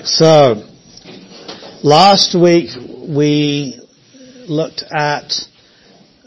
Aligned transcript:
Right, 0.00 0.08
so 0.08 0.66
last 1.82 2.34
week 2.34 2.70
we 3.06 3.78
looked 4.48 4.82
at 4.90 5.30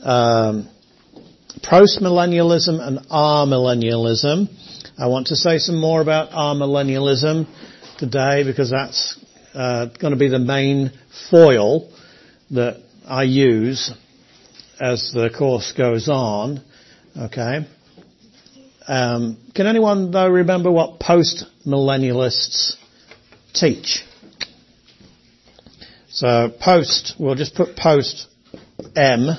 um, 0.04 0.70
post-millennialism 1.64 2.80
and 2.80 3.00
amillennialism. 3.10 4.48
I 5.00 5.08
want 5.08 5.28
to 5.28 5.36
say 5.36 5.58
some 5.58 5.80
more 5.80 6.02
about 6.02 6.30
amillennialism 6.32 7.48
today 7.98 8.44
because 8.44 8.70
that's 8.70 9.20
uh, 9.56 9.88
going 10.00 10.14
to 10.14 10.20
be 10.20 10.28
the 10.28 10.38
main 10.38 10.92
foil 11.32 11.92
that 12.52 12.80
I 13.08 13.24
use 13.24 13.92
as 14.80 15.12
the 15.14 15.32
course 15.36 15.74
goes 15.76 16.10
on. 16.10 16.62
Okay. 17.18 17.68
Um, 18.88 19.38
can 19.56 19.66
anyone 19.66 20.12
though 20.12 20.30
remember 20.30 20.70
what 20.72 21.00
post-millennialists 21.00 22.78
teach? 23.54 24.04
So 26.10 26.52
post, 26.62 27.16
we'll 27.20 27.36
just 27.36 27.56
put 27.56 27.76
post 27.76 28.28
M. 28.96 29.30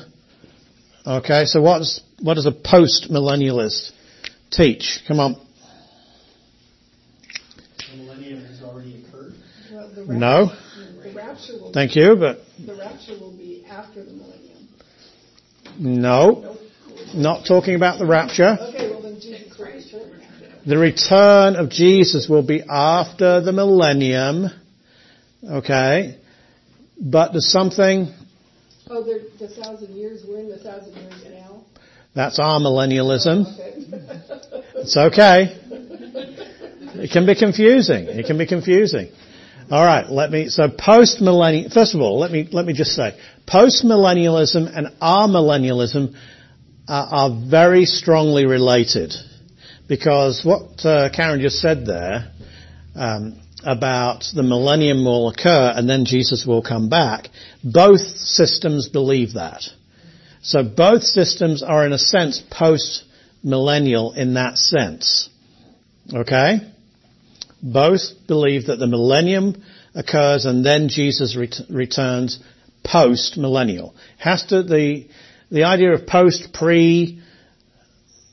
Okay, 1.06 1.45
so 1.45 1.60
what's, 1.60 2.00
what 2.20 2.34
does 2.34 2.46
a 2.46 2.52
post-millennialist 2.52 3.90
teach? 4.50 5.00
Come 5.06 5.20
on. 5.20 5.37
The 7.90 7.96
millennium 7.96 8.45
has 8.46 8.62
already 8.62 9.04
occurred. 9.04 9.34
Well, 9.70 9.90
No. 10.06 10.46
The 11.02 11.12
rapture 11.12 11.52
will, 11.60 11.73
Thank 11.73 11.95
you, 11.95 12.16
but 12.16 12.40
the 12.65 12.74
rapture 12.74 13.18
will 13.21 13.37
be 13.37 13.65
after 13.68 14.02
the 14.02 14.12
millennium. 14.12 14.68
no. 15.78 16.56
Not 17.15 17.46
talking 17.46 17.74
about 17.74 17.99
the 17.99 18.06
rapture. 18.06 18.56
Okay, 18.60 18.90
well 18.90 19.02
then 19.02 19.21
Jesus 19.21 19.56
will 19.59 19.66
return. 19.66 20.54
The 20.66 20.79
return 20.79 21.57
of 21.57 21.68
Jesus 21.68 22.29
will 22.29 22.43
be 22.43 22.62
after 22.62 23.40
the 23.43 23.52
millennium. 23.52 24.46
Okay. 25.48 26.18
But 26.98 27.32
there's 27.32 27.51
something, 27.51 28.12
Oh, 28.88 29.02
the 29.02 29.48
thousand 29.48 29.95
years, 29.95 30.24
we're 30.29 30.40
in 30.40 30.48
the 30.48 30.59
thousand 30.59 30.95
years 30.95 31.24
now. 31.32 31.65
that's 32.15 32.38
amillennialism. 32.38 33.45
Oh, 33.46 33.51
okay. 33.51 34.60
It's 34.76 34.96
okay. 34.96 35.59
It 36.96 37.10
can 37.10 37.24
be 37.26 37.34
confusing. 37.34 38.06
It 38.09 38.26
can 38.26 38.37
be 38.37 38.46
confusing. 38.46 39.09
Alright, 39.73 40.10
let 40.10 40.30
me, 40.30 40.49
so 40.51 40.68
post 40.68 41.23
millennial, 41.23 41.71
first 41.71 41.95
of 41.95 42.02
all, 42.02 42.18
let 42.18 42.30
me, 42.30 42.46
let 42.52 42.66
me 42.66 42.74
just 42.74 42.93
say, 42.93 43.18
post 43.46 43.82
millennialism 43.84 44.71
and 44.76 44.88
amillennialism 45.01 46.15
are, 46.87 47.06
are 47.06 47.30
very 47.51 47.87
strongly 47.87 48.45
related. 48.45 49.15
Because 49.88 50.43
what 50.45 50.85
uh, 50.85 51.10
Karen 51.15 51.40
just 51.40 51.60
said 51.60 51.85
there, 51.87 52.32
um, 52.95 53.40
about 53.65 54.24
the 54.35 54.43
millennium 54.43 55.04
will 55.04 55.29
occur 55.29 55.73
and 55.74 55.88
then 55.88 56.04
Jesus 56.04 56.45
will 56.46 56.63
come 56.63 56.88
back, 56.88 57.29
both 57.63 58.01
systems 58.01 58.88
believe 58.88 59.35
that. 59.35 59.65
So 60.43 60.62
both 60.62 61.02
systems 61.02 61.62
are 61.62 61.87
in 61.87 61.93
a 61.93 61.99
sense 61.99 62.43
post-millennial 62.51 64.12
in 64.12 64.34
that 64.34 64.59
sense. 64.59 65.31
Okay? 66.12 66.60
Both 67.62 68.27
believe 68.27 68.66
that 68.66 68.77
the 68.77 68.87
millennium 68.87 69.62
occurs 69.94 70.44
and 70.44 70.65
then 70.65 70.88
Jesus 70.88 71.34
ret- 71.34 71.60
returns 71.71 72.38
post-millennial. 72.84 73.94
Has 74.19 74.45
to, 74.47 74.62
the, 74.62 75.06
the 75.51 75.65
idea 75.65 75.95
of 75.95 76.06
post, 76.06 76.53
pre, 76.53 77.22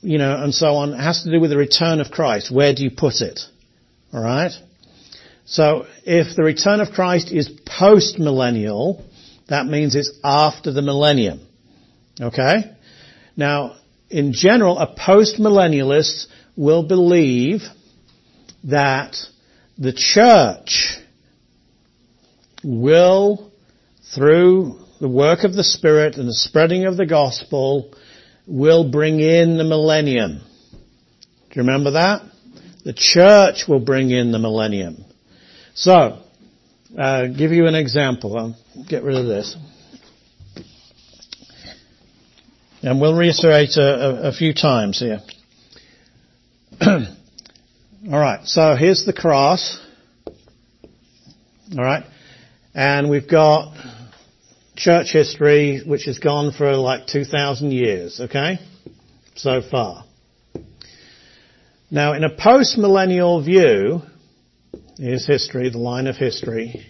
you 0.01 0.17
know, 0.17 0.43
and 0.43 0.53
so 0.53 0.75
on 0.75 0.93
it 0.93 0.97
has 0.97 1.23
to 1.23 1.31
do 1.31 1.39
with 1.39 1.51
the 1.51 1.57
return 1.57 2.01
of 2.01 2.11
Christ. 2.11 2.51
Where 2.51 2.73
do 2.73 2.83
you 2.83 2.91
put 2.91 3.21
it? 3.21 3.39
Alright? 4.13 4.51
So 5.45 5.85
if 6.05 6.35
the 6.35 6.43
return 6.43 6.81
of 6.81 6.91
Christ 6.91 7.31
is 7.31 7.49
post-millennial, 7.65 9.05
that 9.47 9.65
means 9.65 9.95
it's 9.95 10.11
after 10.23 10.71
the 10.71 10.81
millennium. 10.81 11.41
Okay? 12.19 12.71
Now, 13.35 13.75
in 14.09 14.33
general, 14.33 14.77
a 14.77 14.93
post-millennialist 14.95 16.27
will 16.55 16.83
believe 16.83 17.61
that 18.65 19.17
the 19.77 19.93
church 19.93 20.97
will, 22.63 23.51
through 24.13 24.79
the 24.99 25.09
work 25.09 25.43
of 25.43 25.53
the 25.53 25.63
Spirit 25.63 26.15
and 26.17 26.27
the 26.27 26.33
spreading 26.33 26.85
of 26.85 26.97
the 26.97 27.05
gospel, 27.05 27.93
will 28.47 28.89
bring 28.89 29.19
in 29.19 29.57
the 29.57 29.63
millennium. 29.63 30.41
Do 30.71 31.55
you 31.55 31.61
remember 31.61 31.91
that? 31.91 32.21
The 32.83 32.93
church 32.93 33.67
will 33.67 33.79
bring 33.79 34.09
in 34.09 34.31
the 34.31 34.39
millennium. 34.39 35.03
So, 35.75 36.21
uh, 36.97 37.27
give 37.27 37.51
you 37.51 37.67
an 37.67 37.75
example. 37.75 38.37
I'll 38.37 38.85
get 38.87 39.03
rid 39.03 39.17
of 39.17 39.25
this. 39.25 39.55
And 42.83 42.99
we'll 42.99 43.15
reiterate 43.15 43.77
a, 43.77 43.81
a, 43.81 44.29
a 44.29 44.31
few 44.31 44.53
times 44.53 44.99
here. 44.99 45.19
Alright, 48.07 48.47
so 48.47 48.75
here's 48.75 49.05
the 49.05 49.13
cross. 49.13 49.79
Alright, 51.77 52.05
and 52.73 53.09
we've 53.09 53.29
got 53.29 53.75
church 54.81 55.11
history 55.11 55.81
which 55.85 56.05
has 56.05 56.19
gone 56.19 56.51
for 56.51 56.75
like 56.75 57.07
2,000 57.07 57.71
years, 57.71 58.19
okay? 58.19 58.59
So 59.35 59.61
far. 59.61 60.05
Now 61.89 62.13
in 62.13 62.23
a 62.23 62.35
post-millennial 62.35 63.43
view, 63.43 64.01
Here's 65.01 65.25
history, 65.25 65.67
the 65.71 65.79
line 65.79 66.05
of 66.05 66.15
history. 66.15 66.85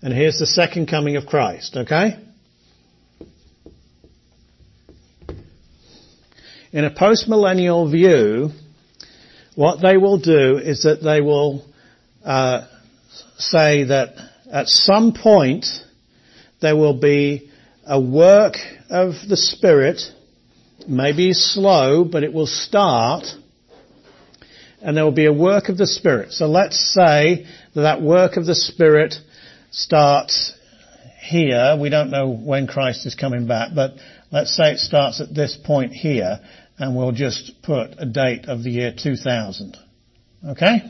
And 0.00 0.14
here's 0.14 0.38
the 0.38 0.46
second 0.46 0.86
coming 0.86 1.16
of 1.16 1.26
Christ, 1.26 1.76
okay? 1.76 2.16
In 6.72 6.86
a 6.86 6.90
post-millennial 6.90 7.90
view, 7.90 8.48
what 9.56 9.82
they 9.82 9.98
will 9.98 10.18
do 10.18 10.56
is 10.56 10.84
that 10.84 11.02
they 11.02 11.20
will 11.20 11.66
uh, 12.24 12.66
say 13.38 13.84
that 13.84 14.14
at 14.50 14.68
some 14.68 15.12
point 15.12 15.66
there 16.60 16.76
will 16.76 16.98
be 16.98 17.50
a 17.86 18.00
work 18.00 18.56
of 18.90 19.14
the 19.28 19.36
Spirit, 19.36 20.00
maybe 20.88 21.32
slow, 21.32 22.04
but 22.04 22.22
it 22.22 22.32
will 22.32 22.46
start, 22.46 23.24
and 24.80 24.96
there 24.96 25.04
will 25.04 25.12
be 25.12 25.26
a 25.26 25.32
work 25.32 25.68
of 25.68 25.76
the 25.76 25.86
Spirit. 25.86 26.32
So 26.32 26.46
let's 26.46 26.78
say 26.94 27.46
that 27.74 27.82
that 27.82 28.02
work 28.02 28.36
of 28.36 28.46
the 28.46 28.54
Spirit 28.54 29.14
starts 29.70 30.54
here. 31.20 31.76
We 31.80 31.88
don't 31.90 32.10
know 32.10 32.28
when 32.28 32.66
Christ 32.66 33.06
is 33.06 33.14
coming 33.14 33.46
back, 33.46 33.70
but 33.74 33.94
let's 34.30 34.54
say 34.54 34.72
it 34.72 34.78
starts 34.78 35.20
at 35.20 35.34
this 35.34 35.58
point 35.62 35.92
here, 35.92 36.40
and 36.78 36.96
we'll 36.96 37.12
just 37.12 37.62
put 37.62 37.94
a 37.98 38.06
date 38.06 38.46
of 38.46 38.62
the 38.62 38.70
year 38.70 38.94
2000. 38.96 39.76
Okay? 40.50 40.82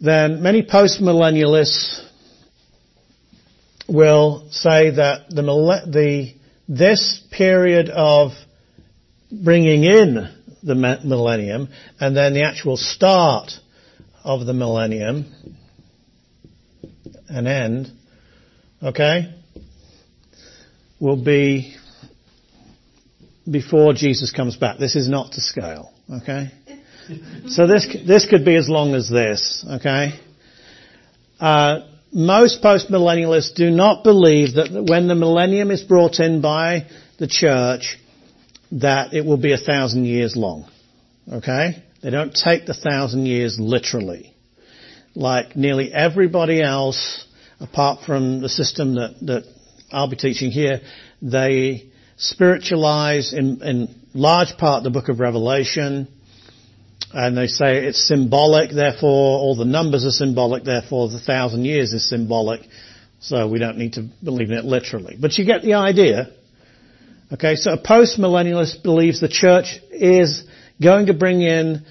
Then 0.00 0.42
many 0.42 0.62
postmillennialists 0.62 2.06
will 3.88 4.48
say 4.50 4.90
that 4.90 5.30
the, 5.30 5.42
the 5.42 6.34
this 6.68 7.22
period 7.32 7.88
of 7.88 8.32
bringing 9.32 9.84
in 9.84 10.34
the 10.62 10.74
millennium, 10.74 11.68
and 11.98 12.16
then 12.16 12.34
the 12.34 12.42
actual 12.42 12.76
start 12.76 13.52
of 14.24 14.46
the 14.46 14.52
millennium, 14.52 15.32
and 17.28 17.48
end, 17.48 17.92
okay, 18.82 19.34
will 21.00 21.22
be 21.22 21.74
before 23.50 23.92
Jesus 23.94 24.32
comes 24.32 24.56
back. 24.56 24.78
This 24.78 24.96
is 24.96 25.08
not 25.08 25.32
to 25.32 25.40
scale, 25.40 25.92
okay? 26.10 26.50
So 27.48 27.66
this 27.66 27.86
this 28.06 28.26
could 28.26 28.44
be 28.44 28.56
as 28.56 28.68
long 28.68 28.94
as 28.94 29.08
this, 29.08 29.64
okay? 29.68 30.18
Uh, 31.40 31.80
most 32.12 32.62
postmillennialists 32.62 33.54
do 33.54 33.70
not 33.70 34.02
believe 34.02 34.54
that 34.54 34.86
when 34.88 35.08
the 35.08 35.14
millennium 35.14 35.70
is 35.70 35.82
brought 35.82 36.20
in 36.20 36.40
by 36.40 36.86
the 37.18 37.26
church, 37.26 37.98
that 38.72 39.12
it 39.12 39.24
will 39.24 39.36
be 39.36 39.52
a 39.52 39.58
thousand 39.58 40.04
years 40.06 40.36
long. 40.36 40.68
Okay? 41.30 41.82
They 42.02 42.10
don't 42.10 42.34
take 42.34 42.66
the 42.66 42.74
thousand 42.74 43.26
years 43.26 43.58
literally. 43.60 44.34
Like 45.14 45.56
nearly 45.56 45.92
everybody 45.92 46.62
else, 46.62 47.26
apart 47.60 48.04
from 48.06 48.40
the 48.40 48.48
system 48.48 48.94
that, 48.94 49.16
that 49.22 49.44
I'll 49.92 50.08
be 50.08 50.16
teaching 50.16 50.50
here, 50.50 50.80
they 51.20 51.90
spiritualize 52.16 53.32
in, 53.32 53.62
in 53.62 53.94
large 54.14 54.56
part 54.58 54.84
the 54.84 54.90
book 54.90 55.08
of 55.08 55.20
Revelation, 55.20 56.08
and 57.12 57.36
they 57.36 57.46
say 57.46 57.86
it's 57.86 58.06
symbolic, 58.06 58.70
therefore 58.70 59.38
all 59.38 59.56
the 59.56 59.64
numbers 59.64 60.04
are 60.04 60.10
symbolic, 60.10 60.64
therefore 60.64 61.08
the 61.08 61.20
thousand 61.20 61.64
years 61.64 61.92
is 61.92 62.08
symbolic, 62.08 62.60
so 63.20 63.48
we 63.48 63.58
don't 63.58 63.78
need 63.78 63.94
to 63.94 64.08
believe 64.22 64.50
in 64.50 64.58
it 64.58 64.64
literally. 64.64 65.16
But 65.18 65.38
you 65.38 65.44
get 65.44 65.62
the 65.62 65.74
idea. 65.74 66.28
Okay, 67.32 67.56
so 67.56 67.72
a 67.72 67.78
post-millennialist 67.78 68.82
believes 68.82 69.20
the 69.20 69.28
church 69.28 69.80
is 69.90 70.44
going 70.82 71.06
to 71.06 71.14
bring 71.14 71.42
in 71.42 71.84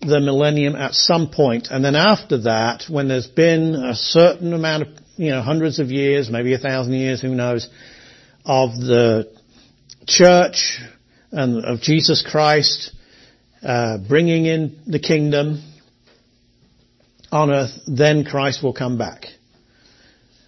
the 0.00 0.20
millennium 0.20 0.76
at 0.76 0.94
some 0.94 1.30
point, 1.30 1.68
and 1.70 1.84
then 1.84 1.96
after 1.96 2.42
that, 2.42 2.84
when 2.88 3.08
there's 3.08 3.26
been 3.26 3.74
a 3.74 3.94
certain 3.94 4.52
amount 4.52 4.82
of, 4.82 4.88
you 5.16 5.30
know, 5.30 5.40
hundreds 5.40 5.78
of 5.78 5.90
years, 5.90 6.30
maybe 6.30 6.52
a 6.52 6.58
thousand 6.58 6.92
years, 6.92 7.20
who 7.22 7.34
knows, 7.34 7.68
of 8.44 8.70
the 8.72 9.32
church 10.06 10.80
and 11.32 11.64
of 11.64 11.80
Jesus 11.80 12.22
Christ 12.28 12.93
uh, 13.64 13.98
bringing 14.06 14.46
in 14.46 14.78
the 14.86 14.98
kingdom 14.98 15.62
on 17.32 17.50
earth, 17.50 17.70
then 17.86 18.24
Christ 18.24 18.62
will 18.62 18.74
come 18.74 18.98
back. 18.98 19.24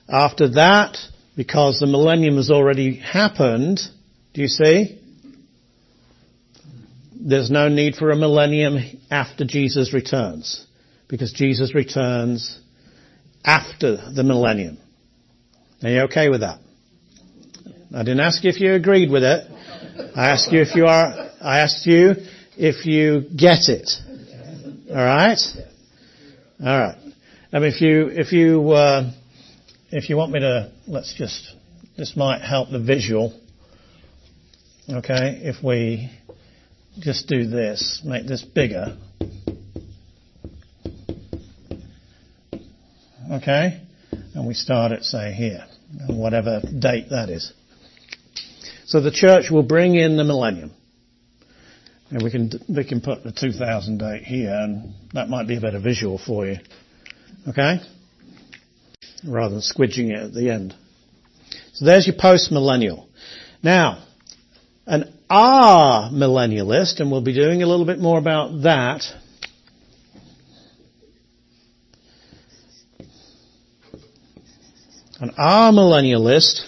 After 0.08 0.48
that, 0.50 0.98
because 1.36 1.80
the 1.80 1.86
millennium 1.86 2.36
has 2.36 2.50
already 2.50 2.96
happened, 2.96 3.80
do 4.34 4.42
you 4.42 4.48
see? 4.48 5.00
There's 7.18 7.50
no 7.50 7.68
need 7.68 7.96
for 7.96 8.10
a 8.10 8.16
millennium 8.16 8.78
after 9.10 9.44
Jesus 9.44 9.92
returns. 9.92 10.64
Because 11.08 11.32
Jesus 11.32 11.74
returns 11.74 12.60
after 13.44 14.12
the 14.12 14.22
millennium. 14.22 14.78
Are 15.82 15.88
you 15.88 16.00
okay 16.02 16.28
with 16.28 16.40
that? 16.40 16.60
I 17.94 17.98
didn't 18.00 18.20
ask 18.20 18.44
you 18.44 18.50
if 18.50 18.60
you 18.60 18.74
agreed 18.74 19.10
with 19.10 19.22
it. 19.22 19.50
I 20.14 20.30
asked 20.30 20.52
you 20.52 20.60
if 20.60 20.74
you 20.74 20.86
are, 20.86 21.30
I 21.40 21.60
asked 21.60 21.86
you 21.86 22.14
if 22.56 22.86
you 22.86 23.22
get 23.36 23.68
it. 23.68 23.90
Alright? 24.90 25.40
Alright. 26.60 26.98
I 27.52 27.58
mean, 27.58 27.72
if 27.72 27.80
you, 27.80 28.08
if 28.08 28.32
you, 28.32 28.70
uh, 28.70 29.10
if 29.90 30.08
you 30.08 30.16
want 30.16 30.32
me 30.32 30.40
to, 30.40 30.72
let's 30.86 31.14
just, 31.14 31.54
this 31.96 32.16
might 32.16 32.40
help 32.42 32.70
the 32.70 32.80
visual. 32.80 33.38
Okay, 34.88 35.40
if 35.42 35.62
we 35.62 36.10
just 36.98 37.28
do 37.28 37.46
this, 37.46 38.02
make 38.04 38.26
this 38.26 38.42
bigger. 38.42 38.96
Okay, 43.32 43.82
and 44.34 44.46
we 44.46 44.54
start 44.54 44.92
at 44.92 45.02
say 45.02 45.32
here, 45.32 45.64
whatever 46.08 46.60
date 46.60 47.10
that 47.10 47.28
is. 47.28 47.52
So 48.86 49.00
the 49.00 49.10
church 49.10 49.50
will 49.50 49.64
bring 49.64 49.96
in 49.96 50.16
the 50.16 50.24
millennium. 50.24 50.72
And 52.10 52.22
we 52.22 52.30
can, 52.30 52.50
we 52.68 52.84
can 52.84 53.00
put 53.00 53.24
the 53.24 53.32
2000 53.32 53.98
date 53.98 54.22
here 54.22 54.54
and 54.54 54.94
that 55.12 55.28
might 55.28 55.48
be 55.48 55.56
a 55.56 55.60
better 55.60 55.80
visual 55.80 56.18
for 56.18 56.46
you. 56.46 56.56
Okay? 57.48 57.80
Rather 59.26 59.54
than 59.54 59.60
squidging 59.60 60.10
it 60.10 60.22
at 60.22 60.32
the 60.32 60.50
end. 60.50 60.74
So 61.72 61.84
there's 61.84 62.06
your 62.06 62.16
post-millennial. 62.18 63.08
Now, 63.62 64.04
an 64.86 65.12
amillennialist, 65.28 67.00
and 67.00 67.10
we'll 67.10 67.22
be 67.22 67.34
doing 67.34 67.62
a 67.62 67.66
little 67.66 67.86
bit 67.86 67.98
more 67.98 68.18
about 68.18 68.62
that. 68.62 69.02
An 75.18 75.30
millennialist 75.30 76.60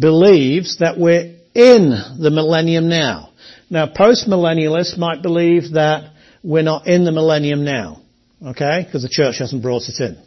believes 0.00 0.78
that 0.78 0.98
we're 0.98 1.36
in 1.54 1.90
the 2.18 2.30
millennium 2.30 2.88
now. 2.88 3.33
Now, 3.70 3.86
post-millennialists 3.86 4.98
might 4.98 5.22
believe 5.22 5.72
that 5.72 6.12
we're 6.42 6.62
not 6.62 6.86
in 6.86 7.04
the 7.04 7.12
millennium 7.12 7.64
now. 7.64 8.02
Okay? 8.44 8.82
Because 8.84 9.02
the 9.02 9.08
church 9.08 9.38
hasn't 9.38 9.62
brought 9.62 9.88
it 9.88 9.98
in. 10.00 10.18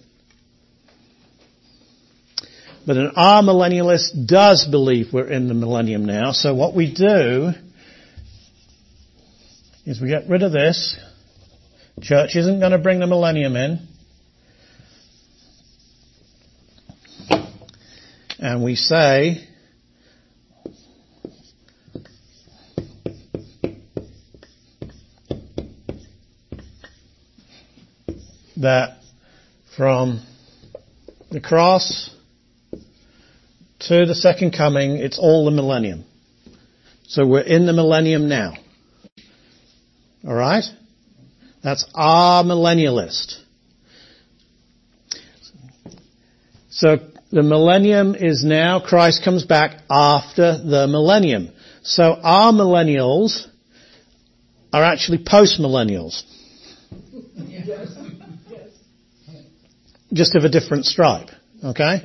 But 2.86 2.98
an 2.98 3.12
amillennialist 3.18 4.28
does 4.28 4.66
believe 4.66 5.08
we're 5.12 5.30
in 5.30 5.48
the 5.50 5.54
millennium 5.54 6.06
now. 6.06 6.32
So 6.32 6.56
what 6.56 6.74
we 6.74 6.94
do 6.94 7.52
is 9.86 10.02
we 10.02 10.08
get 10.08 10.30
rid 10.30 10.42
of 10.42 10.52
this. 10.52 10.98
Church 12.02 12.36
isn't 12.36 12.60
going 12.60 12.72
to 12.72 12.78
bring 12.78 13.00
the 13.00 13.08
millennium 13.08 13.56
in. 13.56 13.88
And 18.40 18.64
we 18.64 18.76
say, 18.76 19.48
that 28.62 28.98
from 29.76 30.22
the 31.32 31.40
cross 31.42 32.10
to 33.80 34.06
the 34.06 34.16
second 34.16 34.52
coming, 34.52 34.98
it's 34.98 35.20
all 35.20 35.46
the 35.46 35.52
millennium. 35.52 36.06
So 37.08 37.26
we're 37.26 37.42
in 37.42 37.66
the 37.66 37.74
millennium 37.74 38.28
now. 38.28 38.54
Alright? 40.26 40.66
That's 41.64 41.86
amillennialist. 41.96 43.40
So 46.70 46.98
the 47.32 47.44
millennium 47.44 48.16
is 48.16 48.44
now, 48.44 48.80
Christ 48.80 49.24
comes 49.24 49.46
back 49.46 49.82
after 49.90 50.58
the 50.58 50.88
millennium. 50.88 51.50
So 51.84 52.16
amillennials 52.24 53.48
are 54.74 54.84
actually 54.84 55.24
post-millennials. 55.26 56.24
Yes. 57.36 57.97
Just 60.14 60.36
of 60.36 60.44
a 60.44 60.50
different 60.50 60.86
stripe. 60.86 61.30
Okay? 61.64 62.02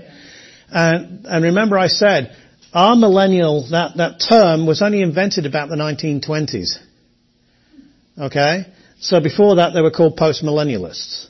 And, 0.71 1.27
and 1.27 1.45
remember 1.45 1.79
I 1.79 1.89
said, 1.89 2.37
amillennial, 2.75 3.71
that, 3.71 3.97
that 3.97 4.25
term 4.29 4.67
was 4.67 4.83
only 4.83 5.03
invented 5.03 5.47
about 5.47 5.69
the 5.69 5.77
1920s. 5.77 6.79
Okay? 8.19 8.67
So 9.01 9.21
before 9.21 9.57
that 9.57 9.73
they 9.75 9.83
were 9.83 9.91
called 9.91 10.17
postmillennialists. 10.17 11.27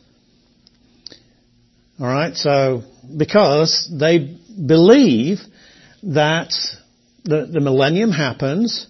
Alright, 2.00 2.36
so, 2.36 2.82
because 3.16 3.88
they 3.92 4.38
believe 4.66 5.38
that 6.02 6.52
the, 7.24 7.46
the 7.46 7.60
millennium 7.60 8.10
happens, 8.10 8.86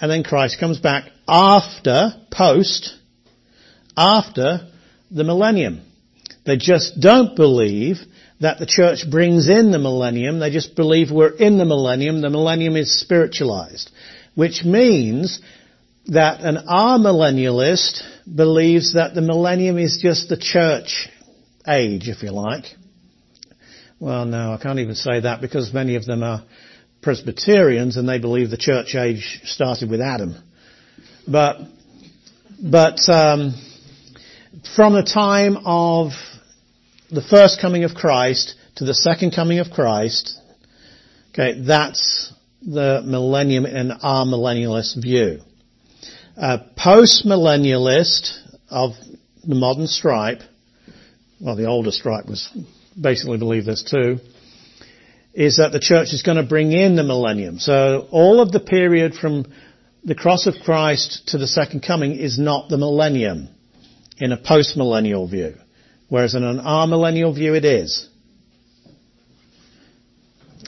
and 0.00 0.10
then 0.10 0.22
Christ 0.22 0.60
comes 0.60 0.78
back 0.78 1.10
after, 1.26 2.12
post, 2.30 2.94
after 3.96 4.68
the 5.10 5.24
millennium. 5.24 5.82
They 6.44 6.56
just 6.56 7.00
don't 7.00 7.36
believe 7.36 7.98
that 8.40 8.58
the 8.58 8.66
church 8.66 9.08
brings 9.08 9.48
in 9.48 9.70
the 9.70 9.78
millennium. 9.78 10.40
They 10.40 10.50
just 10.50 10.74
believe 10.74 11.10
we're 11.10 11.28
in 11.28 11.58
the 11.58 11.64
millennium. 11.64 12.20
The 12.20 12.30
millennium 12.30 12.76
is 12.76 13.00
spiritualized. 13.00 13.90
Which 14.34 14.64
means 14.64 15.40
that 16.06 16.40
an 16.40 16.56
amillennialist 16.68 18.02
believes 18.34 18.94
that 18.94 19.14
the 19.14 19.20
millennium 19.20 19.78
is 19.78 20.00
just 20.02 20.28
the 20.28 20.36
church 20.36 21.08
age, 21.68 22.08
if 22.08 22.22
you 22.22 22.32
like. 22.32 22.64
Well, 24.00 24.24
no, 24.24 24.52
I 24.52 24.56
can't 24.60 24.80
even 24.80 24.96
say 24.96 25.20
that 25.20 25.40
because 25.40 25.72
many 25.72 25.94
of 25.94 26.04
them 26.04 26.24
are 26.24 26.42
Presbyterians 27.02 27.96
and 27.96 28.08
they 28.08 28.18
believe 28.18 28.50
the 28.50 28.56
church 28.56 28.96
age 28.96 29.42
started 29.44 29.88
with 29.88 30.00
Adam. 30.00 30.34
But, 31.28 31.58
but 32.60 33.08
um, 33.08 33.54
from 34.74 34.94
the 34.94 35.04
time 35.04 35.58
of 35.64 36.10
the 37.12 37.22
first 37.22 37.60
coming 37.60 37.84
of 37.84 37.94
Christ 37.94 38.54
to 38.76 38.84
the 38.84 38.94
second 38.94 39.32
coming 39.32 39.58
of 39.58 39.70
Christ, 39.70 40.38
okay, 41.32 41.60
that's 41.60 42.32
the 42.62 43.02
millennium 43.04 43.66
in 43.66 43.90
amillennialist 43.90 45.00
view. 45.00 45.40
A 46.36 46.58
post-millennialist 46.76 48.38
of 48.70 48.92
the 49.46 49.54
modern 49.54 49.86
stripe, 49.86 50.40
well 51.38 51.54
the 51.54 51.66
older 51.66 51.90
stripe 51.90 52.26
was 52.26 52.48
basically 52.98 53.36
believe 53.36 53.66
this 53.66 53.82
too, 53.82 54.18
is 55.34 55.58
that 55.58 55.72
the 55.72 55.80
church 55.80 56.14
is 56.14 56.22
going 56.22 56.38
to 56.38 56.42
bring 56.42 56.72
in 56.72 56.96
the 56.96 57.02
millennium. 57.02 57.58
So 57.58 58.08
all 58.10 58.40
of 58.40 58.52
the 58.52 58.60
period 58.60 59.14
from 59.14 59.52
the 60.02 60.14
cross 60.14 60.46
of 60.46 60.54
Christ 60.64 61.28
to 61.28 61.38
the 61.38 61.46
second 61.46 61.82
coming 61.82 62.12
is 62.12 62.38
not 62.38 62.70
the 62.70 62.78
millennium 62.78 63.48
in 64.18 64.32
a 64.32 64.36
post-millennial 64.38 65.28
view. 65.28 65.56
Whereas 66.12 66.34
in 66.34 66.44
an 66.44 66.58
amillennial 66.58 67.34
view 67.34 67.54
it 67.54 67.64
is. 67.64 68.06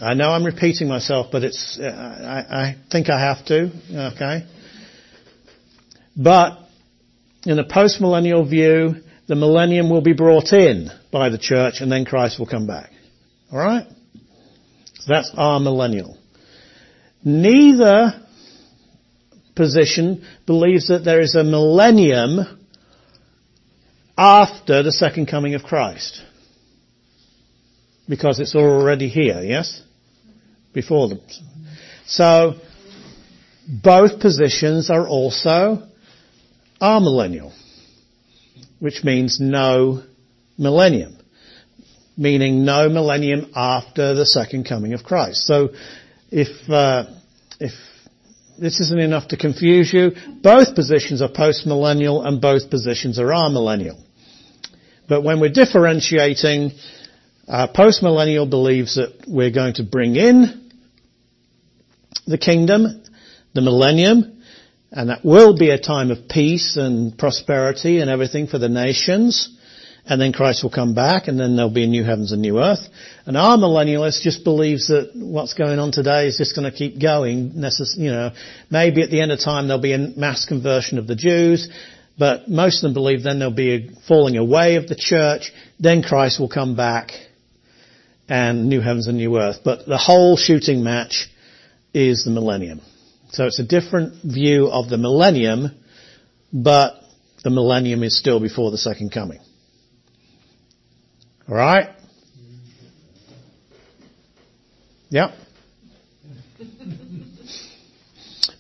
I 0.01 0.15
know 0.15 0.31
I'm 0.31 0.43
repeating 0.43 0.89
myself, 0.89 1.27
but 1.31 1.45
it's, 1.45 1.79
uh, 1.79 1.85
I, 1.85 2.63
I 2.63 2.77
think 2.91 3.11
I 3.11 3.21
have 3.21 3.45
to, 3.49 3.71
okay? 4.15 4.47
But 6.17 6.61
in 7.45 7.59
a 7.59 7.69
post-millennial 7.69 8.49
view, 8.49 9.03
the 9.29 9.35
millennium 9.35 9.91
will 9.91 10.01
be 10.01 10.15
brought 10.15 10.55
in 10.55 10.89
by 11.13 11.29
the 11.29 11.37
church 11.37 11.83
and 11.83 11.93
then 11.93 12.07
Christ 12.07 12.39
will 12.39 12.47
come 12.47 12.67
back. 12.67 12.91
Alright? 13.53 13.87
So 14.95 15.05
that's 15.09 15.31
our 15.37 15.61
millennial. 15.61 16.17
Neither 17.23 18.19
position 19.55 20.25
believes 20.47 20.89
that 20.89 21.05
there 21.05 21.21
is 21.21 21.35
a 21.35 21.45
millennium 21.45 22.64
after 24.17 24.83
the 24.83 24.93
second 24.93 25.27
coming 25.27 25.55
of 25.55 25.63
Christ. 25.63 26.23
Because 28.09 28.39
it's 28.39 28.55
already 28.55 29.09
here, 29.09 29.43
yes? 29.43 29.83
Before 30.73 31.09
them. 31.09 31.21
So, 32.07 32.55
both 33.67 34.21
positions 34.21 34.91
are 34.91 35.09
also 35.09 35.89
amillennial, 36.81 37.53
which 38.79 39.03
means 39.05 39.41
no 39.41 40.03
millennium, 40.59 41.17
meaning 42.17 42.65
no 42.65 42.89
millennium 42.89 43.51
after 43.55 44.15
the 44.15 44.27
second 44.27 44.65
coming 44.65 44.93
of 44.93 45.03
Christ. 45.03 45.47
So 45.47 45.71
if, 46.31 46.69
uh, 46.69 47.07
if 47.59 47.73
this 48.59 48.81
isn't 48.81 49.01
enough 49.01 49.29
to 49.29 49.37
confuse 49.37 49.93
you, 49.93 50.13
both 50.43 50.75
positions 50.75 51.23
are 51.23 51.29
postmillennial 51.29 52.27
and 52.27 52.41
both 52.41 52.71
positions 52.71 53.19
are 53.19 53.27
amillennial. 53.27 54.01
But 55.09 55.23
when 55.23 55.41
we're 55.41 55.53
differentiating, 55.53 56.73
uh, 57.47 57.69
postmillennial 57.69 58.49
believes 58.49 58.97
that 58.97 59.25
we're 59.27 59.51
going 59.51 59.75
to 59.75 59.85
bring 59.85 60.17
in 60.17 60.71
the 62.27 62.39
kingdom, 62.39 63.03
the 63.55 63.61
millennium, 63.61 64.43
and 64.91 65.11
that 65.11 65.25
will 65.25 65.57
be 65.59 65.71
a 65.71 65.79
time 65.79 66.11
of 66.11 66.29
peace 66.29 66.77
and 66.77 67.19
prosperity 67.19 68.01
and 68.01 68.09
everything 68.09 68.47
for 68.47 68.59
the 68.59 68.69
nations. 68.69 69.51
And 70.07 70.21
then 70.21 70.35
Christ 70.35 70.63
will 70.63 70.71
come 70.71 70.95
back 70.95 71.29
and 71.29 71.41
then 71.41 71.57
there'll 71.57 71.71
be 71.71 71.85
a 71.85 71.89
new 71.89 72.05
heavens 72.05 72.33
and 72.33 72.43
new 72.43 72.59
earth. 72.61 72.87
And 73.25 73.37
amillennialist 73.37 74.21
just 74.21 74.45
believes 74.45 74.89
that 74.89 75.13
what's 75.15 75.55
going 75.55 75.79
on 75.79 75.93
today 75.93 76.27
is 76.27 76.37
just 76.37 76.55
going 76.55 76.71
to 76.71 76.77
keep 76.77 77.01
going. 77.01 77.53
Necess- 77.53 77.97
you 77.97 78.11
know, 78.11 78.33
maybe 78.71 79.03
at 79.03 79.11
the 79.11 79.23
end 79.23 79.33
of 79.33 79.41
time 79.41 79.67
there'll 79.67 79.81
be 79.81 79.95
a 79.95 79.99
mass 79.99 80.45
conversion 80.45 80.99
of 80.99 81.07
the 81.07 81.17
Jews, 81.17 81.69
but 82.19 82.51
most 82.51 82.77
of 82.77 82.83
them 82.83 82.93
believe 82.93 83.23
then 83.23 83.39
there'll 83.39 83.55
be 83.55 83.75
a 83.75 83.89
falling 84.07 84.37
away 84.37 84.77
of 84.77 84.89
the 84.89 84.95
church. 84.95 85.53
Then 85.81 86.03
Christ 86.03 86.39
will 86.39 86.51
come 86.51 86.77
back 86.77 87.13
and 88.29 88.69
new 88.69 88.83
heavens 88.83 89.07
and 89.07 89.17
new 89.17 89.39
earth. 89.39 89.61
But 89.65 89.87
the 89.87 89.99
whole 89.99 90.37
shooting 90.37 90.85
match 90.85 91.31
is 91.95 92.25
the 92.25 92.31
millennium. 92.31 92.83
So 93.31 93.47
it's 93.47 93.59
a 93.59 93.65
different 93.65 94.23
view 94.23 94.69
of 94.69 94.91
the 94.91 94.99
millennium, 94.99 95.71
but 96.53 97.01
the 97.43 97.51
millennium 97.51 98.03
is 98.03 98.19
still 98.19 98.39
before 98.39 98.71
the 98.71 98.79
second 98.79 99.11
coming. 99.11 99.41
Alright? 101.49 101.91
Yep. 105.11 105.31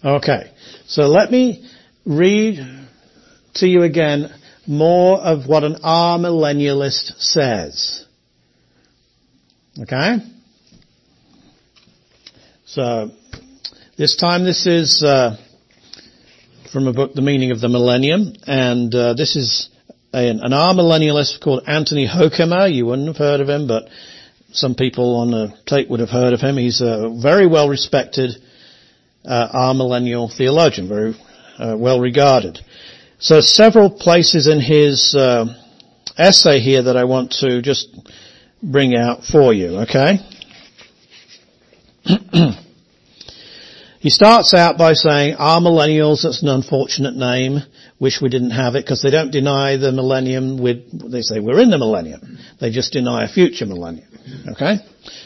Okay. 0.04 0.50
So 0.86 1.02
let 1.08 1.30
me 1.30 1.68
read 2.04 2.58
to 3.54 3.66
you 3.66 3.82
again 3.82 4.32
more 4.66 5.18
of 5.18 5.46
what 5.46 5.64
an 5.64 5.76
amillennialist 5.76 7.20
says. 7.20 8.04
Okay? 9.80 10.16
So, 12.66 13.10
this 13.96 14.16
time 14.16 14.44
this 14.44 14.66
is 14.66 15.02
uh, 15.02 15.36
from 16.72 16.88
a 16.88 16.92
book, 16.92 17.14
The 17.14 17.22
Meaning 17.22 17.50
of 17.50 17.60
the 17.60 17.68
Millennium, 17.68 18.34
and 18.46 18.94
uh, 18.94 19.14
this 19.14 19.36
is 19.36 19.68
an, 20.14 20.40
an 20.40 20.52
amillennialist 20.52 21.40
called 21.42 21.64
Anthony 21.66 22.06
Hoekema. 22.06 22.72
You 22.72 22.86
wouldn't 22.86 23.08
have 23.08 23.16
heard 23.16 23.40
of 23.40 23.48
him, 23.48 23.66
but 23.66 23.88
some 24.52 24.74
people 24.74 25.16
on 25.16 25.30
the 25.32 25.54
tape 25.66 25.88
would 25.88 26.00
have 26.00 26.10
heard 26.10 26.32
of 26.32 26.40
him. 26.40 26.56
He's 26.56 26.80
a 26.80 27.10
very 27.20 27.46
well 27.46 27.68
respected 27.68 28.30
uh, 29.24 29.48
amillennial 29.52 30.34
theologian, 30.34 30.88
very 30.88 31.16
uh, 31.58 31.76
well 31.76 32.00
regarded. 32.00 32.60
So 33.18 33.40
several 33.40 33.90
places 33.90 34.46
in 34.46 34.60
his 34.60 35.14
uh, 35.14 35.46
essay 36.16 36.60
here 36.60 36.84
that 36.84 36.96
I 36.96 37.04
want 37.04 37.32
to 37.40 37.62
just 37.62 37.88
bring 38.62 38.94
out 38.94 39.24
for 39.24 39.52
you, 39.52 39.80
okay? 39.80 40.18
he 44.00 44.10
starts 44.10 44.54
out 44.54 44.78
by 44.78 44.92
saying, 44.92 45.36
amillennials, 45.36 46.22
that's 46.22 46.42
an 46.42 46.48
unfortunate 46.48 47.16
name. 47.16 47.60
Wish 48.04 48.20
we 48.20 48.28
didn't 48.28 48.50
have 48.50 48.74
it 48.74 48.84
because 48.84 49.00
they 49.00 49.08
don't 49.08 49.30
deny 49.30 49.78
the 49.78 49.90
millennium 49.90 50.58
with, 50.58 51.10
they 51.10 51.22
say 51.22 51.40
we're 51.40 51.58
in 51.58 51.70
the 51.70 51.78
millennium. 51.78 52.38
They 52.60 52.70
just 52.70 52.92
deny 52.92 53.24
a 53.24 53.28
future 53.28 53.64
millennium. 53.64 54.06
Okay? 54.46 54.76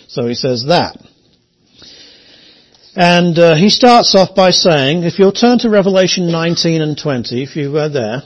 So 0.06 0.28
he 0.28 0.34
says 0.34 0.66
that. 0.68 0.96
And 2.94 3.36
uh, 3.36 3.56
he 3.56 3.68
starts 3.68 4.14
off 4.14 4.32
by 4.36 4.52
saying, 4.52 5.02
if 5.02 5.18
you'll 5.18 5.32
turn 5.32 5.58
to 5.58 5.70
Revelation 5.70 6.30
19 6.30 6.80
and 6.80 6.96
20, 6.96 7.42
if 7.42 7.56
you 7.56 7.72
were 7.72 7.88
there, 7.88 8.22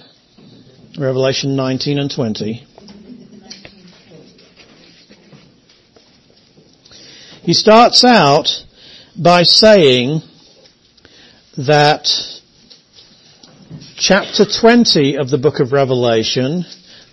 Revelation 0.99 1.57
19 1.57 1.99
and 1.99 2.11
20. 2.11 2.53
He 7.41 7.55
starts 7.55 8.05
out 8.05 8.51
by 9.17 9.45
saying 9.45 10.21
that 11.57 12.32
chapter 14.03 14.45
20 14.45 15.17
of 15.17 15.31
the 15.31 15.39
book 15.39 15.61
of 15.61 15.71
Revelation 15.71 16.65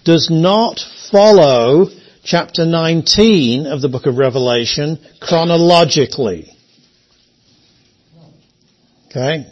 does 0.05 0.27
not 0.31 0.79
follow 1.11 1.85
chapter 2.23 2.65
19 2.65 3.67
of 3.67 3.79
the 3.81 3.89
book 3.89 4.07
of 4.07 4.17
Revelation 4.17 4.97
chronologically. 5.21 6.51
Okay? 9.07 9.45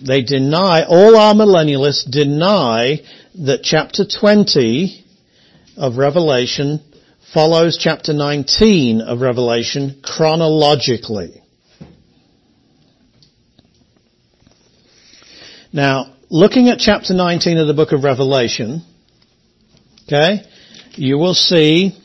They 0.00 0.22
deny, 0.22 0.84
all 0.84 1.14
amillennialists 1.14 2.08
deny 2.08 3.00
that 3.44 3.64
chapter 3.64 4.04
20 4.06 5.04
of 5.76 5.96
Revelation 5.96 6.80
follows 7.34 7.76
chapter 7.76 8.12
19 8.12 9.00
of 9.00 9.20
Revelation 9.20 10.00
chronologically. 10.00 11.42
Now, 15.72 16.15
looking 16.30 16.68
at 16.68 16.78
chapter 16.78 17.14
19 17.14 17.58
of 17.58 17.66
the 17.66 17.74
book 17.74 17.92
of 17.92 18.04
Revelation, 18.04 18.82
okay, 20.06 20.42
you 20.94 21.18
will 21.18 21.34
see 21.34 21.96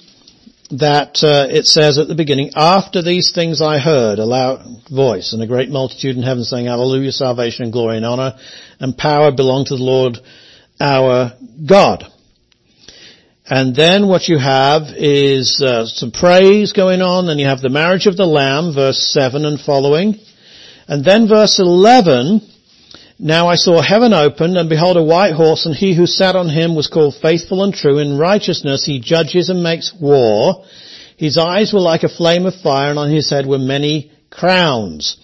that 0.71 1.21
uh, 1.23 1.47
it 1.49 1.65
says 1.65 1.97
at 1.97 2.07
the 2.07 2.15
beginning, 2.15 2.51
after 2.55 3.01
these 3.01 3.31
things 3.33 3.61
I 3.61 3.79
heard 3.79 4.19
a 4.19 4.25
loud 4.25 4.63
voice 4.89 5.33
and 5.33 5.41
a 5.41 5.47
great 5.47 5.69
multitude 5.69 6.15
in 6.15 6.23
heaven 6.23 6.43
saying, 6.43 6.67
Hallelujah, 6.67 7.11
salvation 7.11 7.63
and 7.63 7.73
glory 7.73 7.97
and 7.97 8.05
honor 8.05 8.37
and 8.79 8.97
power 8.97 9.31
belong 9.31 9.65
to 9.65 9.75
the 9.75 9.83
Lord 9.83 10.17
our 10.79 11.33
God. 11.67 12.05
And 13.45 13.75
then 13.75 14.07
what 14.07 14.29
you 14.29 14.37
have 14.37 14.83
is 14.95 15.61
uh, 15.61 15.85
some 15.85 16.11
praise 16.11 16.71
going 16.71 17.01
on, 17.01 17.27
and 17.27 17.37
you 17.37 17.47
have 17.47 17.59
the 17.59 17.69
marriage 17.69 18.07
of 18.07 18.15
the 18.15 18.25
Lamb, 18.25 18.73
verse 18.73 19.11
7 19.11 19.43
and 19.43 19.59
following. 19.59 20.15
And 20.87 21.03
then 21.03 21.27
verse 21.27 21.59
11, 21.59 22.50
now 23.21 23.47
I 23.47 23.55
saw 23.55 23.83
heaven 23.83 24.13
opened, 24.13 24.57
and 24.57 24.67
behold 24.67 24.97
a 24.97 25.03
white 25.03 25.33
horse, 25.33 25.67
and 25.67 25.75
he 25.75 25.95
who 25.95 26.07
sat 26.07 26.35
on 26.35 26.49
him 26.49 26.75
was 26.75 26.87
called 26.87 27.13
faithful 27.21 27.63
and 27.63 27.71
true. 27.71 27.99
In 27.99 28.17
righteousness 28.17 28.83
he 28.83 28.99
judges 28.99 29.49
and 29.49 29.61
makes 29.61 29.93
war. 29.93 30.65
His 31.17 31.37
eyes 31.37 31.71
were 31.71 31.81
like 31.81 32.01
a 32.01 32.09
flame 32.09 32.47
of 32.47 32.55
fire, 32.55 32.89
and 32.89 32.97
on 32.97 33.11
his 33.11 33.29
head 33.29 33.45
were 33.45 33.59
many 33.59 34.11
crowns. 34.31 35.17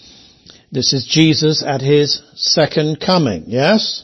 This 0.72 0.94
is 0.94 1.08
Jesus 1.08 1.64
at 1.64 1.82
his 1.82 2.22
second 2.36 3.00
coming, 3.00 3.46
yes? 3.48 4.04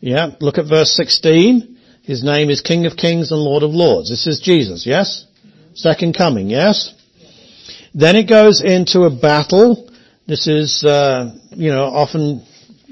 Yeah, 0.00 0.32
look 0.40 0.58
at 0.58 0.66
verse 0.66 0.92
16. 0.96 1.78
His 2.02 2.24
name 2.24 2.50
is 2.50 2.62
King 2.62 2.86
of 2.86 2.96
Kings 2.96 3.30
and 3.30 3.40
Lord 3.40 3.62
of 3.62 3.70
Lords. 3.70 4.10
This 4.10 4.26
is 4.26 4.40
Jesus, 4.40 4.86
yes? 4.86 5.24
Second 5.74 6.16
coming, 6.16 6.50
yes? 6.50 6.94
Then 7.94 8.16
it 8.16 8.28
goes 8.28 8.60
into 8.60 9.02
a 9.02 9.10
battle. 9.10 9.89
This 10.30 10.46
is, 10.46 10.84
uh, 10.84 11.34
you 11.50 11.72
know, 11.72 11.86
often 11.86 12.46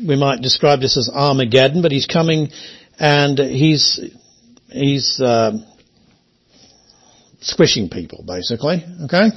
we 0.05 0.17
might 0.17 0.43
describe 0.43 0.81
this 0.81 0.97
as 0.97 1.09
Armageddon, 1.09 1.83
but 1.83 1.93
he's 1.93 2.07
coming 2.07 2.49
and 2.99 3.39
he's, 3.39 4.01
he's, 4.67 5.21
uh, 5.21 5.53
squishing 7.41 7.91
people, 7.91 8.25
basically, 8.27 8.85
okay? 9.05 9.29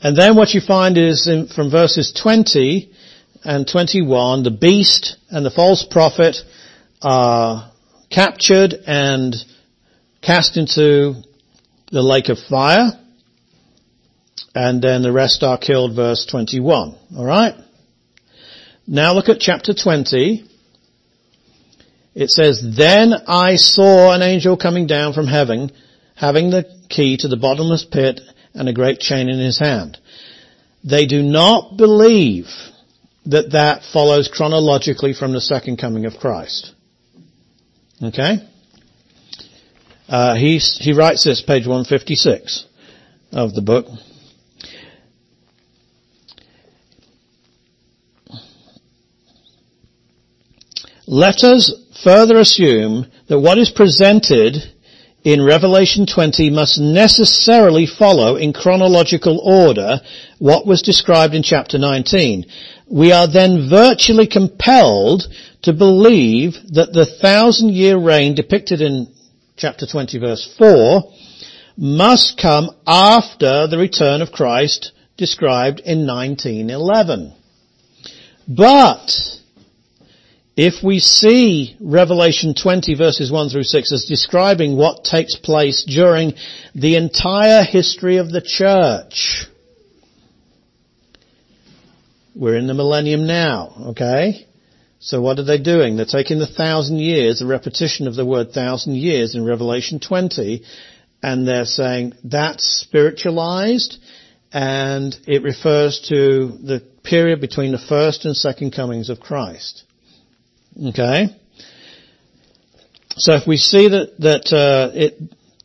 And 0.00 0.16
then 0.16 0.36
what 0.36 0.54
you 0.54 0.60
find 0.60 0.96
is 0.96 1.26
in, 1.26 1.48
from 1.48 1.68
verses 1.68 2.12
20 2.12 2.92
and 3.42 3.66
21, 3.66 4.44
the 4.44 4.52
beast 4.52 5.16
and 5.30 5.44
the 5.44 5.50
false 5.50 5.84
prophet 5.90 6.36
are 7.02 7.72
captured 8.08 8.74
and 8.86 9.34
cast 10.22 10.56
into 10.56 11.14
the 11.90 12.02
lake 12.02 12.28
of 12.28 12.38
fire. 12.38 12.99
And 14.54 14.82
then 14.82 15.02
the 15.02 15.12
rest 15.12 15.42
are 15.42 15.58
killed, 15.58 15.94
verse 15.94 16.26
21. 16.26 16.96
Alright? 17.16 17.54
Now 18.86 19.12
look 19.14 19.28
at 19.28 19.38
chapter 19.38 19.72
20. 19.72 20.44
It 22.14 22.30
says, 22.30 22.60
Then 22.76 23.12
I 23.26 23.56
saw 23.56 24.12
an 24.12 24.22
angel 24.22 24.56
coming 24.56 24.86
down 24.86 25.12
from 25.12 25.28
heaven, 25.28 25.70
having 26.16 26.50
the 26.50 26.64
key 26.88 27.16
to 27.18 27.28
the 27.28 27.36
bottomless 27.36 27.84
pit 27.84 28.20
and 28.52 28.68
a 28.68 28.72
great 28.72 28.98
chain 28.98 29.28
in 29.28 29.38
his 29.38 29.58
hand. 29.58 29.98
They 30.82 31.06
do 31.06 31.22
not 31.22 31.76
believe 31.76 32.46
that 33.26 33.52
that 33.52 33.82
follows 33.92 34.28
chronologically 34.32 35.12
from 35.12 35.32
the 35.32 35.40
second 35.40 35.76
coming 35.76 36.06
of 36.06 36.16
Christ. 36.16 36.72
Okay? 38.02 38.38
Uh, 40.08 40.34
he, 40.34 40.58
he 40.58 40.92
writes 40.92 41.24
this, 41.24 41.42
page 41.42 41.66
156 41.66 42.66
of 43.30 43.54
the 43.54 43.62
book. 43.62 43.86
Let 51.10 51.42
us 51.42 51.74
further 52.04 52.38
assume 52.38 53.04
that 53.26 53.40
what 53.40 53.58
is 53.58 53.68
presented 53.68 54.54
in 55.24 55.44
Revelation 55.44 56.06
20 56.06 56.50
must 56.50 56.78
necessarily 56.78 57.84
follow 57.84 58.36
in 58.36 58.52
chronological 58.52 59.40
order 59.40 60.00
what 60.38 60.68
was 60.68 60.82
described 60.82 61.34
in 61.34 61.42
chapter 61.42 61.78
19. 61.78 62.46
We 62.88 63.10
are 63.10 63.26
then 63.26 63.68
virtually 63.68 64.28
compelled 64.28 65.24
to 65.62 65.72
believe 65.72 66.52
that 66.74 66.92
the 66.92 67.06
thousand 67.20 67.70
year 67.70 67.98
reign 67.98 68.36
depicted 68.36 68.80
in 68.80 69.12
chapter 69.56 69.86
20 69.86 70.16
verse 70.20 70.54
4 70.58 71.12
must 71.76 72.38
come 72.40 72.70
after 72.86 73.66
the 73.66 73.78
return 73.78 74.22
of 74.22 74.30
Christ 74.30 74.92
described 75.16 75.80
in 75.80 76.06
1911. 76.06 77.34
But, 78.46 79.39
if 80.62 80.84
we 80.84 81.00
see 81.00 81.74
Revelation 81.80 82.54
20 82.54 82.94
verses 82.94 83.32
1 83.32 83.48
through 83.48 83.62
6 83.62 83.92
as 83.94 84.04
describing 84.04 84.76
what 84.76 85.04
takes 85.04 85.34
place 85.36 85.86
during 85.88 86.34
the 86.74 86.96
entire 86.96 87.64
history 87.64 88.18
of 88.18 88.30
the 88.30 88.42
church, 88.42 89.46
we're 92.34 92.58
in 92.58 92.66
the 92.66 92.74
millennium 92.74 93.26
now, 93.26 93.72
okay? 93.86 94.46
So 94.98 95.22
what 95.22 95.38
are 95.38 95.44
they 95.44 95.56
doing? 95.56 95.96
They're 95.96 96.04
taking 96.04 96.38
the 96.38 96.46
thousand 96.46 96.98
years, 96.98 97.38
the 97.38 97.46
repetition 97.46 98.06
of 98.06 98.14
the 98.14 98.26
word 98.26 98.52
thousand 98.52 98.96
years 98.96 99.34
in 99.34 99.46
Revelation 99.46 99.98
20, 99.98 100.62
and 101.22 101.48
they're 101.48 101.64
saying 101.64 102.12
that's 102.22 102.66
spiritualized, 102.86 103.96
and 104.52 105.16
it 105.26 105.42
refers 105.42 106.06
to 106.10 106.48
the 106.62 106.82
period 107.02 107.40
between 107.40 107.72
the 107.72 107.78
first 107.78 108.26
and 108.26 108.36
second 108.36 108.72
comings 108.72 109.08
of 109.08 109.20
Christ. 109.20 109.84
Okay? 110.78 111.36
So 113.16 113.34
if 113.34 113.46
we 113.46 113.56
see 113.56 113.88
that, 113.88 114.18
that 114.20 114.52
uh, 114.52 114.90
it 114.94 115.20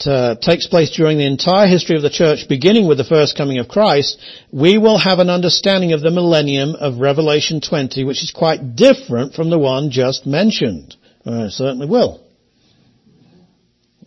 uh, 0.05 0.35
takes 0.35 0.67
place 0.67 0.95
during 0.95 1.17
the 1.17 1.25
entire 1.25 1.67
history 1.67 1.95
of 1.95 2.01
the 2.01 2.09
church, 2.09 2.49
beginning 2.49 2.87
with 2.87 2.97
the 2.97 3.03
first 3.03 3.37
coming 3.37 3.59
of 3.59 3.67
Christ, 3.67 4.19
we 4.51 4.77
will 4.77 4.97
have 4.97 5.19
an 5.19 5.29
understanding 5.29 5.93
of 5.93 6.01
the 6.01 6.11
millennium 6.11 6.75
of 6.75 6.99
Revelation 6.99 7.61
20, 7.61 8.03
which 8.03 8.23
is 8.23 8.31
quite 8.31 8.75
different 8.75 9.33
from 9.33 9.49
the 9.49 9.59
one 9.59 9.91
just 9.91 10.25
mentioned. 10.25 10.95
Uh, 11.25 11.49
certainly 11.49 11.87
will. 11.87 12.21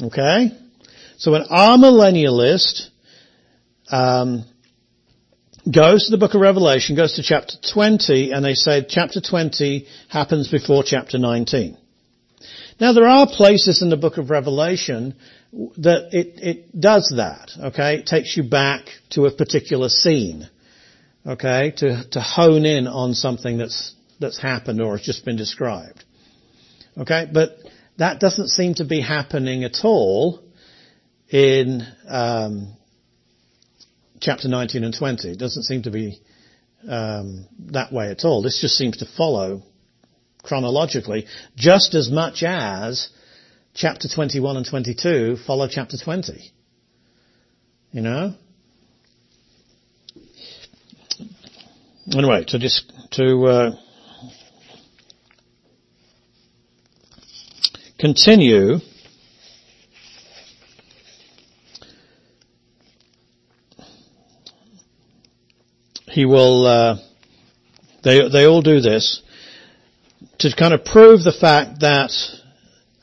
Okay? 0.01 0.53
So 1.17 1.35
an 1.35 1.45
amillennialist 1.51 2.89
um, 3.91 4.45
goes 5.73 6.07
to 6.07 6.11
the 6.11 6.19
book 6.19 6.35
of 6.35 6.41
Revelation, 6.41 6.97
goes 6.97 7.15
to 7.15 7.23
chapter 7.23 7.55
20, 7.73 8.33
and 8.33 8.45
they 8.45 8.55
say 8.55 8.85
chapter 8.89 9.21
20 9.21 9.87
happens 10.09 10.49
before 10.51 10.83
chapter 10.85 11.19
19. 11.19 11.77
Now 12.81 12.93
there 12.93 13.09
are 13.09 13.27
places 13.27 13.83
in 13.83 13.91
the 13.91 13.97
book 13.97 14.19
of 14.19 14.31
Revelation 14.31 15.15
that 15.79 16.11
it, 16.13 16.35
it 16.37 16.81
does 16.81 17.13
that, 17.17 17.51
okay? 17.69 17.97
It 17.97 18.07
takes 18.07 18.37
you 18.37 18.45
back 18.45 18.87
to 19.11 19.27
a 19.27 19.35
particular 19.35 19.89
scene, 19.89 20.49
okay? 21.27 21.73
To, 21.79 22.05
to 22.13 22.21
hone 22.21 22.65
in 22.65 22.87
on 22.87 23.15
something 23.15 23.59
that's, 23.59 23.95
that's 24.21 24.41
happened 24.41 24.81
or 24.81 24.97
has 24.97 25.05
just 25.05 25.25
been 25.25 25.37
described. 25.37 26.05
Okay? 26.99 27.27
But 27.33 27.57
that 27.97 28.21
doesn't 28.21 28.49
seem 28.49 28.75
to 28.75 28.85
be 28.85 29.01
happening 29.01 29.65
at 29.65 29.79
all 29.85 30.43
in 31.31 31.83
um, 32.09 32.77
chapter 34.21 34.49
19 34.49 34.85
and 34.85 34.95
20. 34.95 35.31
It 35.31 35.39
doesn't 35.39 35.65
seem 35.65 35.83
to 35.83 35.91
be 35.91 36.21
um, 36.89 37.47
that 37.71 37.93
way 37.93 38.11
at 38.11 38.25
all. 38.25 38.43
This 38.43 38.61
just 38.61 38.77
seems 38.77 38.99
to 38.99 39.07
follow 39.07 39.63
chronologically 40.43 41.27
just 41.57 41.95
as 41.95 42.11
much 42.11 42.43
as 42.43 43.09
chapter 43.75 44.09
21 44.09 44.57
and 44.57 44.67
22 44.67 45.37
follow 45.47 45.69
chapter 45.69 45.97
20. 45.97 46.53
You 47.93 48.03
know? 48.03 48.35
Anyway, 52.15 52.45
to 52.49 52.59
just, 52.59 52.91
to, 53.13 53.45
uh, 53.45 53.71
continue, 57.99 58.79
he 66.19 66.25
will, 66.25 66.67
uh, 66.67 66.97
they, 68.03 68.29
they 68.29 68.45
all 68.45 68.61
do 68.61 68.81
this 68.81 69.23
to 70.41 70.53
kind 70.53 70.75
of 70.75 70.85
prove 70.85 71.23
the 71.23 71.31
fact 71.31 71.79
that 71.79 72.11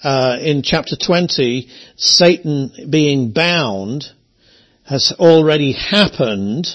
uh, 0.03 0.37
in 0.41 0.63
chapter 0.63 0.97
20, 0.97 1.69
Satan 1.95 2.89
being 2.89 3.31
bound 3.31 4.03
has 4.83 5.13
already 5.17 5.71
happened. 5.71 6.67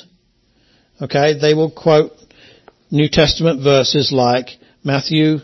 Okay, 1.02 1.38
they 1.38 1.52
will 1.52 1.70
quote 1.70 2.12
New 2.90 3.10
Testament 3.10 3.62
verses 3.62 4.10
like 4.10 4.48
Matthew 4.82 5.40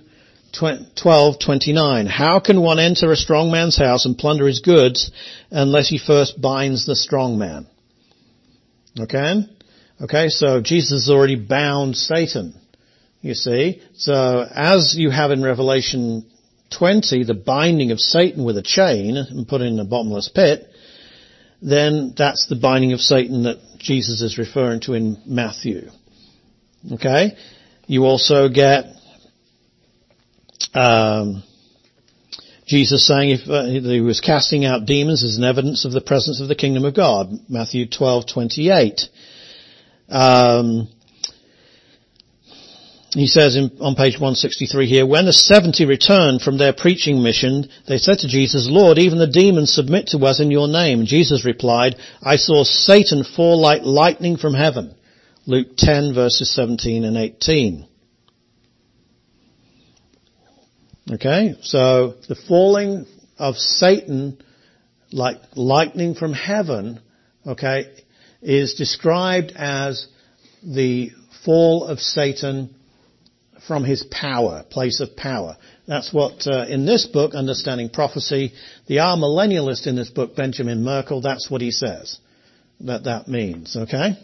12:29. 0.55 2.07
How 2.09 2.41
can 2.41 2.63
one 2.63 2.79
enter 2.79 3.13
a 3.13 3.17
strong 3.17 3.51
man's 3.51 3.77
house 3.77 4.07
and 4.07 4.17
plunder 4.17 4.47
his 4.47 4.61
goods 4.61 5.11
unless 5.51 5.91
he 5.91 5.99
first 5.99 6.41
binds 6.41 6.87
the 6.87 6.97
strong 6.97 7.37
man? 7.37 7.67
Okay? 8.99 9.47
Okay, 10.01 10.29
so 10.29 10.61
Jesus 10.61 11.07
has 11.07 11.11
already 11.11 11.37
bound 11.37 11.97
Satan. 11.97 12.55
You 13.23 13.35
see? 13.35 13.83
So 13.97 14.47
as 14.55 14.95
you 14.97 15.11
have 15.11 15.31
in 15.31 15.43
Revelation 15.43 16.27
20, 16.77 17.25
the 17.25 17.35
binding 17.35 17.93
of 17.93 18.01
Satan 18.01 18.45
with 18.45 18.59
a 18.59 18.63
chain 18.63 19.17
and 19.17 19.49
put 19.49 19.63
in 19.63 19.81
a 19.81 19.85
bottomless 19.85 20.29
pit, 20.29 20.69
then 21.63 22.15
that's 22.17 22.47
the 22.47 22.57
binding 22.57 22.93
of 22.93 23.01
Satan 23.01 23.45
that 23.45 23.59
Jesus 23.79 24.21
is 24.21 24.39
referring 24.39 24.81
to 24.81 24.93
in 24.93 25.21
Matthew. 25.27 25.89
Okay? 26.93 27.37
You 27.87 28.05
also 28.05 28.49
get 28.49 28.85
um, 30.75 31.43
Jesus 32.67 33.07
saying 33.07 33.31
if 33.31 33.49
uh, 33.49 33.65
he 33.65 34.01
was 34.01 34.21
casting 34.21 34.65
out 34.67 34.85
demons 34.85 35.25
as 35.25 35.39
an 35.39 35.45
evidence 35.45 35.85
of 35.85 35.93
the 35.93 36.01
presence 36.01 36.41
of 36.41 36.49
the 36.49 36.55
kingdom 36.55 36.85
of 36.85 36.95
God. 36.95 37.31
Matthew 37.49 37.87
12:28. 37.87 39.09
Um, 40.09 40.89
he 43.13 43.27
says 43.27 43.57
in, 43.57 43.79
on 43.81 43.95
page 43.95 44.15
163 44.15 44.87
here, 44.87 45.07
when 45.07 45.25
the 45.25 45.33
70 45.33 45.87
returned 45.87 46.43
from 46.43 46.59
their 46.59 46.75
preaching 46.75 47.23
mission, 47.23 47.69
they 47.89 47.97
said 47.97 48.19
to 48.19 48.29
Jesus, 48.29 48.69
Lord, 48.69 48.99
even 48.99 49.19
the 49.19 49.27
demons 49.27 49.73
submit 49.73 50.09
to 50.09 50.19
us 50.27 50.39
in 50.39 50.51
your 50.51 50.69
name. 50.69 51.07
Jesus 51.07 51.45
replied, 51.45 51.97
I 52.23 52.37
saw 52.37 52.63
Satan 52.63 53.25
fall 53.25 53.61
like 53.61 53.83
lightning 53.83 54.37
from 54.37 54.53
heaven. 54.53 54.95
Luke 55.47 55.69
10 55.79 56.13
verses 56.13 56.55
17 56.55 57.05
and 57.05 57.17
18. 57.17 57.89
Okay, 61.13 61.55
so 61.63 62.17
the 62.29 62.35
falling 62.35 63.07
of 63.39 63.57
Satan 63.57 64.43
like 65.13 65.39
lightning 65.55 66.15
from 66.15 66.33
heaven, 66.33 67.01
okay, 67.47 67.95
is 68.43 68.75
described 68.75 69.53
as 69.57 70.07
the 70.63 71.11
fall 71.45 71.85
of 71.85 72.01
Satan 72.01 72.75
from 73.67 73.85
his 73.85 74.05
power, 74.05 74.65
place 74.69 75.01
of 75.01 75.17
power. 75.17 75.57
That's 75.87 76.13
what, 76.13 76.47
uh, 76.47 76.67
in 76.69 76.87
this 76.87 77.07
book, 77.07 77.35
Understanding 77.35 77.89
Prophecy, 77.89 78.53
the 78.87 78.97
amillennialist 78.97 79.87
in 79.87 79.97
this 79.97 80.11
book, 80.11 80.37
Benjamin 80.37 80.83
Merkle, 80.83 81.21
that's 81.21 81.51
what 81.51 81.61
he 81.61 81.71
says 81.71 82.19
that 82.81 83.05
that 83.05 83.29
means, 83.29 83.77
okay? 83.77 84.19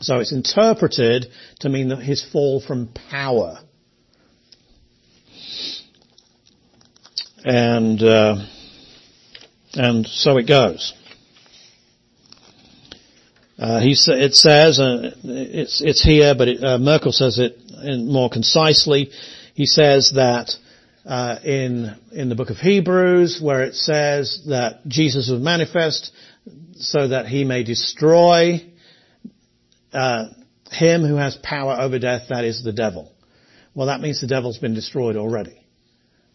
So 0.00 0.18
it's 0.18 0.32
interpreted 0.32 1.26
to 1.60 1.68
mean 1.68 1.88
that 1.88 2.00
his 2.00 2.24
fall 2.24 2.60
from 2.60 2.88
power. 3.10 3.58
And, 7.44 8.02
uh, 8.02 8.44
and 9.74 10.06
so 10.06 10.36
it 10.36 10.48
goes. 10.48 10.92
Uh, 13.58 13.80
he 13.80 13.92
it 13.92 14.34
says, 14.34 14.78
uh, 14.78 15.12
it's, 15.24 15.80
it's 15.80 16.02
here, 16.02 16.34
but 16.36 16.48
it, 16.48 16.62
uh, 16.62 16.78
Merkle 16.78 17.12
says 17.12 17.38
it 17.38 17.58
more 18.04 18.28
concisely. 18.28 19.10
He 19.54 19.64
says 19.64 20.12
that 20.14 20.54
uh, 21.06 21.38
in 21.42 21.96
in 22.12 22.28
the 22.28 22.34
book 22.34 22.50
of 22.50 22.58
Hebrews, 22.58 23.40
where 23.40 23.62
it 23.62 23.74
says 23.74 24.42
that 24.48 24.86
Jesus 24.86 25.30
was 25.30 25.40
manifest 25.40 26.12
so 26.74 27.08
that 27.08 27.26
he 27.26 27.44
may 27.44 27.62
destroy 27.62 28.62
uh, 29.92 30.24
him 30.70 31.04
who 31.04 31.16
has 31.16 31.36
power 31.42 31.80
over 31.80 31.98
death, 31.98 32.24
that 32.28 32.44
is 32.44 32.62
the 32.62 32.72
devil. 32.72 33.12
Well, 33.74 33.86
that 33.86 34.00
means 34.00 34.20
the 34.20 34.26
devil's 34.26 34.58
been 34.58 34.74
destroyed 34.74 35.16
already. 35.16 35.62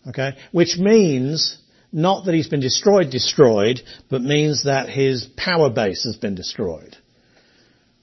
Okay, 0.08 0.32
which 0.52 0.78
means 0.80 1.60
not 1.92 2.26
that 2.26 2.34
he's 2.34 2.48
been 2.48 2.62
destroyed, 2.62 3.12
destroyed, 3.12 3.82
but 4.10 4.22
means 4.24 4.64
that 4.64 4.90
his 4.90 5.28
power 5.38 5.70
base 5.70 6.06
has 6.06 6.16
been 6.16 6.34
destroyed. 6.34 6.98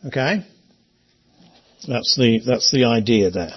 Okay? 0.07 0.47
That's 1.87 2.17
the, 2.17 2.41
that's 2.47 2.71
the 2.71 2.85
idea 2.85 3.31
there. 3.31 3.55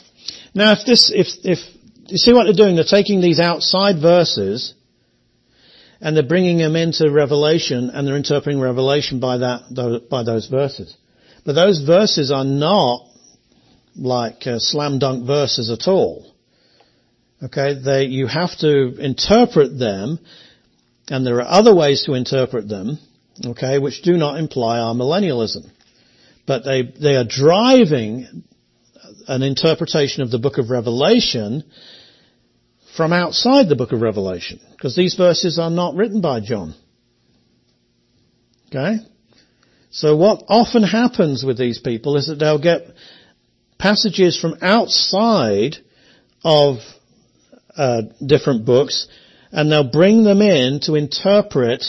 Now 0.54 0.74
if 0.74 0.86
this, 0.86 1.12
if, 1.14 1.28
if, 1.44 1.60
you 2.08 2.18
see 2.18 2.34
what 2.34 2.44
they're 2.44 2.54
doing? 2.54 2.76
They're 2.76 2.84
taking 2.84 3.22
these 3.22 3.40
outside 3.40 4.02
verses 4.02 4.74
and 6.02 6.16
they're 6.16 6.24
bringing 6.24 6.58
them 6.58 6.76
into 6.76 7.10
Revelation 7.10 7.90
and 7.90 8.06
they're 8.06 8.18
interpreting 8.18 8.60
Revelation 8.60 9.20
by 9.20 9.38
that, 9.38 10.08
by 10.10 10.24
those 10.24 10.48
verses. 10.48 10.96
But 11.46 11.54
those 11.54 11.82
verses 11.82 12.32
are 12.32 12.44
not 12.44 13.08
like 13.96 14.46
uh, 14.46 14.60
slam 14.60 15.00
dunk 15.00 15.26
verses 15.26 15.70
at 15.70 15.88
all. 15.88 16.34
Okay, 17.44 17.80
they, 17.84 18.06
you 18.06 18.28
have 18.28 18.56
to 18.60 18.96
interpret 18.98 19.78
them, 19.80 20.20
and 21.08 21.26
there 21.26 21.38
are 21.38 21.48
other 21.48 21.74
ways 21.74 22.04
to 22.04 22.14
interpret 22.14 22.68
them, 22.68 23.00
okay, 23.44 23.80
which 23.80 24.04
do 24.04 24.16
not 24.16 24.38
imply 24.38 24.78
amillennialism. 24.78 25.68
But 26.52 26.66
they, 26.66 26.82
they 26.82 27.16
are 27.16 27.24
driving 27.24 28.44
an 29.26 29.42
interpretation 29.42 30.22
of 30.22 30.32
the 30.32 30.38
book 30.38 30.58
of 30.58 30.70
Revelation 30.70 31.64
from 32.98 33.14
outside 33.14 33.70
the 33.70 33.78
book 33.78 33.94
of 33.94 34.02
Revelation, 34.02 34.60
because 34.72 34.94
these 34.94 35.16
verses 35.16 35.58
are 35.58 35.70
not 35.70 35.96
written 35.96 36.20
by 36.20 36.42
John. 36.42 36.76
Okay? 38.68 38.98
So 39.92 40.18
what 40.18 40.44
often 40.50 40.84
happens 40.84 41.46
with 41.46 41.58
these 41.58 41.80
people 41.80 42.18
is 42.18 42.28
that 42.28 42.36
they'll 42.36 42.60
get 42.62 42.82
passages 43.80 44.38
from 44.38 44.58
outside 44.62 45.78
of 46.44 46.80
uh, 47.78 48.02
different 48.26 48.66
books 48.66 49.08
and 49.54 49.72
they'll 49.72 49.90
bring 49.90 50.26
them 50.26 50.42
in 50.42 50.82
to 50.82 50.96
interpret 50.96 51.86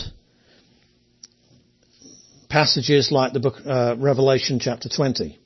passages 2.53 3.11
like 3.11 3.33
the 3.33 3.41
book 3.41 3.55
uh, 3.65 3.97
Revelation 3.99 4.59
chapter 4.61 4.91
20 4.91 5.39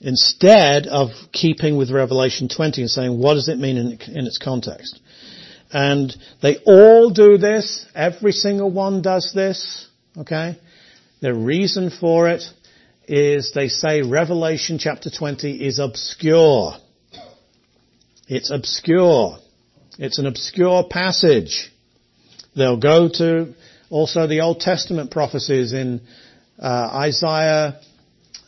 instead 0.00 0.86
of 0.86 1.10
keeping 1.32 1.76
with 1.76 1.90
Revelation 1.90 2.48
20 2.48 2.80
and 2.80 2.90
saying 2.90 3.18
what 3.18 3.34
does 3.34 3.50
it 3.50 3.58
mean 3.58 3.76
in, 3.76 4.00
in 4.10 4.26
its 4.26 4.38
context. 4.38 4.98
And 5.70 6.16
they 6.40 6.56
all 6.64 7.10
do 7.10 7.36
this. 7.36 7.84
Every 7.94 8.32
single 8.32 8.70
one 8.70 9.02
does 9.02 9.32
this. 9.34 9.86
Okay? 10.16 10.58
The 11.20 11.34
reason 11.34 11.90
for 11.90 12.30
it 12.30 12.42
is 13.06 13.52
they 13.54 13.68
say 13.68 14.00
Revelation 14.00 14.78
chapter 14.78 15.10
20 15.10 15.62
is 15.62 15.78
obscure. 15.78 16.72
It's 18.28 18.50
obscure. 18.50 19.36
It's 19.98 20.18
an 20.18 20.26
obscure 20.26 20.84
passage. 20.88 21.70
They'll 22.56 22.80
go 22.80 23.10
to 23.10 23.54
also 23.90 24.26
the 24.26 24.40
Old 24.40 24.60
Testament 24.60 25.10
prophecies 25.10 25.72
in 25.72 26.00
uh, 26.58 26.90
Isaiah 26.92 27.80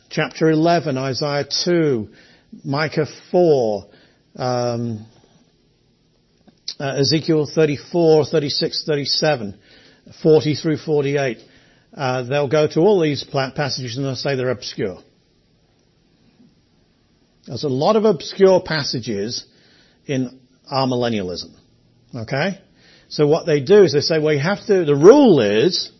chapter 0.09 0.49
11, 0.49 0.97
Isaiah 0.97 1.45
2, 1.65 2.09
Micah 2.63 3.07
4, 3.31 3.85
um, 4.37 5.05
uh, 6.79 6.95
Ezekiel 6.97 7.49
34, 7.53 8.25
36, 8.25 8.83
37, 8.85 9.59
40 10.21 10.55
through 10.55 10.77
48 10.77 11.39
uh, 11.97 12.23
they'll 12.23 12.47
go 12.47 12.67
to 12.67 12.79
all 12.79 13.01
these 13.01 13.23
passages 13.23 13.97
and 13.97 14.05
they'll 14.05 14.15
say 14.15 14.35
they're 14.35 14.51
obscure. 14.51 14.99
There's 17.47 17.63
a 17.63 17.69
lot 17.69 17.95
of 17.95 18.05
obscure 18.05 18.61
passages 18.63 19.45
in 20.05 20.39
amillennialism. 20.71 21.55
Okay? 22.13 22.61
So 23.09 23.27
what 23.27 23.45
they 23.45 23.61
do 23.61 23.83
is 23.83 23.93
they 23.93 24.01
say, 24.01 24.19
well, 24.19 24.33
you 24.33 24.39
have 24.39 24.65
to, 24.67 24.85
the 24.85 24.95
rule 24.95 25.39
is 25.39 25.91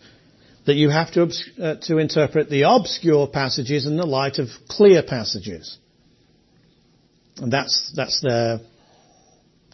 that 0.66 0.76
you 0.76 0.90
have 0.90 1.12
to, 1.14 1.32
uh, 1.62 1.76
to 1.84 1.98
interpret 1.98 2.50
the 2.50 2.64
obscure 2.64 3.28
passages 3.28 3.86
in 3.86 3.96
the 3.96 4.06
light 4.06 4.38
of 4.38 4.50
clear 4.68 5.02
passages. 5.02 5.78
And 7.38 7.52
that's, 7.52 7.94
that's 7.96 8.22
their 8.22 8.60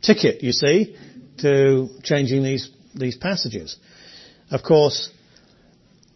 ticket, 0.02 0.44
you 0.44 0.52
see, 0.52 0.96
to 1.40 1.90
changing 2.04 2.44
these, 2.44 2.70
these 2.94 3.18
passages. 3.18 3.78
Of 4.52 4.62
course, 4.62 5.10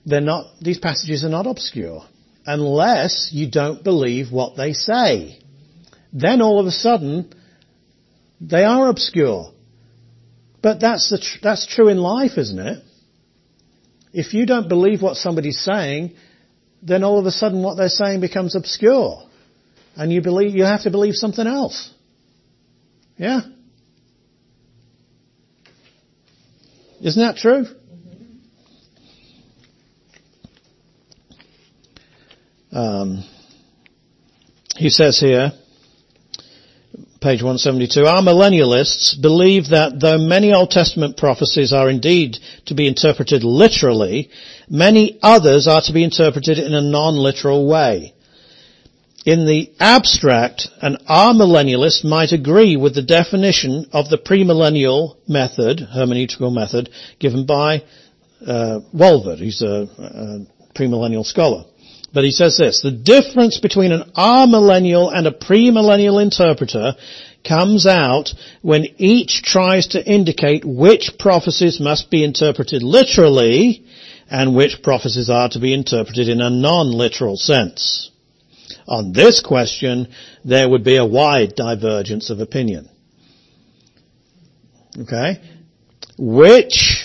they're 0.06 0.22
not, 0.22 0.46
these 0.62 0.78
passages 0.78 1.24
are 1.24 1.30
not 1.30 1.48
obscure 1.48 2.06
unless 2.46 3.30
you 3.34 3.50
don't 3.50 3.84
believe 3.84 4.32
what 4.32 4.56
they 4.56 4.74
say. 4.74 5.40
Then 6.14 6.42
all 6.42 6.60
of 6.60 6.66
a 6.66 6.72
sudden, 6.72 7.34
they 8.40 8.64
are 8.64 8.90
obscure. 8.90 9.52
But 10.68 10.82
that's 10.82 11.10
the 11.10 11.18
tr- 11.18 11.40
that's 11.42 11.66
true 11.66 11.88
in 11.88 11.98
life, 11.98 12.38
isn't 12.38 12.60
it? 12.60 12.84
If 14.12 14.34
you 14.34 14.46
don't 14.46 14.68
believe 14.68 15.02
what 15.02 15.16
somebody's 15.16 15.62
saying, 15.62 16.14
then 16.82 17.06
all 17.06 17.20
of 17.20 17.26
a 17.26 17.32
sudden 17.32 17.64
what 17.64 17.78
they're 17.78 17.88
saying 17.88 18.20
becomes 18.20 18.54
obscure. 18.54 19.24
And 19.96 20.12
you 20.12 20.22
believe, 20.22 20.54
you 20.54 20.66
have 20.66 20.84
to 20.84 20.92
believe 20.92 21.14
something 21.16 21.48
else. 21.48 21.90
Yeah? 23.16 23.40
Isn't 27.02 27.22
that 27.22 27.38
true? 27.38 27.66
Um, 32.74 33.24
he 34.76 34.90
says 34.90 35.18
here, 35.18 35.54
page 37.22 37.42
172, 37.42 38.02
amillennialists 38.02 39.20
believe 39.22 39.70
that 39.70 40.00
though 40.00 40.18
many 40.18 40.54
Old 40.54 40.72
Testament 40.72 41.18
prophecies 41.18 41.74
are 41.74 41.90
indeed 41.90 42.38
to 42.66 42.76
be 42.76 42.88
interpreted 42.88 43.44
literally, 43.44 44.30
many 44.70 45.20
others 45.22 45.68
are 45.68 45.82
to 45.82 45.94
be 45.94 46.04
interpreted 46.04 46.60
in 46.60 46.74
a 46.74 46.82
non-literal 46.82 47.68
way. 47.68 48.14
In 49.26 49.46
the 49.46 49.72
abstract, 49.80 50.70
an 50.82 50.98
amillennialist 51.10 52.06
might 52.06 52.32
agree 52.32 52.78
with 52.78 52.96
the 52.96 53.02
definition 53.02 53.88
of 53.92 54.10
the 54.10 54.18
premillennial 54.18 55.18
method, 55.28 55.80
hermeneutical 55.80 56.54
method, 56.54 56.90
given 57.20 57.46
by 57.46 57.84
uh, 58.46 58.80
Walvoord. 58.96 59.40
He's 59.40 59.62
a, 59.62 59.88
a 59.98 60.78
premillennial 60.78 61.26
scholar. 61.26 61.66
But 62.14 62.24
he 62.24 62.32
says 62.32 62.58
this, 62.58 62.82
the 62.82 62.92
difference 62.92 63.60
between 63.60 63.92
an 63.92 64.12
amillennial 64.16 65.14
and 65.14 65.28
a 65.28 65.32
premillennial 65.32 66.22
interpreter 66.22 66.96
comes 67.48 67.86
out 67.86 68.34
when 68.62 68.86
each 68.98 69.42
tries 69.44 69.88
to 69.88 70.06
indicate 70.06 70.64
which 70.66 71.12
prophecies 71.20 71.80
must 71.80 72.10
be 72.10 72.24
interpreted 72.24 72.84
literally 72.84 73.86
and 74.30 74.56
which 74.56 74.82
prophecies 74.82 75.30
are 75.30 75.50
to 75.50 75.60
be 75.60 75.74
interpreted 75.74 76.28
in 76.28 76.42
a 76.42 76.50
non-literal 76.50 77.38
sense. 77.38 78.12
On 78.88 79.14
this 79.14 79.42
question, 79.42 80.08
there 80.44 80.70
would 80.70 80.84
be 80.84 80.98
a 80.98 81.06
wide 81.06 81.56
divergence 81.56 82.30
of 82.30 82.40
opinion. 82.40 82.90
Okay? 85.00 85.42
Which 86.18 86.97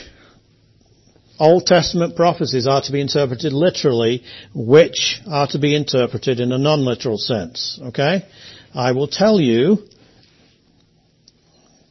Old 1.39 1.67
Testament 1.67 2.15
prophecies 2.15 2.67
are 2.67 2.83
to 2.83 2.93
be 2.93 3.01
interpreted 3.01 3.53
literally, 3.53 4.23
which 4.55 5.21
are 5.27 5.49
to 5.49 5.59
be 5.59 5.75
interpreted 5.75 6.41
in 6.41 6.53
a 6.53 6.59
non-literal 6.59 7.19
sense. 7.19 7.81
Okay? 7.83 8.27
I 8.75 8.93
will 8.93 9.09
tell 9.09 9.41
you, 9.41 9.79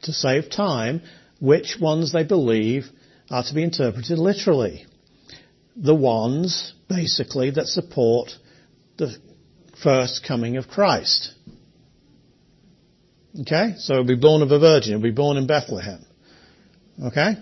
to 0.04 0.14
save 0.14 0.50
time, 0.50 1.02
which 1.40 1.78
ones 1.80 2.12
they 2.12 2.24
believe 2.24 2.86
are 3.30 3.44
to 3.44 3.54
be 3.54 3.64
interpreted 3.64 4.18
literally. 4.18 4.86
The 5.76 5.96
ones, 5.96 6.74
basically, 6.88 7.52
that 7.52 7.68
support 7.68 8.32
the 8.98 9.16
first 9.82 10.26
coming 10.28 10.58
of 10.58 10.68
Christ. 10.68 11.34
Okay? 13.42 13.76
So 13.78 13.96
he'll 13.96 14.04
be 14.04 14.16
born 14.16 14.42
of 14.42 14.52
a 14.52 14.60
virgin. 14.60 14.94
He'll 14.94 15.02
be 15.02 15.12
born 15.12 15.38
in 15.38 15.48
Bethlehem. 15.48 16.06
Okay? 17.04 17.36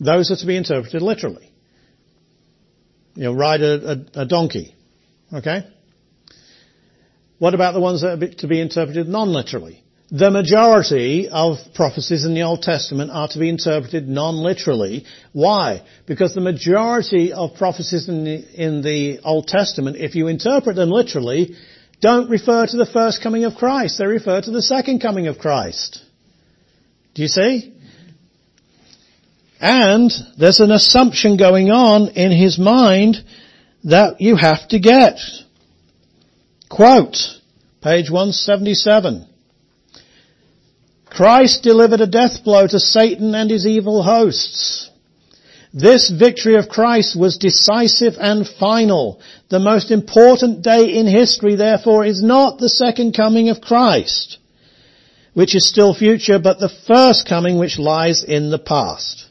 Those 0.00 0.30
are 0.30 0.36
to 0.36 0.46
be 0.46 0.56
interpreted 0.56 1.02
literally. 1.02 1.52
You 3.14 3.24
know, 3.24 3.34
ride 3.34 3.60
a, 3.60 4.06
a, 4.16 4.22
a 4.22 4.26
donkey. 4.26 4.74
Okay? 5.32 5.66
What 7.38 7.54
about 7.54 7.74
the 7.74 7.80
ones 7.80 8.02
that 8.02 8.22
are 8.22 8.34
to 8.38 8.48
be 8.48 8.60
interpreted 8.60 9.08
non-literally? 9.08 9.82
The 10.10 10.30
majority 10.30 11.28
of 11.28 11.58
prophecies 11.74 12.24
in 12.24 12.34
the 12.34 12.42
Old 12.42 12.62
Testament 12.62 13.12
are 13.12 13.28
to 13.28 13.38
be 13.38 13.48
interpreted 13.48 14.08
non-literally. 14.08 15.04
Why? 15.32 15.86
Because 16.06 16.34
the 16.34 16.40
majority 16.40 17.32
of 17.32 17.54
prophecies 17.54 18.08
in 18.08 18.24
the, 18.24 18.62
in 18.62 18.82
the 18.82 19.20
Old 19.22 19.46
Testament, 19.46 19.96
if 19.98 20.16
you 20.16 20.26
interpret 20.26 20.74
them 20.74 20.90
literally, 20.90 21.54
don't 22.00 22.28
refer 22.28 22.66
to 22.66 22.76
the 22.76 22.86
first 22.86 23.22
coming 23.22 23.44
of 23.44 23.54
Christ. 23.54 23.98
They 23.98 24.06
refer 24.06 24.40
to 24.40 24.50
the 24.50 24.62
second 24.62 25.00
coming 25.00 25.28
of 25.28 25.38
Christ. 25.38 26.02
Do 27.14 27.22
you 27.22 27.28
see? 27.28 27.74
And 29.60 30.10
there's 30.38 30.60
an 30.60 30.70
assumption 30.70 31.36
going 31.36 31.70
on 31.70 32.08
in 32.08 32.32
his 32.32 32.58
mind 32.58 33.18
that 33.84 34.20
you 34.20 34.36
have 34.36 34.66
to 34.68 34.80
get. 34.80 35.18
Quote, 36.70 37.18
page 37.82 38.10
177. 38.10 39.26
Christ 41.04 41.62
delivered 41.62 42.00
a 42.00 42.06
death 42.06 42.42
blow 42.42 42.66
to 42.66 42.80
Satan 42.80 43.34
and 43.34 43.50
his 43.50 43.66
evil 43.66 44.02
hosts. 44.02 44.88
This 45.74 46.08
victory 46.10 46.56
of 46.56 46.68
Christ 46.68 47.14
was 47.14 47.36
decisive 47.36 48.14
and 48.18 48.48
final. 48.48 49.20
The 49.50 49.58
most 49.58 49.90
important 49.90 50.62
day 50.62 50.96
in 50.96 51.06
history, 51.06 51.56
therefore, 51.56 52.04
is 52.04 52.22
not 52.22 52.58
the 52.58 52.68
second 52.68 53.12
coming 53.12 53.50
of 53.50 53.60
Christ, 53.60 54.38
which 55.34 55.54
is 55.54 55.68
still 55.68 55.94
future, 55.94 56.38
but 56.38 56.58
the 56.58 56.72
first 56.86 57.28
coming 57.28 57.58
which 57.58 57.78
lies 57.78 58.24
in 58.24 58.50
the 58.50 58.58
past. 58.58 59.26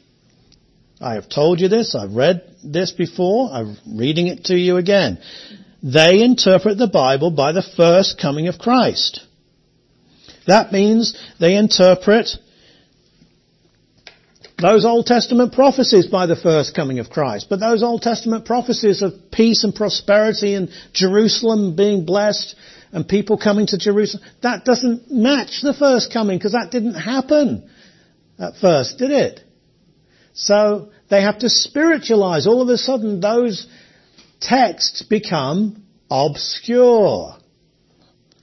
I 1.00 1.14
have 1.14 1.28
told 1.28 1.60
you 1.60 1.68
this, 1.68 1.94
I've 1.94 2.12
read 2.12 2.42
this 2.62 2.92
before, 2.92 3.50
I'm 3.50 3.76
reading 3.96 4.26
it 4.26 4.44
to 4.46 4.54
you 4.54 4.76
again. 4.76 5.18
They 5.82 6.22
interpret 6.22 6.76
the 6.76 6.88
Bible 6.88 7.30
by 7.30 7.52
the 7.52 7.62
first 7.62 8.20
coming 8.20 8.48
of 8.48 8.58
Christ. 8.58 9.24
That 10.46 10.72
means 10.72 11.18
they 11.38 11.56
interpret 11.56 12.28
those 14.58 14.84
Old 14.84 15.06
Testament 15.06 15.54
prophecies 15.54 16.06
by 16.06 16.26
the 16.26 16.36
first 16.36 16.74
coming 16.74 16.98
of 16.98 17.08
Christ. 17.08 17.46
But 17.48 17.60
those 17.60 17.82
Old 17.82 18.02
Testament 18.02 18.44
prophecies 18.44 19.00
of 19.00 19.14
peace 19.32 19.64
and 19.64 19.74
prosperity 19.74 20.54
and 20.54 20.68
Jerusalem 20.92 21.76
being 21.76 22.04
blessed 22.04 22.54
and 22.92 23.08
people 23.08 23.38
coming 23.38 23.66
to 23.68 23.78
Jerusalem, 23.78 24.22
that 24.42 24.66
doesn't 24.66 25.10
match 25.10 25.62
the 25.62 25.72
first 25.72 26.12
coming 26.12 26.36
because 26.36 26.52
that 26.52 26.70
didn't 26.70 26.94
happen 26.94 27.70
at 28.38 28.56
first, 28.56 28.98
did 28.98 29.12
it? 29.12 29.40
So 30.32 30.90
they 31.08 31.22
have 31.22 31.40
to 31.40 31.50
spiritualize. 31.50 32.46
All 32.46 32.62
of 32.62 32.68
a 32.68 32.78
sudden 32.78 33.20
those 33.20 33.66
texts 34.40 35.02
become 35.02 35.84
obscure. 36.10 37.36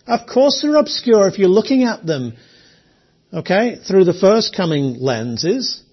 Of 0.05 0.27
course 0.27 0.59
they're 0.61 0.75
obscure 0.75 1.27
if 1.27 1.37
you're 1.37 1.49
looking 1.49 1.83
at 1.83 2.05
them, 2.05 2.37
okay, 3.33 3.77
through 3.87 4.05
the 4.05 4.13
first 4.13 4.55
coming 4.55 4.97
lenses. 4.99 5.83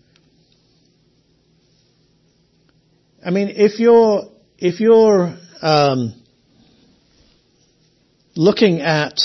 I 3.25 3.31
mean, 3.31 3.49
if 3.49 3.81
you're, 3.81 4.25
if 4.59 4.81
you're, 4.81 5.37
um, 5.63 6.15
looking 8.37 8.81
at 8.81 9.21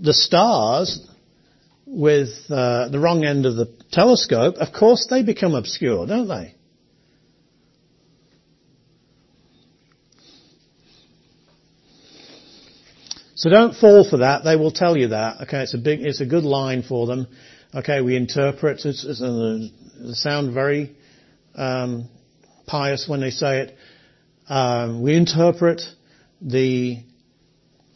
the 0.00 0.14
stars 0.14 1.06
with 1.86 2.30
uh, 2.48 2.88
the 2.88 2.98
wrong 2.98 3.24
end 3.24 3.46
of 3.46 3.56
the 3.56 3.66
telescope, 3.92 4.56
of 4.56 4.72
course 4.72 5.06
they 5.08 5.22
become 5.22 5.54
obscure, 5.54 6.06
don't 6.06 6.28
they? 6.28 6.54
So 13.42 13.50
don't 13.50 13.74
fall 13.74 14.08
for 14.08 14.18
that. 14.18 14.44
They 14.44 14.54
will 14.56 14.70
tell 14.70 14.96
you 14.96 15.08
that. 15.08 15.42
Okay, 15.42 15.62
it's 15.62 15.74
a 15.74 15.78
big, 15.78 16.00
it's 16.00 16.20
a 16.20 16.26
good 16.26 16.44
line 16.44 16.82
for 16.82 17.06
them. 17.06 17.26
Okay, 17.74 18.00
we 18.00 18.14
interpret. 18.14 18.84
Uh, 18.86 18.92
they 18.92 20.12
sound 20.12 20.54
very 20.54 20.94
um, 21.54 22.08
pious 22.66 23.08
when 23.08 23.20
they 23.20 23.30
say 23.30 23.62
it. 23.62 23.76
Um, 24.48 25.02
we 25.02 25.16
interpret 25.16 25.82
the 26.40 27.02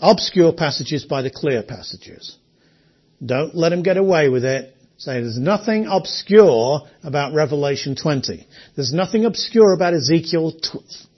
obscure 0.01 0.53
passages 0.53 1.05
by 1.05 1.23
the 1.23 1.31
clear 1.31 1.63
passages. 1.63 2.37
Don't 3.25 3.55
let 3.55 3.71
them 3.71 3.83
get 3.83 3.97
away 3.97 4.29
with 4.29 4.45
it. 4.45 4.76
Say 4.99 5.21
there's 5.21 5.39
nothing 5.39 5.87
obscure 5.87 6.81
about 7.03 7.35
Revelation 7.35 7.97
20. 7.97 8.47
There's 8.77 8.95
nothing 8.95 9.27
obscure 9.27 9.75
about 9.75 9.93
Ezekiel 9.93 10.55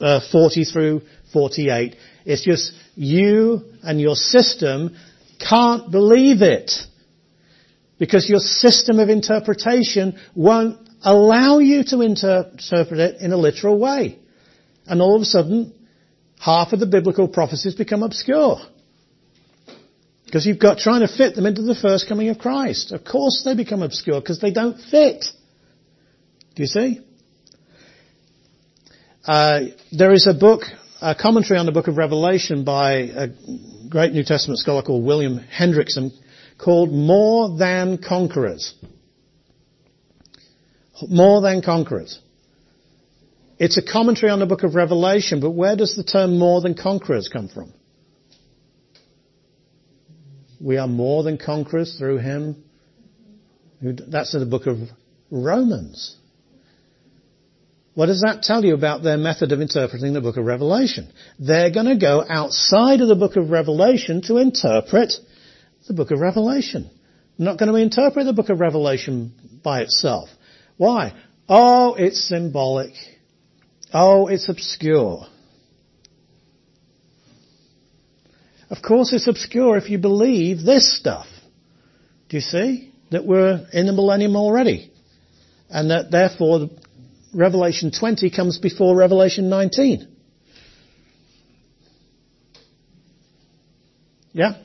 uh, 0.00 0.20
40 0.32 0.64
through 0.64 1.02
48. 1.32 1.94
It's 2.24 2.44
just 2.44 2.72
you 2.96 3.62
and 3.82 4.00
your 4.00 4.16
system 4.16 4.96
can't 5.38 5.92
believe 5.92 6.42
it. 6.42 6.72
Because 7.98 8.28
your 8.28 8.40
system 8.40 8.98
of 8.98 9.08
interpretation 9.08 10.18
won't 10.34 10.88
allow 11.02 11.58
you 11.58 11.84
to 11.84 12.00
interpret 12.00 12.98
it 12.98 13.20
in 13.20 13.32
a 13.32 13.36
literal 13.36 13.78
way. 13.78 14.18
And 14.86 15.00
all 15.00 15.14
of 15.14 15.22
a 15.22 15.24
sudden, 15.24 15.72
half 16.40 16.72
of 16.72 16.80
the 16.80 16.86
biblical 16.86 17.28
prophecies 17.28 17.74
become 17.76 18.02
obscure. 18.02 18.58
Because 20.28 20.44
you've 20.44 20.58
got 20.58 20.76
trying 20.76 21.00
to 21.00 21.08
fit 21.08 21.34
them 21.34 21.46
into 21.46 21.62
the 21.62 21.74
first 21.74 22.06
coming 22.06 22.28
of 22.28 22.36
Christ. 22.36 22.92
Of 22.92 23.02
course 23.02 23.40
they 23.46 23.54
become 23.54 23.82
obscure 23.82 24.20
because 24.20 24.40
they 24.40 24.50
don't 24.50 24.78
fit. 24.78 25.24
Do 26.54 26.62
you 26.62 26.66
see? 26.66 27.00
Uh, 29.24 29.60
there 29.90 30.12
is 30.12 30.26
a 30.26 30.34
book 30.34 30.64
a 31.00 31.14
commentary 31.14 31.58
on 31.58 31.64
the 31.64 31.72
book 31.72 31.88
of 31.88 31.96
Revelation 31.96 32.64
by 32.64 32.92
a 32.92 33.28
great 33.88 34.12
New 34.12 34.24
Testament 34.24 34.58
scholar 34.58 34.82
called 34.82 35.02
William 35.02 35.38
Hendriksen 35.38 36.10
called 36.58 36.92
More 36.92 37.56
Than 37.56 37.96
Conquerors. 37.98 38.74
More 41.08 41.40
Than 41.40 41.62
Conquerors. 41.62 42.18
It's 43.58 43.78
a 43.78 43.82
commentary 43.82 44.30
on 44.30 44.40
the 44.40 44.46
book 44.46 44.62
of 44.62 44.74
Revelation, 44.74 45.40
but 45.40 45.52
where 45.52 45.74
does 45.74 45.96
the 45.96 46.04
term 46.04 46.38
more 46.38 46.60
than 46.60 46.74
conquerors 46.74 47.28
come 47.28 47.48
from? 47.48 47.72
We 50.60 50.76
are 50.76 50.88
more 50.88 51.22
than 51.22 51.38
conquerors 51.38 51.96
through 51.98 52.18
him. 52.18 52.64
That's 53.80 54.34
in 54.34 54.40
the 54.40 54.46
book 54.46 54.66
of 54.66 54.78
Romans. 55.30 56.16
What 57.94 58.06
does 58.06 58.20
that 58.20 58.42
tell 58.42 58.64
you 58.64 58.74
about 58.74 59.02
their 59.02 59.16
method 59.16 59.50
of 59.50 59.60
interpreting 59.60 60.12
the 60.12 60.20
book 60.20 60.36
of 60.36 60.44
Revelation? 60.44 61.12
They're 61.38 61.72
going 61.72 61.86
to 61.86 61.96
go 61.96 62.24
outside 62.28 63.00
of 63.00 63.08
the 63.08 63.16
book 63.16 63.36
of 63.36 63.50
Revelation 63.50 64.22
to 64.22 64.36
interpret 64.36 65.12
the 65.86 65.94
book 65.94 66.10
of 66.10 66.20
Revelation. 66.20 66.90
Not 67.38 67.58
going 67.58 67.72
to 67.72 67.78
interpret 67.78 68.26
the 68.26 68.32
book 68.32 68.50
of 68.50 68.60
Revelation 68.60 69.60
by 69.64 69.80
itself. 69.80 70.28
Why? 70.76 71.12
Oh, 71.48 71.94
it's 71.94 72.28
symbolic. 72.28 72.92
Oh, 73.92 74.28
it's 74.28 74.48
obscure. 74.48 75.26
Of 78.70 78.83
course 78.83 79.12
it's 79.12 79.26
obscure 79.26 79.76
if 79.76 79.88
you 79.88 79.98
believe 79.98 80.62
this 80.62 80.96
stuff. 80.98 81.26
Do 82.28 82.37
you 82.37 82.42
see? 82.42 82.92
That 83.11 83.24
we're 83.24 83.66
in 83.72 83.87
the 83.87 83.92
millennium 83.92 84.37
already. 84.37 84.92
And 85.70 85.90
that 85.90 86.11
therefore 86.11 86.68
Revelation 87.35 87.90
20 87.90 88.31
comes 88.31 88.59
before 88.59 88.94
Revelation 88.94 89.48
19. 89.48 90.09
Yeah? 94.33 94.59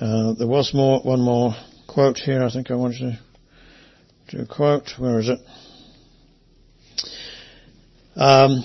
Uh, 0.00 0.34
there 0.34 0.46
was 0.46 0.72
more, 0.72 1.00
one 1.00 1.20
more 1.20 1.54
quote 1.88 2.18
here. 2.18 2.42
I 2.44 2.50
think 2.50 2.70
I 2.70 2.74
wanted 2.74 3.18
to, 4.28 4.38
to 4.38 4.46
quote. 4.46 4.90
Where 4.98 5.18
is 5.18 5.28
it? 5.28 5.38
Um, 8.14 8.64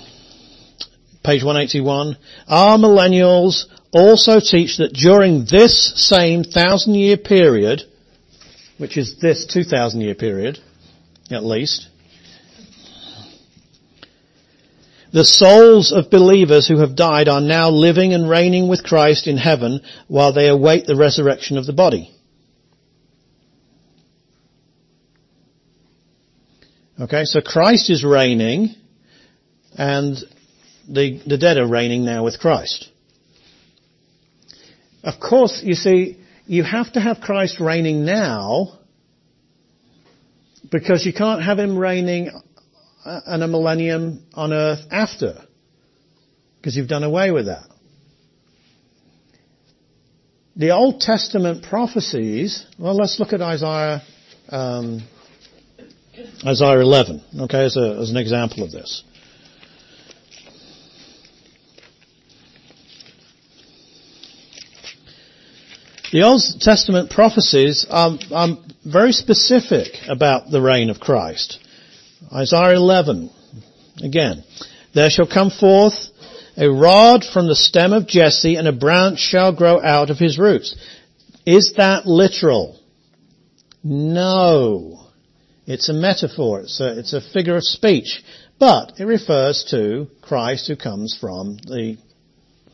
page 1.22 1.42
181. 1.42 2.16
Amillennials 2.48 3.64
also 3.92 4.40
teach 4.40 4.78
that 4.78 4.92
during 4.92 5.44
this 5.44 5.92
same 5.96 6.44
thousand 6.44 6.94
year 6.94 7.16
period, 7.16 7.82
which 8.78 8.96
is 8.96 9.18
this 9.20 9.46
2,000 9.46 10.00
year 10.00 10.14
period, 10.14 10.58
at 11.30 11.44
least. 11.44 11.88
The 15.12 15.24
souls 15.26 15.92
of 15.92 16.08
believers 16.08 16.66
who 16.66 16.78
have 16.78 16.96
died 16.96 17.28
are 17.28 17.42
now 17.42 17.68
living 17.68 18.14
and 18.14 18.28
reigning 18.28 18.68
with 18.68 18.82
Christ 18.82 19.26
in 19.26 19.36
heaven 19.36 19.82
while 20.08 20.32
they 20.32 20.48
await 20.48 20.86
the 20.86 20.96
resurrection 20.96 21.58
of 21.58 21.66
the 21.66 21.74
body. 21.74 22.10
Okay, 26.98 27.24
so 27.24 27.42
Christ 27.42 27.90
is 27.90 28.04
reigning 28.04 28.74
and 29.76 30.16
the, 30.88 31.20
the 31.26 31.38
dead 31.38 31.58
are 31.58 31.66
reigning 31.66 32.04
now 32.04 32.24
with 32.24 32.38
Christ. 32.38 32.88
Of 35.02 35.20
course, 35.20 35.60
you 35.64 35.74
see, 35.74 36.18
you 36.46 36.62
have 36.62 36.92
to 36.92 37.00
have 37.00 37.20
Christ 37.20 37.60
reigning 37.60 38.04
now 38.04 38.78
because 40.70 41.04
you 41.04 41.12
can't 41.12 41.42
have 41.42 41.58
him 41.58 41.76
reigning 41.76 42.30
in 43.04 43.42
a 43.42 43.48
millennium 43.48 44.24
on 44.34 44.52
earth 44.52 44.80
after 44.90 45.34
because 46.56 46.76
you've 46.76 46.88
done 46.88 47.04
away 47.04 47.30
with 47.30 47.46
that. 47.46 47.66
The 50.54 50.70
Old 50.70 51.00
Testament 51.00 51.64
prophecies, 51.64 52.66
well 52.78 52.94
let's 52.94 53.18
look 53.18 53.32
at 53.32 53.40
Isaiah, 53.40 54.02
um, 54.50 55.02
Isaiah 56.46 56.80
11, 56.80 57.22
okay, 57.40 57.64
as, 57.64 57.76
a, 57.76 57.98
as 58.00 58.10
an 58.10 58.16
example 58.16 58.62
of 58.62 58.70
this. 58.70 59.02
The 66.12 66.24
Old 66.24 66.42
Testament 66.60 67.10
prophecies 67.10 67.86
are, 67.88 68.18
are 68.32 68.58
very 68.84 69.12
specific 69.12 69.94
about 70.06 70.50
the 70.50 70.60
reign 70.60 70.90
of 70.90 71.00
Christ. 71.00 71.58
Isaiah 72.30 72.76
11, 72.76 73.30
again, 74.02 74.44
there 74.94 75.08
shall 75.08 75.26
come 75.26 75.48
forth 75.48 75.94
a 76.58 76.68
rod 76.68 77.24
from 77.24 77.48
the 77.48 77.56
stem 77.56 77.94
of 77.94 78.06
Jesse 78.06 78.56
and 78.56 78.68
a 78.68 78.72
branch 78.72 79.20
shall 79.20 79.54
grow 79.54 79.82
out 79.82 80.10
of 80.10 80.18
his 80.18 80.38
roots. 80.38 80.76
Is 81.46 81.72
that 81.78 82.04
literal? 82.04 82.78
No. 83.82 85.06
It's 85.66 85.88
a 85.88 85.94
metaphor. 85.94 86.60
It's 86.60 86.78
a, 86.78 86.98
it's 86.98 87.14
a 87.14 87.22
figure 87.22 87.56
of 87.56 87.64
speech. 87.64 88.22
But 88.58 89.00
it 89.00 89.04
refers 89.04 89.64
to 89.70 90.08
Christ 90.20 90.68
who 90.68 90.76
comes 90.76 91.16
from 91.18 91.56
the 91.56 91.96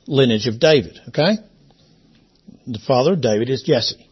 lineage 0.08 0.48
of 0.48 0.58
David. 0.58 0.98
Okay? 1.10 1.36
The 2.70 2.78
father 2.78 3.14
of 3.14 3.22
David 3.22 3.48
is 3.48 3.62
Jesse. 3.62 4.10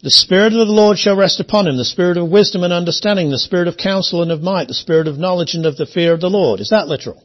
The 0.00 0.10
Spirit 0.10 0.52
of 0.52 0.66
the 0.68 0.72
Lord 0.72 0.96
shall 0.96 1.16
rest 1.16 1.40
upon 1.40 1.66
him, 1.66 1.76
the 1.76 1.84
Spirit 1.84 2.18
of 2.18 2.28
wisdom 2.28 2.62
and 2.62 2.72
understanding, 2.72 3.30
the 3.30 3.38
Spirit 3.38 3.66
of 3.66 3.76
counsel 3.76 4.22
and 4.22 4.30
of 4.30 4.42
might, 4.42 4.68
the 4.68 4.74
Spirit 4.74 5.08
of 5.08 5.18
knowledge 5.18 5.54
and 5.54 5.66
of 5.66 5.76
the 5.76 5.86
fear 5.86 6.12
of 6.12 6.20
the 6.20 6.30
Lord. 6.30 6.60
Is 6.60 6.70
that 6.70 6.86
literal? 6.86 7.24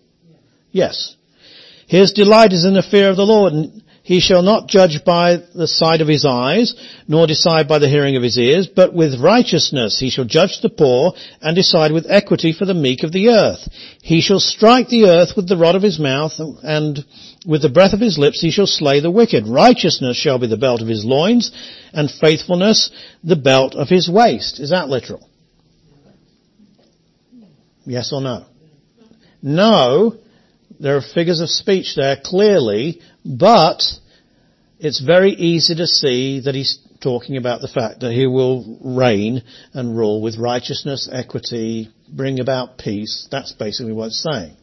Yes. 0.72 1.16
His 1.88 2.14
delight 2.14 2.52
is 2.52 2.66
in 2.66 2.74
the 2.74 2.82
fear 2.82 3.10
of 3.10 3.16
the 3.16 3.26
Lord, 3.26 3.54
and 3.54 3.84
he 4.02 4.20
shall 4.20 4.42
not 4.42 4.68
judge 4.68 5.04
by 5.06 5.38
the 5.54 5.68
sight 5.68 6.02
of 6.02 6.08
his 6.08 6.26
eyes, 6.26 6.74
nor 7.08 7.28
decide 7.28 7.68
by 7.68 7.78
the 7.78 7.90
hearing 7.90 8.16
of 8.16 8.24
his 8.24 8.40
ears, 8.40 8.68
but 8.68 8.92
with 8.92 9.22
righteousness 9.22 10.00
he 10.00 10.10
shall 10.10 10.26
judge 10.26 10.62
the 10.62 10.70
poor, 10.70 11.14
and 11.42 11.56
decide 11.56 11.92
with 11.92 12.08
equity 12.10 12.54
for 12.54 12.66
the 12.66 12.74
meek 12.74 13.04
of 13.04 13.12
the 13.12 13.30
earth. 13.30 13.68
He 14.02 14.22
shall 14.22 14.40
strike 14.40 14.88
the 14.88 15.06
earth 15.06 15.36
with 15.36 15.48
the 15.48 15.58
rod 15.58 15.76
of 15.76 15.84
his 15.84 16.00
mouth, 16.00 16.34
and 16.64 17.06
with 17.50 17.64
the 17.64 17.70
breath 17.70 17.94
of 17.94 18.00
his 18.00 18.20
lips 18.20 18.42
he 18.42 18.52
shall 18.52 18.68
slay 18.68 19.00
the 19.00 19.10
wicked. 19.10 19.48
Righteousness 19.48 20.16
shall 20.16 20.38
be 20.38 20.46
the 20.46 20.56
belt 20.56 20.84
of 20.84 20.88
his 20.88 21.04
loins, 21.04 21.52
and 21.92 22.10
faithfulness 22.10 22.92
the 23.24 23.36
belt 23.36 23.74
of 23.74 23.90
his 23.90 24.08
waist. 24.08 24.60
Is 24.60 24.70
that 24.70 24.88
literal? 24.88 25.28
Yes 27.86 28.14
or 28.14 28.22
no? 28.22 28.46
No, 29.42 30.18
there 30.80 30.96
are 30.96 31.02
figures 31.02 31.40
of 31.40 31.50
speech 31.50 31.96
there 31.96 32.18
clearly, 32.24 33.02
but 33.26 33.82
it's 34.78 35.02
very 35.02 35.32
easy 35.32 35.74
to 35.74 35.88
see 35.88 36.42
that 36.42 36.54
he's 36.54 36.78
talking 37.02 37.36
about 37.36 37.62
the 37.62 37.68
fact 37.68 38.02
that 38.02 38.12
he 38.12 38.28
will 38.28 38.78
reign 38.84 39.42
and 39.74 39.98
rule 39.98 40.22
with 40.22 40.38
righteousness, 40.38 41.10
equity, 41.12 41.90
bring 42.08 42.40
about 42.40 42.78
peace. 42.78 43.28
That's 43.32 43.54
basically 43.54 43.94
what 43.94 44.08
it's 44.08 44.22
saying. 44.22 44.56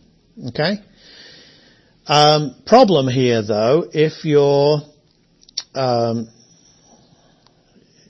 Okay? 0.50 0.76
Um, 2.08 2.54
problem 2.66 3.08
here 3.08 3.42
though, 3.42 3.84
if 3.92 4.24
you're, 4.24 4.80
um, 5.74 6.30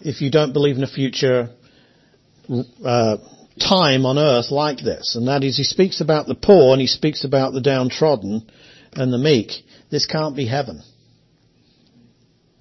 if 0.00 0.20
you 0.20 0.30
don't 0.30 0.52
believe 0.52 0.76
in 0.76 0.82
a 0.82 0.88
future 0.88 1.48
uh, 2.84 3.16
time 3.58 4.04
on 4.04 4.18
earth 4.18 4.50
like 4.50 4.78
this, 4.78 5.16
and 5.16 5.28
that 5.28 5.42
is 5.44 5.56
he 5.56 5.64
speaks 5.64 6.02
about 6.02 6.26
the 6.26 6.34
poor 6.34 6.72
and 6.72 6.80
he 6.80 6.86
speaks 6.86 7.24
about 7.24 7.54
the 7.54 7.62
downtrodden 7.62 8.50
and 8.92 9.12
the 9.12 9.18
meek. 9.18 9.52
This 9.90 10.04
can't 10.04 10.36
be 10.36 10.46
heaven. 10.46 10.82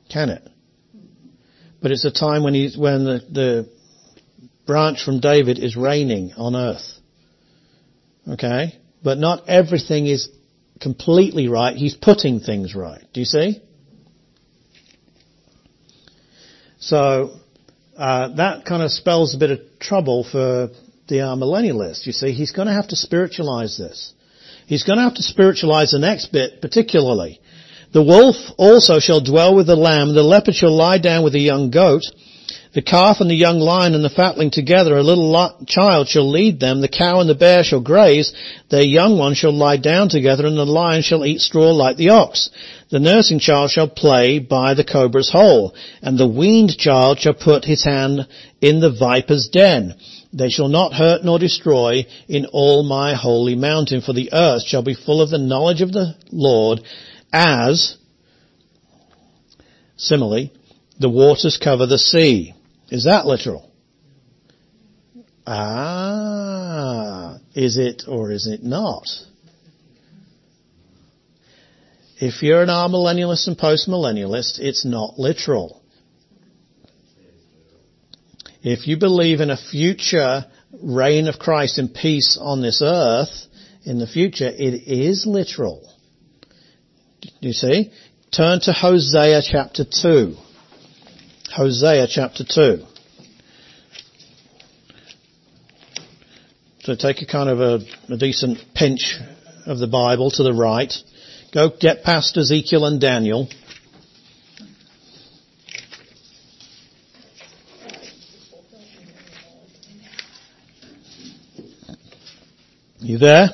Can 0.10 0.30
it? 0.30 0.48
But 1.82 1.92
it's 1.92 2.06
a 2.06 2.12
time 2.12 2.44
when 2.44 2.54
he's, 2.54 2.78
when 2.78 3.04
the, 3.04 3.20
the 3.30 3.70
branch 4.66 5.04
from 5.04 5.20
David 5.20 5.60
is 5.60 5.76
reigning 5.76 6.32
on 6.38 6.56
earth. 6.56 6.94
Okay? 8.26 8.80
But 9.04 9.18
not 9.18 9.50
everything 9.50 10.08
is 10.08 10.30
completely 10.80 11.48
right. 11.48 11.76
He's 11.76 11.96
putting 11.96 12.40
things 12.40 12.76
right. 12.76 13.04
Do 13.14 13.20
you 13.20 13.26
see? 13.26 13.62
So, 16.80 17.32
uh, 17.98 18.36
that 18.36 18.66
kind 18.66 18.84
of 18.84 18.92
spells 18.92 19.34
a 19.34 19.38
bit 19.38 19.52
of 19.52 19.60
trouble 19.80 20.24
for 20.24 20.70
the 21.08 21.16
amillennialist. 21.16 22.06
You 22.06 22.12
see, 22.12 22.32
he's 22.32 22.52
going 22.52 22.68
to 22.68 22.74
have 22.74 22.90
to 22.90 22.96
spiritualize 22.96 23.78
this. 23.78 24.14
He's 24.68 24.84
going 24.84 24.98
to 24.98 25.04
have 25.04 25.16
to 25.16 25.24
spiritualize 25.24 25.92
the 25.92 26.00
next 26.00 26.32
bit 26.32 26.62
particularly. 26.62 27.40
The 27.94 28.04
wolf 28.04 28.36
also 28.58 29.00
shall 29.00 29.24
dwell 29.24 29.56
with 29.56 29.68
the 29.68 29.76
lamb, 29.76 30.14
the 30.14 30.24
leopard 30.24 30.56
shall 30.56 30.76
lie 30.76 30.98
down 30.98 31.24
with 31.24 31.34
the 31.34 31.40
young 31.40 31.70
goat, 31.70 32.02
the 32.76 32.82
calf 32.82 33.22
and 33.22 33.30
the 33.30 33.36
young 33.36 33.60
lion 33.60 33.96
and 33.96 34.04
the 34.04 34.10
fatling 34.10 34.52
together, 34.52 34.98
a 34.98 35.02
little 35.02 35.66
child 35.66 36.10
shall 36.10 36.30
lead 36.30 36.60
them, 36.60 36.82
the 36.82 36.90
cow 36.90 37.22
and 37.22 37.30
the 37.30 37.34
bear 37.34 37.64
shall 37.64 37.80
graze, 37.80 38.34
their 38.70 38.84
young 38.84 39.18
ones 39.18 39.38
shall 39.38 39.54
lie 39.54 39.78
down 39.78 40.10
together, 40.10 40.46
and 40.46 40.58
the 40.58 40.66
lion 40.66 41.02
shall 41.02 41.24
eat 41.24 41.40
straw 41.40 41.72
like 41.72 41.96
the 41.96 42.10
ox. 42.10 42.50
The 42.92 43.00
nursing 43.00 43.40
child 43.40 43.72
shall 43.72 43.88
play 43.88 44.40
by 44.40 44.74
the 44.74 44.84
cobra's 44.84 45.32
hole, 45.32 45.74
and 46.02 46.18
the 46.18 46.28
weaned 46.28 46.78
child 46.78 47.20
shall 47.20 47.34
put 47.34 47.64
his 47.64 47.86
hand 47.86 48.28
in 48.60 48.82
the 48.82 48.92
viper's 48.92 49.48
den. 49.48 49.96
They 50.34 50.50
shall 50.50 50.68
not 50.68 50.92
hurt 50.92 51.24
nor 51.24 51.40
destroy 51.40 52.06
in 52.28 52.46
all 52.48 52.84
my 52.84 53.16
holy 53.16 53.56
mountain, 53.56 54.02
for 54.02 54.12
the 54.12 54.34
earth 54.34 54.64
shall 54.64 54.84
be 54.84 54.96
full 54.96 55.22
of 55.22 55.30
the 55.30 55.38
knowledge 55.38 55.82
of 55.82 55.94
the 55.94 56.16
Lord 56.30 56.82
as, 57.32 57.96
similarly, 59.96 60.52
the 61.00 61.10
waters 61.10 61.58
cover 61.58 61.86
the 61.86 61.98
sea. 61.98 62.54
Is 62.90 63.06
that 63.06 63.26
literal? 63.26 63.72
Ah, 65.48 67.38
is 67.54 67.78
it 67.78 68.04
or 68.08 68.32
is 68.32 68.48
it 68.48 68.64
not? 68.64 69.08
If 72.18 72.42
you're 72.42 72.64
an 72.64 72.70
amillennialist 72.70 73.48
and 73.48 73.58
postmillennialist, 73.58 74.60
it's 74.60 74.86
not 74.86 75.20
literal. 75.20 75.82
If 78.64 78.88
you 78.88 78.98
believe 78.98 79.42
in 79.42 79.52
a 79.52 79.58
future 79.58 80.46
reign 80.82 81.28
of 81.28 81.38
Christ 81.38 81.78
and 81.78 81.94
peace 81.94 82.38
on 82.42 82.62
this 82.62 82.82
earth 82.84 83.46
in 83.84 84.00
the 84.00 84.08
future, 84.08 84.48
it 84.48 84.88
is 84.88 85.26
literal. 85.28 85.88
You 87.40 87.54
see? 87.54 87.92
Turn 88.32 88.60
to 88.62 88.74
Hosea 88.74 89.42
chapter 89.44 89.86
2. 89.86 90.36
Hosea 91.56 92.06
chapter 92.10 92.44
2. 92.44 92.86
So 96.82 96.96
take 96.96 97.22
a 97.22 97.26
kind 97.26 97.50
of 97.50 97.62
a, 97.62 97.80
a 98.14 98.18
decent 98.18 98.60
pinch 98.76 99.18
of 99.66 99.80
the 99.80 99.88
Bible 99.88 100.32
to 100.32 100.44
the 100.44 100.52
right. 100.52 100.94
Go 101.54 101.70
get 101.70 102.04
past 102.04 102.36
Ezekiel 102.36 102.84
and 102.84 103.00
Daniel. 103.00 103.48
You 113.00 113.18
there? 113.18 113.48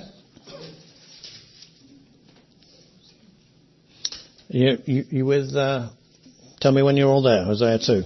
You, 4.50 4.78
you, 4.88 5.06
you 5.12 5.26
with, 5.28 5.56
uh, 5.56 5.90
tell 6.62 6.72
me 6.72 6.84
when 6.84 6.96
you're 6.96 7.10
all 7.10 7.24
there, 7.24 7.44
Hosea 7.44 7.80
2. 7.80 8.04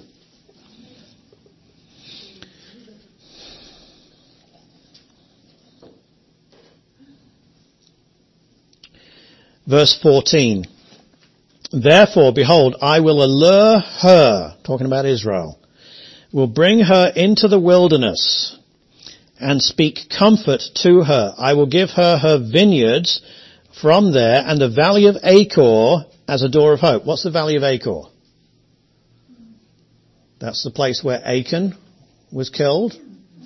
Verse 9.67 9.99
14. 10.01 10.65
Therefore, 11.73 12.31
behold, 12.33 12.77
I 12.81 13.01
will 13.01 13.23
allure 13.23 13.79
her, 13.79 14.55
talking 14.63 14.85
about 14.85 15.05
Israel, 15.05 15.59
will 16.31 16.47
bring 16.47 16.79
her 16.79 17.11
into 17.15 17.47
the 17.47 17.59
wilderness 17.59 18.57
and 19.39 19.61
speak 19.61 20.09
comfort 20.17 20.61
to 20.75 21.01
her. 21.01 21.33
I 21.37 21.53
will 21.53 21.65
give 21.65 21.89
her 21.89 22.17
her 22.17 22.37
vineyards 22.37 23.21
from 23.81 24.13
there 24.13 24.43
and 24.45 24.61
the 24.61 24.69
valley 24.69 25.07
of 25.07 25.17
Achor 25.23 26.05
as 26.27 26.43
a 26.43 26.49
door 26.49 26.73
of 26.73 26.79
hope. 26.79 27.05
What's 27.05 27.23
the 27.23 27.31
valley 27.31 27.57
of 27.57 27.63
Achor? 27.63 28.03
That's 30.45 30.63
the 30.63 30.69
place 30.69 31.03
where 31.03 31.19
Achan 31.25 31.75
was 32.31 32.51
killed 32.51 32.93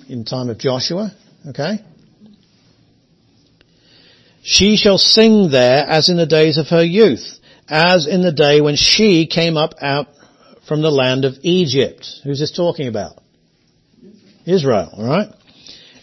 in 0.06 0.26
time 0.26 0.50
of 0.50 0.58
Joshua. 0.58 1.12
Okay? 1.48 1.82
She 4.42 4.76
shall 4.76 4.98
sing 4.98 5.50
there 5.50 5.78
as 5.88 6.10
in 6.10 6.18
the 6.18 6.26
days 6.26 6.58
of 6.58 6.66
her 6.66 6.84
youth, 6.84 7.38
as 7.66 8.06
in 8.06 8.20
the 8.20 8.32
day 8.32 8.60
when 8.60 8.76
she 8.76 9.26
came 9.26 9.56
up 9.56 9.76
out 9.80 10.08
from 10.68 10.82
the 10.82 10.90
land 10.90 11.24
of 11.24 11.36
Egypt. 11.40 12.06
Who's 12.22 12.38
this 12.38 12.54
talking 12.54 12.86
about? 12.86 13.16
Israel, 14.44 14.90
alright? 14.92 15.30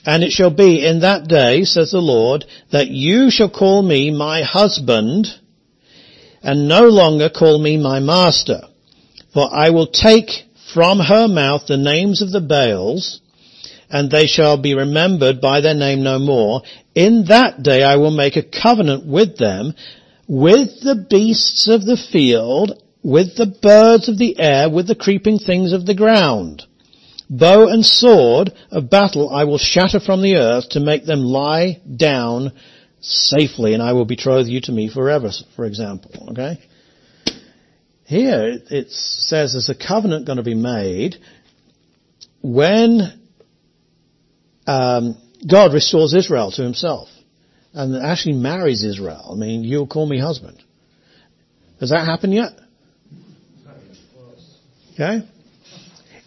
And 0.04 0.24
it 0.24 0.32
shall 0.32 0.50
be 0.50 0.84
in 0.84 1.02
that 1.02 1.28
day, 1.28 1.64
says 1.66 1.92
the 1.92 2.00
Lord, 2.00 2.44
that 2.72 2.88
you 2.88 3.30
shall 3.30 3.52
call 3.52 3.84
me 3.84 4.10
my 4.10 4.42
husband, 4.42 5.28
and 6.42 6.68
no 6.68 6.86
longer 6.86 7.30
call 7.30 7.60
me 7.60 7.78
my 7.78 8.00
master. 8.00 8.62
For 9.32 9.48
I 9.54 9.70
will 9.70 9.86
take 9.86 10.47
from 10.78 11.00
her 11.00 11.28
mouth 11.28 11.66
the 11.66 11.76
names 11.76 12.22
of 12.22 12.32
the 12.32 12.40
Baals, 12.40 13.20
and 13.90 14.12
they 14.12 14.28
shall 14.28 14.62
be 14.62 14.76
remembered 14.76 15.42
by 15.42 15.60
their 15.60 15.74
name 15.74 16.04
no 16.04 16.20
more. 16.20 16.62
In 16.94 17.26
that 17.30 17.64
day 17.64 17.82
I 17.82 17.96
will 17.96 18.12
make 18.12 18.36
a 18.36 18.44
covenant 18.44 19.04
with 19.04 19.40
them, 19.40 19.74
with 20.28 20.80
the 20.82 21.08
beasts 21.10 21.68
of 21.68 21.84
the 21.84 21.98
field, 21.98 22.80
with 23.02 23.36
the 23.38 23.48
birds 23.48 24.08
of 24.08 24.20
the 24.20 24.40
air, 24.40 24.70
with 24.70 24.86
the 24.86 24.94
creeping 24.94 25.40
things 25.40 25.74
of 25.74 25.88
the 25.88 25.96
ground. 25.96 26.62
Bow 27.28 27.68
and 27.70 27.84
sword 27.84 28.54
of 28.70 28.88
battle 28.88 29.32
I 29.32 29.46
will 29.46 29.58
shatter 29.58 30.00
from 30.00 30.22
the 30.22 30.36
earth 30.36 30.70
to 30.70 30.80
make 30.80 31.06
them 31.06 31.22
lie 31.22 31.82
down 31.96 32.52
safely 33.02 33.74
and 33.74 33.82
I 33.82 33.94
will 33.94 34.06
betroth 34.06 34.46
you 34.46 34.62
to 34.62 34.72
me 34.72 34.90
forever, 34.90 35.32
for 35.56 35.66
example. 35.66 36.12
Okay? 36.34 36.60
Here 38.08 38.58
it 38.72 38.90
says 38.90 39.52
there's 39.52 39.68
a 39.68 39.76
covenant 39.76 40.26
going 40.26 40.38
to 40.38 40.44
be 40.44 40.56
made 40.56 41.18
when 42.42 43.02
um, 44.66 45.22
God 45.46 45.74
restores 45.74 46.14
Israel 46.14 46.50
to 46.52 46.64
himself 46.64 47.10
and 47.74 48.02
actually 48.02 48.36
marries 48.36 48.86
Israel, 48.86 49.32
I 49.34 49.36
mean, 49.36 49.66
you'll 49.66 49.88
call 49.88 50.06
me 50.06 50.20
husband. 50.20 50.64
Has 51.82 51.90
that 51.90 52.06
happened 52.06 52.34
yet? 52.34 52.54
Okay? 54.94 55.28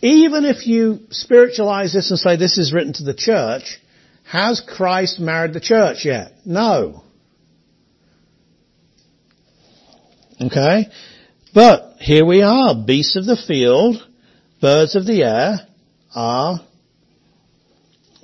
Even 0.03 0.45
if 0.45 0.67
you 0.67 1.01
spiritualize 1.09 1.95
this 1.95 2.11
and 2.11 2.19
say 2.19 2.37
this 2.37 2.59
is 2.59 2.75
written 2.75 2.93
to 2.95 3.05
the 3.05 3.15
church, 3.15 3.81
has 4.25 4.61
Christ 4.61 5.19
married 5.19 5.55
the 5.55 5.61
church 5.61 6.05
yet? 6.05 6.33
No. 6.45 7.05
Okay? 10.43 10.89
But 11.53 11.97
here 11.99 12.25
we 12.25 12.43
are, 12.43 12.75
beasts 12.75 13.17
of 13.17 13.27
the 13.27 13.37
field, 13.37 13.97
birds 14.61 14.95
of 14.95 15.07
the 15.07 15.25
air 15.25 15.67
are 16.15 16.61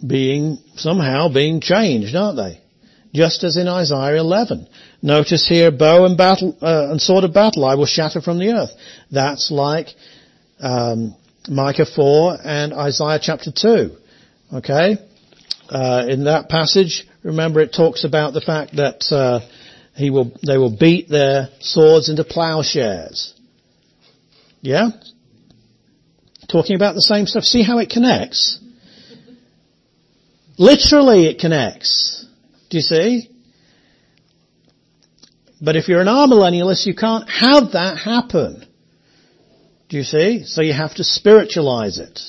being, 0.07 0.59
somehow 0.77 1.29
being 1.33 1.61
changed, 1.61 2.15
aren't 2.15 2.37
they? 2.37 2.61
Just 3.13 3.43
as 3.45 3.57
in 3.57 3.67
Isaiah 3.67 4.21
11. 4.21 4.69
Notice 5.03 5.49
here, 5.49 5.71
bow 5.71 6.05
and 6.05 6.17
battle, 6.17 6.57
uh, 6.61 6.91
and 6.91 7.01
sword 7.01 7.25
of 7.25 7.33
battle 7.33 7.65
I 7.65 7.75
will 7.75 7.87
shatter 7.87 8.21
from 8.21 8.39
the 8.39 8.51
earth. 8.51 8.71
That's 9.11 9.51
like, 9.51 9.89
um, 10.61 11.17
Micah 11.49 11.87
4 11.87 12.39
and 12.45 12.75
Isaiah 12.75 13.19
chapter 13.21 13.51
2. 13.51 13.97
Okay? 14.55 14.99
Uh, 15.69 16.07
in 16.09 16.25
that 16.25 16.49
passage, 16.49 17.07
remember 17.23 17.61
it 17.61 17.73
talks 17.73 18.05
about 18.05 18.35
the 18.35 18.41
fact 18.41 18.77
that, 18.77 19.05
uh, 19.11 19.41
he 19.97 20.11
will, 20.11 20.33
they 20.47 20.59
will 20.59 20.77
beat 20.77 21.09
their 21.09 21.49
swords 21.61 22.09
into 22.09 22.23
plowshares. 22.23 23.35
Yeah? 24.61 24.91
Talking 26.49 26.77
about 26.77 26.95
the 26.95 27.03
same 27.03 27.27
stuff. 27.27 27.45
See 27.45 27.63
how 27.63 27.79
it 27.79 27.89
connects? 27.89 28.61
Literally 30.59 31.27
it 31.27 31.39
connects. 31.39 32.27
Do 32.71 32.77
you 32.77 32.83
see? 32.83 33.31
But 35.61 35.77
if 35.77 35.89
you're 35.89 36.03
an 36.03 36.09
amillennialist, 36.09 36.87
you 36.87 36.95
can't 36.95 37.29
have 37.31 37.73
that 37.73 37.97
happen. 37.97 38.67
Do 39.89 39.97
you 39.97 40.03
see? 40.03 40.45
So 40.45 40.61
you 40.61 40.75
have 40.75 40.95
to 40.97 41.05
spiritualize 41.05 41.99
it. 41.99 42.21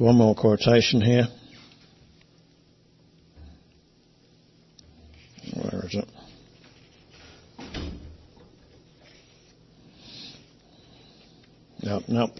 One 0.00 0.16
more 0.16 0.34
quotation 0.34 1.02
here. 1.02 1.28
Where 5.52 5.84
is 5.84 5.94
it? 5.94 6.08
Nope, 11.82 12.04
nope. 12.08 12.30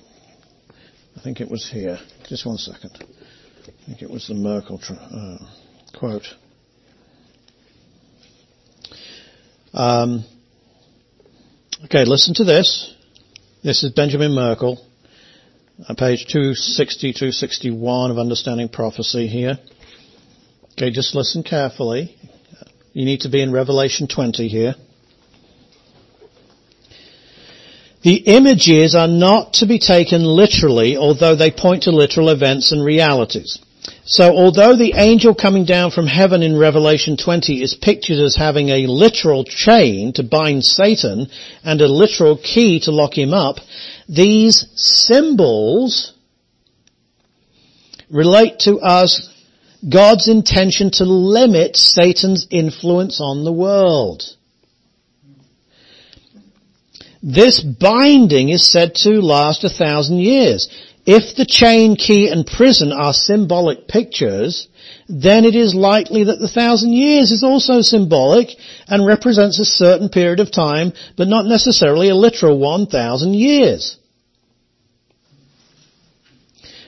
I 1.15 1.21
think 1.21 1.43
it 1.43 1.51
was 1.51 1.69
here. 1.71 1.99
Just 2.31 2.47
one 2.47 2.57
second. 2.57 2.93
I 3.03 3.87
think 3.87 4.01
it 4.01 4.09
was 4.09 4.27
the 4.27 4.33
Merkle 4.33 4.81
uh, 4.89 5.99
quote. 5.99 6.35
Um, 9.75 10.25
okay, 11.85 12.07
listen 12.07 12.33
to 12.37 12.45
this. 12.45 12.95
This 13.63 13.85
is 13.85 13.93
Benjamin 13.93 14.33
Merkle, 14.33 14.83
uh, 15.89 15.95
page 15.95 16.27
260, 16.27 17.13
261 17.13 18.11
of 18.11 18.19
Understanding 18.19 18.69
Prophecy 18.69 19.27
here. 19.27 19.59
Okay, 20.73 20.91
just 20.91 21.15
listen 21.15 21.43
carefully. 21.43 22.17
You 22.93 23.05
need 23.05 23.21
to 23.21 23.29
be 23.29 23.41
in 23.41 23.53
Revelation 23.53 24.09
20 24.09 24.49
here. 24.49 24.75
The 28.03 28.17
images 28.17 28.95
are 28.95 29.09
not 29.09 29.55
to 29.55 29.67
be 29.67 29.79
taken 29.79 30.25
literally, 30.25 30.97
although 30.97 31.35
they 31.35 31.51
point 31.51 31.85
to 31.85 31.91
literal 31.91 32.31
events 32.31 32.73
and 32.73 32.85
realities. 32.85 33.59
So 34.05 34.37
although 34.37 34.77
the 34.77 34.95
angel 34.97 35.35
coming 35.35 35.65
down 35.65 35.91
from 35.91 36.07
heaven 36.07 36.43
in 36.43 36.57
Revelation 36.57 37.17
20 37.17 37.63
is 37.63 37.75
pictured 37.75 38.19
as 38.19 38.35
having 38.37 38.71
a 38.71 38.87
literal 38.87 39.45
chain 39.45 40.13
to 40.15 40.23
bind 40.23 40.65
Satan 40.65 41.29
and 41.63 41.81
a 41.81 41.89
literal 41.89 42.37
key 42.37 42.81
to 42.81 42.91
lock 42.91 43.17
him 43.17 43.33
up, 43.33 43.57
these 44.11 44.67
symbols 44.75 46.15
relate 48.11 48.59
to 48.61 48.81
us 48.81 49.33
God's 49.89 50.29
intention 50.29 50.91
to 50.95 51.05
limit 51.05 51.77
Satan's 51.77 52.47
influence 52.51 53.21
on 53.21 53.45
the 53.45 53.53
world. 53.53 54.25
This 57.23 57.61
binding 57.61 58.49
is 58.49 58.69
said 58.71 58.97
to 58.97 59.21
last 59.21 59.63
a 59.63 59.71
thousand 59.71 60.19
years. 60.19 60.69
If 61.07 61.37
the 61.37 61.47
chain, 61.47 61.95
key 61.97 62.29
and 62.29 62.47
prison 62.47 62.93
are 62.93 63.15
symbolic 63.15 63.87
pictures, 63.87 64.69
then 65.09 65.45
it 65.45 65.55
is 65.55 65.75
likely 65.75 66.25
that 66.25 66.41
the 66.41 66.49
thousand 66.49 66.93
years 66.93 67.31
is 67.31 67.45
also 67.45 67.81
symbolic 67.81 68.49
and 68.89 69.07
represents 69.07 69.59
a 69.59 69.65
certain 69.65 70.09
period 70.09 70.41
of 70.41 70.51
time, 70.51 70.93
but 71.17 71.29
not 71.29 71.47
necessarily 71.47 72.09
a 72.09 72.15
literal 72.15 72.59
one 72.59 72.87
thousand 72.87 73.35
years. 73.35 73.99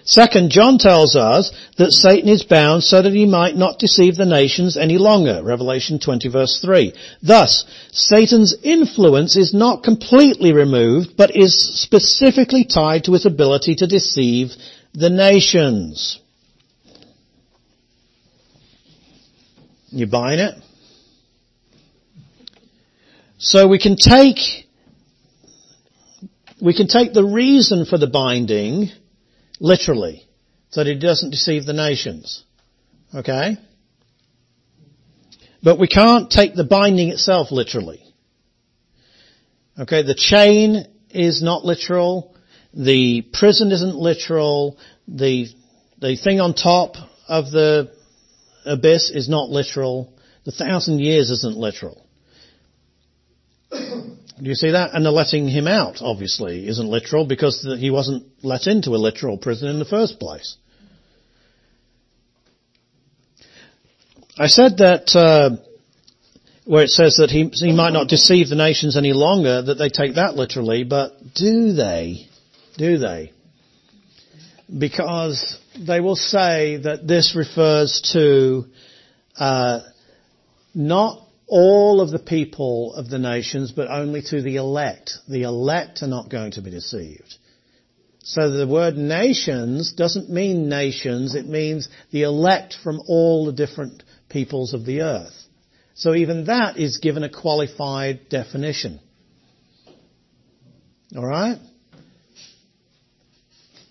Second, 0.05 0.51
John 0.51 0.79
tells 0.79 1.15
us 1.15 1.53
that 1.79 1.93
Satan 1.93 2.29
is 2.29 2.43
bound 2.43 2.83
so 2.83 3.03
that 3.03 3.13
he 3.13 3.25
might 3.25 3.57
not 3.57 3.79
deceive 3.79 4.17
the 4.17 4.25
nations 4.25 4.77
any 4.77 4.99
longer. 4.99 5.43
Revelation 5.45 6.01
20 6.01 6.29
verse 6.29 6.59
3. 6.61 6.93
Thus, 7.23 7.65
Satan's 7.93 8.57
influence 8.63 9.37
is 9.37 9.55
not 9.55 9.85
completely 9.85 10.53
removed, 10.53 11.17
but 11.17 11.37
is 11.37 11.55
specifically 11.81 12.65
tied 12.65 13.05
to 13.05 13.13
his 13.13 13.27
ability 13.27 13.77
to 13.77 13.87
deceive 13.87 14.51
the 14.93 15.11
nations. 15.11 16.21
You 19.91 20.07
buying 20.07 20.41
it? 20.41 20.55
So 23.39 23.69
we 23.69 23.79
can 23.79 23.97
take, 23.97 24.39
we 26.61 26.75
can 26.75 26.87
take 26.87 27.13
the 27.13 27.25
reason 27.25 27.85
for 27.85 27.99
the 27.99 28.07
binding 28.07 28.91
literally, 29.63 30.27
so 30.71 30.83
that 30.83 30.91
he 30.91 30.99
doesn't 30.99 31.31
deceive 31.31 31.65
the 31.65 31.73
nations. 31.73 32.45
Okay? 33.15 33.57
But 35.63 35.79
we 35.79 35.87
can't 35.87 36.29
take 36.29 36.55
the 36.55 36.65
binding 36.65 37.09
itself 37.11 37.53
literally. 37.53 38.03
Okay, 39.79 40.03
the 40.03 40.17
chain 40.17 40.85
is 41.11 41.43
not 41.43 41.65
literal, 41.65 42.35
the 42.75 43.23
prison 43.33 43.71
isn't 43.71 43.95
literal, 43.95 44.79
the, 45.07 45.47
the 45.99 46.17
thing 46.17 46.41
on 46.41 46.55
top 46.55 46.97
of 47.29 47.51
the 47.51 47.91
abyss 48.67 49.11
is 49.11 49.29
not 49.29 49.49
literal, 49.49 50.13
the 50.45 50.53
thousand 50.53 50.99
years 50.99 51.31
isn't 51.31 51.57
literal. 51.57 52.05
Do 54.43 54.49
you 54.49 54.57
see 54.57 54.73
that? 54.73 54.93
And 54.93 55.07
the 55.07 55.13
letting 55.13 55.47
him 55.47 55.69
out, 55.69 55.99
obviously, 56.01 56.67
isn't 56.67 56.89
literal 56.89 57.25
because 57.25 57.65
he 57.79 57.91
wasn't 57.91 58.27
let 58.43 58.67
into 58.67 58.91
a 58.91 58.99
literal 58.99 59.39
prison 59.39 59.69
in 59.69 59.79
the 59.79 59.85
first 59.85 60.19
place. 60.19 60.57
I 64.37 64.49
said 64.49 64.79
that 64.79 65.15
uh, 65.15 65.63
where 66.65 66.83
it 66.83 66.89
says 66.89 67.19
that 67.19 67.31
he, 67.31 67.51
he 67.53 67.73
might 67.73 67.93
not 67.93 68.09
deceive 68.09 68.49
the 68.49 68.57
nations 68.57 68.97
any 68.97 69.13
longer, 69.13 69.63
that 69.63 69.75
they 69.75 69.91
take 69.91 70.17
that 70.17 70.35
literally, 70.35 70.83
but 70.83 71.13
do 71.35 71.73
they? 71.75 72.27
Do 72.77 72.99
they? 72.99 73.33
Because 74.77 75.61
they 75.79 76.01
will 76.01 76.17
say 76.17 76.79
that 76.79 77.07
this 77.07 77.37
refers 77.37 78.01
to 78.13 78.65
uh, 79.39 79.81
not 80.75 81.22
all 81.55 82.01
of 82.01 82.11
the 82.11 82.19
people 82.19 82.95
of 82.95 83.11
the 83.11 83.19
nations, 83.19 83.73
but 83.73 83.91
only 83.91 84.23
to 84.23 84.41
the 84.41 84.57
elect. 84.57 85.19
The 85.29 85.43
elect 85.43 86.03
are 86.03 86.07
not 86.09 86.31
going 86.31 86.53
to 86.53 86.63
be 86.63 86.71
deceived. 86.71 87.37
So 88.23 88.51
the 88.51 88.67
word 88.67 88.97
nations 88.97 89.93
doesn't 89.93 90.31
mean 90.31 90.71
nations, 90.71 91.35
it 91.35 91.47
means 91.47 91.91
the 92.11 92.23
elect 92.23 92.77
from 92.83 93.03
all 93.07 93.45
the 93.45 93.53
different 93.53 94.03
peoples 94.31 94.73
of 94.73 94.87
the 94.87 95.03
earth. 95.03 95.35
So 95.93 96.15
even 96.15 96.47
that 96.47 96.79
is 96.79 96.97
given 96.97 97.23
a 97.23 97.29
qualified 97.29 98.31
definition. 98.31 98.99
Alright? 101.15 101.59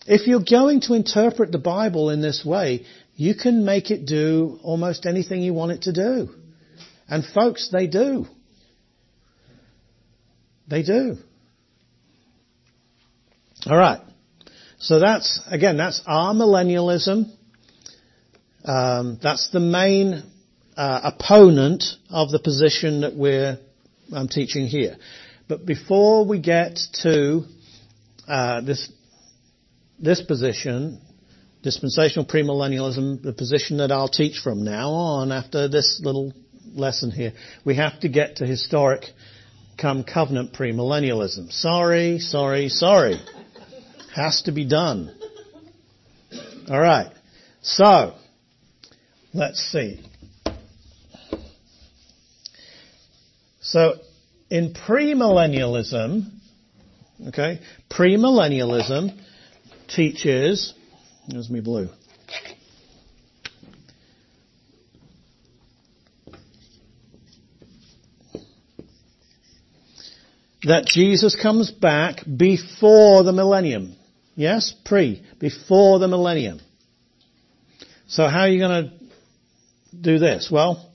If 0.07 0.25
you're 0.25 0.39
going 0.39 0.81
to 0.81 0.95
interpret 0.95 1.51
the 1.51 1.59
Bible 1.59 2.09
in 2.09 2.23
this 2.23 2.43
way, 2.43 2.87
you 3.15 3.35
can 3.35 3.65
make 3.65 3.91
it 3.91 4.07
do 4.07 4.59
almost 4.63 5.05
anything 5.05 5.43
you 5.43 5.53
want 5.53 5.73
it 5.73 5.83
to 5.83 5.93
do. 5.93 6.40
And 7.11 7.25
folks, 7.25 7.69
they 7.71 7.87
do. 7.87 8.25
They 10.67 10.81
do. 10.81 11.17
Alright. 13.67 13.99
So 14.79 14.99
that's, 14.99 15.41
again, 15.47 15.75
that's 15.75 16.01
amillennialism. 16.07 17.29
Um, 18.63 19.19
that's 19.21 19.49
the 19.51 19.59
main 19.59 20.23
uh, 20.77 21.11
opponent 21.13 21.83
of 22.09 22.31
the 22.31 22.39
position 22.39 23.01
that 23.01 23.15
we're 23.15 23.59
I'm 24.13 24.27
teaching 24.29 24.67
here. 24.67 24.95
But 25.47 25.65
before 25.65 26.25
we 26.25 26.39
get 26.39 26.79
to 27.03 27.43
uh, 28.27 28.61
this 28.61 28.91
this 29.99 30.21
position, 30.21 31.01
dispensational 31.61 32.25
premillennialism, 32.25 33.21
the 33.21 33.33
position 33.33 33.77
that 33.77 33.91
I'll 33.91 34.07
teach 34.07 34.39
from 34.39 34.63
now 34.63 34.91
on 34.91 35.31
after 35.31 35.67
this 35.67 36.01
little 36.03 36.33
lesson 36.73 37.11
here, 37.11 37.33
we 37.65 37.75
have 37.75 37.99
to 38.01 38.09
get 38.09 38.37
to 38.37 38.45
historic 38.45 39.05
come 39.77 40.03
covenant 40.03 40.53
premillennialism. 40.53 41.51
Sorry, 41.51 42.19
sorry, 42.19 42.69
sorry. 42.69 43.19
Has 44.15 44.43
to 44.43 44.51
be 44.51 44.65
done. 44.65 45.15
All 46.69 46.79
right. 46.79 47.11
So, 47.61 48.13
let's 49.33 49.59
see. 49.59 50.01
So, 53.61 53.95
in 54.49 54.73
premillennialism, 54.73 56.29
okay, 57.29 57.61
premillennialism 57.89 59.17
teaches, 59.87 60.73
there's 61.27 61.49
me 61.49 61.61
blue. 61.61 61.89
That 70.63 70.85
Jesus 70.85 71.35
comes 71.41 71.71
back 71.71 72.23
before 72.37 73.23
the 73.23 73.33
millennium. 73.33 73.95
Yes? 74.35 74.73
Pre. 74.85 75.23
Before 75.39 75.99
the 75.99 76.07
millennium. 76.07 76.59
So 78.07 78.27
how 78.27 78.41
are 78.41 78.49
you 78.49 78.59
going 78.59 78.83
to 78.83 78.91
do 79.99 80.19
this? 80.19 80.49
Well, 80.51 80.91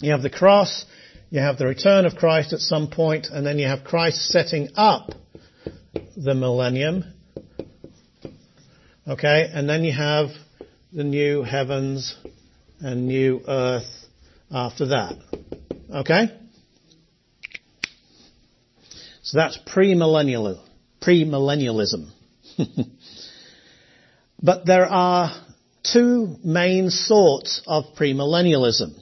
you 0.00 0.12
have 0.12 0.22
the 0.22 0.30
cross, 0.30 0.84
you 1.30 1.40
have 1.40 1.58
the 1.58 1.66
return 1.66 2.06
of 2.06 2.14
Christ 2.14 2.52
at 2.52 2.60
some 2.60 2.88
point, 2.90 3.26
and 3.30 3.46
then 3.46 3.58
you 3.58 3.66
have 3.66 3.84
Christ 3.84 4.28
setting 4.28 4.70
up 4.76 5.10
the 6.16 6.34
millennium. 6.34 7.04
Okay, 9.06 9.50
and 9.52 9.68
then 9.68 9.84
you 9.84 9.92
have 9.92 10.28
the 10.92 11.04
new 11.04 11.42
heavens 11.42 12.16
and 12.80 13.06
new 13.06 13.40
earth 13.46 13.88
after 14.50 14.88
that. 14.88 15.16
Okay? 15.90 16.30
So 19.28 19.36
that's 19.36 19.58
premillennial, 19.58 20.58
premillennialism. 21.02 22.08
but 24.42 24.64
there 24.64 24.86
are 24.86 25.32
two 25.82 26.36
main 26.42 26.88
sorts 26.88 27.60
of 27.66 27.84
premillennialism. 27.94 28.98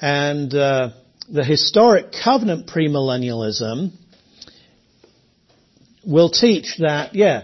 And 0.00 0.54
uh, 0.54 0.92
the 1.30 1.44
historic 1.44 2.06
covenant 2.24 2.68
premillennialism 2.68 3.92
will 6.06 6.30
teach 6.30 6.78
that, 6.78 7.14
yeah, 7.14 7.42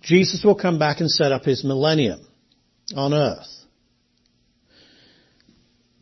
Jesus 0.00 0.44
will 0.44 0.54
come 0.54 0.78
back 0.78 1.00
and 1.00 1.10
set 1.10 1.32
up 1.32 1.42
his 1.42 1.64
millennium 1.64 2.24
on 2.94 3.12
earth. 3.14 3.48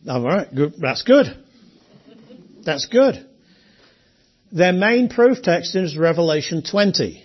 All 0.06 0.20
right, 0.20 0.54
good. 0.54 0.74
that's 0.78 1.00
good. 1.00 1.28
That's 2.62 2.84
good. 2.88 3.26
Their 4.54 4.72
main 4.72 5.08
proof 5.08 5.42
text 5.42 5.74
is 5.74 5.98
Revelation 5.98 6.62
20. 6.62 7.24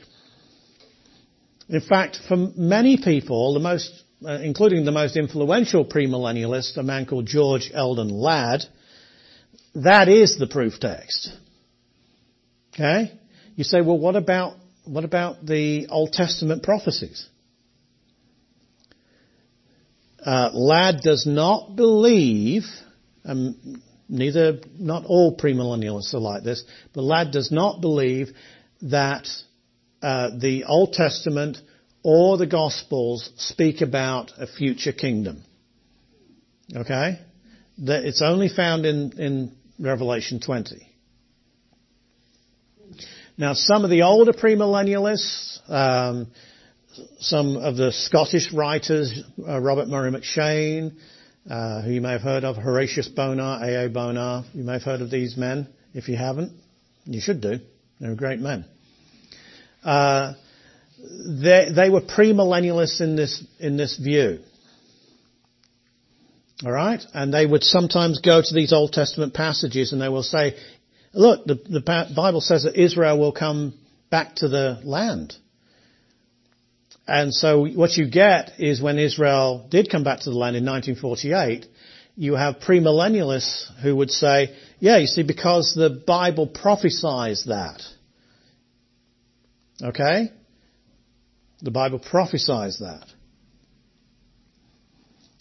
In 1.69 1.82
fact, 1.82 2.17
for 2.27 2.36
many 2.36 2.97
people, 2.97 3.53
the 3.53 3.59
most, 3.59 4.03
uh, 4.25 4.39
including 4.41 4.84
the 4.84 4.91
most 4.91 5.15
influential 5.15 5.86
premillennialist, 5.86 6.75
a 6.77 6.84
man 6.84 7.05
called 7.05 7.27
George 7.27 7.69
Eldon 7.71 8.09
Ladd, 8.09 8.63
that 9.75 10.09
is 10.09 10.39
the 10.39 10.47
proof 10.47 10.80
text. 10.80 11.32
Okay? 12.73 13.11
You 13.55 13.63
say, 13.63 13.82
well, 13.82 13.99
what 13.99 14.15
about, 14.15 14.55
what 14.86 15.03
about 15.03 15.45
the 15.45 15.86
Old 15.89 16.11
Testament 16.11 16.63
prophecies? 16.63 17.30
Uh, 20.25 20.49
Ladd 20.51 21.01
does 21.01 21.27
not 21.27 21.75
believe, 21.75 22.63
um, 23.23 23.84
neither, 24.10 24.60
not 24.78 25.05
all 25.05 25.38
premillennialists 25.38 26.14
are 26.14 26.20
like 26.20 26.43
this, 26.43 26.64
but 26.93 27.03
Ladd 27.03 27.32
does 27.32 27.51
not 27.51 27.80
believe 27.80 28.30
that 28.82 29.28
uh, 30.01 30.32
the 30.38 30.66
Old 30.66 30.93
Testament 30.93 31.57
or 32.03 32.38
the 32.38 32.47
Gospels 32.47 33.30
speak 33.38 33.82
about 33.82 34.32
a 34.38 34.47
future 34.47 34.93
kingdom. 34.93 35.43
Okay? 36.76 37.20
That 37.80 38.05
it's 38.05 38.22
only 38.22 38.49
found 38.49 38.86
in, 38.86 39.14
in 39.20 39.55
Revelation 39.80 40.39
20. 40.39 40.88
Now, 43.38 43.53
some 43.53 43.86
of 43.86 43.89
the 43.89 44.01
older 44.01 44.34
premillennialists, 44.34 45.60
um, 45.70 46.28
some 47.20 47.55
of 47.55 47.78
the 47.78 47.91
Scottish 47.93 48.51
writers, 48.51 49.18
uh, 49.47 49.60
Robert 49.60 49.88
Murray 49.88 50.12
M'Cheyne, 50.12 50.97
uh, 51.49 51.81
who 51.81 51.91
you 51.91 52.01
may 52.01 52.11
have 52.11 52.21
heard 52.21 52.43
of, 52.43 52.55
Horatius 52.55 53.07
Bonar, 53.07 53.63
A.O. 53.63 53.89
Bonar, 53.89 54.45
you 54.53 54.63
may 54.63 54.73
have 54.73 54.83
heard 54.83 55.01
of 55.01 55.11
these 55.11 55.37
men. 55.37 55.67
If 55.93 56.07
you 56.07 56.15
haven't, 56.15 56.53
you 57.05 57.21
should 57.21 57.41
do. 57.41 57.59
They're 57.99 58.15
great 58.15 58.39
men. 58.39 58.65
Uh, 59.83 60.33
they, 60.97 61.69
they 61.73 61.89
were 61.89 62.01
premillennialists 62.01 63.01
in 63.01 63.15
this 63.15 63.43
in 63.59 63.77
this 63.77 63.97
view. 63.97 64.39
All 66.65 66.71
right? 66.71 67.01
And 67.13 67.33
they 67.33 67.45
would 67.45 67.63
sometimes 67.63 68.19
go 68.19 68.41
to 68.41 68.53
these 68.53 68.73
Old 68.73 68.91
Testament 68.91 69.33
passages 69.33 69.93
and 69.93 70.01
they 70.01 70.09
will 70.09 70.23
say, 70.23 70.57
look, 71.13 71.45
the, 71.45 71.55
the 71.55 71.79
Bible 71.81 72.41
says 72.41 72.63
that 72.63 72.75
Israel 72.75 73.17
will 73.17 73.31
come 73.31 73.73
back 74.09 74.35
to 74.35 74.49
the 74.49 74.81
land. 74.83 75.35
And 77.10 77.34
so 77.34 77.66
what 77.66 77.97
you 77.97 78.07
get 78.07 78.60
is 78.60 78.80
when 78.80 78.99
Israel 78.99 79.66
did 79.72 79.89
come 79.89 80.03
back 80.03 80.20
to 80.20 80.30
the 80.30 80.36
land 80.36 80.55
in 80.55 80.64
1948, 80.64 81.66
you 82.16 82.36
have 82.36 82.60
premillennialists 82.60 83.82
who 83.82 83.95
would 83.95 84.12
say, 84.12 84.55
yeah, 84.78 84.97
you 84.97 85.07
see, 85.07 85.24
because 85.24 85.74
the 85.76 85.89
Bible 86.05 86.45
prophesies 86.45 87.45
that. 87.45 87.82
Okay? 89.82 90.32
The 91.64 91.72
Bible 91.72 91.97
prophesies 91.97 92.78
that. 92.78 93.07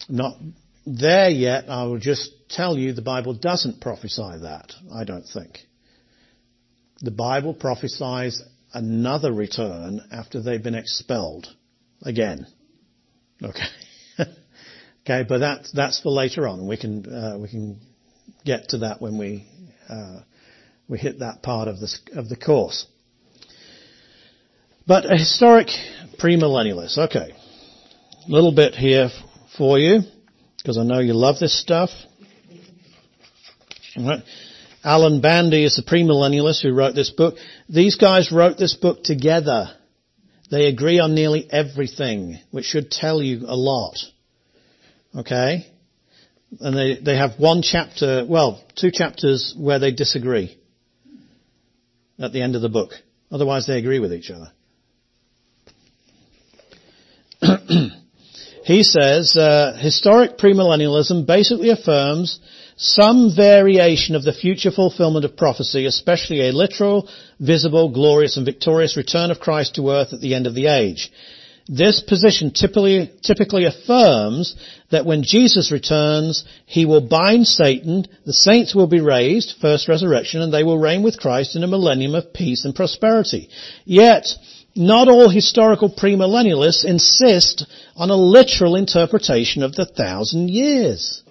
Not 0.09 0.37
there 0.87 1.29
yet, 1.29 1.69
I 1.69 1.83
will 1.83 1.99
just 1.99 2.31
tell 2.49 2.79
you 2.79 2.93
the 2.93 3.03
Bible 3.03 3.35
doesn't 3.35 3.79
prophesy 3.79 4.39
that, 4.41 4.73
I 4.91 5.03
don't 5.03 5.27
think. 5.31 5.59
The 7.01 7.11
Bible 7.11 7.53
prophesies 7.53 8.41
another 8.73 9.31
return 9.31 10.01
after 10.11 10.41
they've 10.41 10.63
been 10.63 10.73
expelled 10.73 11.47
again. 12.01 12.47
Okay. 13.41 13.65
okay, 15.03 15.25
but 15.27 15.39
that's, 15.39 15.71
that's 15.71 15.99
for 16.01 16.09
later 16.11 16.47
on. 16.47 16.67
We 16.67 16.77
can, 16.77 17.05
uh, 17.05 17.37
we 17.39 17.49
can 17.49 17.79
get 18.45 18.69
to 18.69 18.79
that 18.79 19.01
when 19.01 19.17
we, 19.17 19.47
uh, 19.87 20.21
we 20.87 20.97
hit 20.97 21.19
that 21.19 21.41
part 21.41 21.67
of 21.67 21.79
the, 21.79 21.89
of 22.13 22.29
the 22.29 22.35
course. 22.35 22.85
But 24.85 25.05
a 25.05 25.17
historic 25.17 25.67
premillennialist. 26.19 26.97
Okay. 26.97 27.33
Little 28.27 28.51
bit 28.51 28.73
here 28.73 29.09
for 29.57 29.77
you 29.77 30.01
because 30.57 30.77
I 30.77 30.83
know 30.83 30.99
you 30.99 31.13
love 31.13 31.39
this 31.39 31.59
stuff. 31.59 31.89
Right. 33.97 34.23
Alan 34.83 35.21
Bandy 35.21 35.65
is 35.65 35.75
the 35.75 35.83
premillennialist 35.83 36.61
who 36.63 36.73
wrote 36.73 36.95
this 36.95 37.09
book. 37.09 37.35
These 37.67 37.97
guys 37.97 38.31
wrote 38.31 38.57
this 38.57 38.75
book 38.75 39.03
together. 39.03 39.75
They 40.51 40.65
agree 40.65 40.99
on 40.99 41.13
nearly 41.13 41.47
everything, 41.51 42.39
which 42.51 42.65
should 42.65 42.89
tell 42.91 43.21
you 43.21 43.45
a 43.47 43.55
lot. 43.55 43.97
Okay? 45.15 45.67
And 46.59 46.75
they, 46.75 46.99
they 46.99 47.15
have 47.15 47.37
one 47.37 47.61
chapter, 47.61 48.25
well, 48.27 48.63
two 48.75 48.91
chapters 48.91 49.53
where 49.57 49.79
they 49.79 49.91
disagree 49.91 50.57
at 52.19 52.33
the 52.33 52.41
end 52.41 52.55
of 52.55 52.61
the 52.61 52.69
book. 52.69 52.93
Otherwise 53.31 53.67
they 53.67 53.77
agree 53.77 53.99
with 53.99 54.13
each 54.13 54.31
other. 54.31 54.51
He 58.69 58.83
says, 58.83 59.35
uh, 59.35 59.75
historic 59.79 60.37
premillennialism 60.37 61.25
basically 61.25 61.71
affirms 61.71 62.39
some 62.77 63.35
variation 63.35 64.15
of 64.15 64.23
the 64.23 64.31
future 64.31 64.69
fulfillment 64.69 65.25
of 65.25 65.35
prophecy, 65.35 65.87
especially 65.87 66.47
a 66.47 66.51
literal, 66.51 67.09
visible, 67.39 67.89
glorious 67.89 68.37
and 68.37 68.45
victorious 68.45 68.97
return 68.97 69.31
of 69.31 69.39
Christ 69.39 69.75
to 69.75 69.89
earth 69.89 70.13
at 70.13 70.21
the 70.21 70.35
end 70.35 70.47
of 70.47 70.55
the 70.55 70.67
age. 70.67 71.11
This 71.71 72.01
position 72.01 72.49
typically, 72.51 73.11
typically 73.21 73.65
affirms 73.65 74.55
that 74.89 75.05
when 75.05 75.21
Jesus 75.21 75.71
returns, 75.71 76.43
he 76.65 76.87
will 76.87 77.01
bind 77.01 77.45
Satan, 77.45 78.07
the 78.25 78.33
saints 78.33 78.73
will 78.73 78.87
be 78.87 79.01
raised, 79.01 79.53
first 79.61 79.87
resurrection, 79.87 80.41
and 80.41 80.51
they 80.51 80.63
will 80.63 80.79
reign 80.79 81.03
with 81.03 81.19
Christ 81.19 81.55
in 81.55 81.63
a 81.63 81.67
millennium 81.67 82.15
of 82.15 82.33
peace 82.33 82.65
and 82.65 82.73
prosperity. 82.73 83.49
Yet, 83.85 84.27
not 84.75 85.09
all 85.09 85.29
historical 85.29 85.89
premillennialists 85.89 86.85
insist 86.85 87.65
on 87.95 88.09
a 88.09 88.15
literal 88.15 88.75
interpretation 88.75 89.61
of 89.61 89.75
the 89.75 89.85
thousand 89.85 90.49
years. 90.49 91.21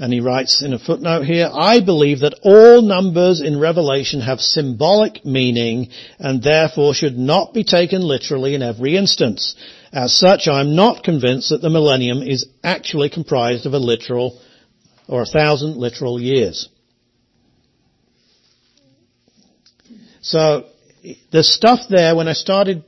And 0.00 0.14
he 0.14 0.20
writes 0.20 0.62
in 0.62 0.72
a 0.72 0.78
footnote 0.78 1.24
here, 1.24 1.50
I 1.52 1.80
believe 1.80 2.20
that 2.20 2.40
all 2.42 2.80
numbers 2.80 3.42
in 3.42 3.60
Revelation 3.60 4.22
have 4.22 4.40
symbolic 4.40 5.26
meaning 5.26 5.90
and 6.18 6.42
therefore 6.42 6.94
should 6.94 7.18
not 7.18 7.52
be 7.52 7.64
taken 7.64 8.00
literally 8.00 8.54
in 8.54 8.62
every 8.62 8.96
instance. 8.96 9.54
As 9.92 10.16
such, 10.16 10.48
I'm 10.48 10.74
not 10.74 11.04
convinced 11.04 11.50
that 11.50 11.60
the 11.60 11.68
millennium 11.68 12.22
is 12.22 12.46
actually 12.64 13.10
comprised 13.10 13.66
of 13.66 13.74
a 13.74 13.78
literal 13.78 14.40
or 15.06 15.20
a 15.20 15.26
thousand 15.26 15.76
literal 15.76 16.18
years. 16.18 16.70
So, 20.22 20.64
the 21.30 21.42
stuff 21.42 21.80
there, 21.90 22.16
when 22.16 22.26
I 22.26 22.32
started 22.32 22.84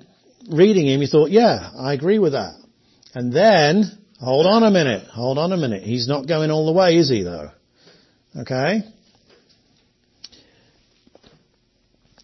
reading 0.50 0.86
him, 0.86 1.02
he 1.02 1.06
thought, 1.06 1.30
yeah, 1.30 1.72
I 1.76 1.92
agree 1.92 2.18
with 2.18 2.32
that. 2.32 2.54
And 3.12 3.34
then, 3.34 4.01
Hold 4.22 4.46
on 4.46 4.62
a 4.62 4.70
minute. 4.70 5.08
Hold 5.08 5.36
on 5.36 5.52
a 5.52 5.56
minute. 5.56 5.82
He's 5.82 6.06
not 6.06 6.28
going 6.28 6.52
all 6.52 6.64
the 6.66 6.72
way, 6.72 6.96
is 6.96 7.10
he 7.10 7.24
though? 7.24 7.50
Okay? 8.36 8.82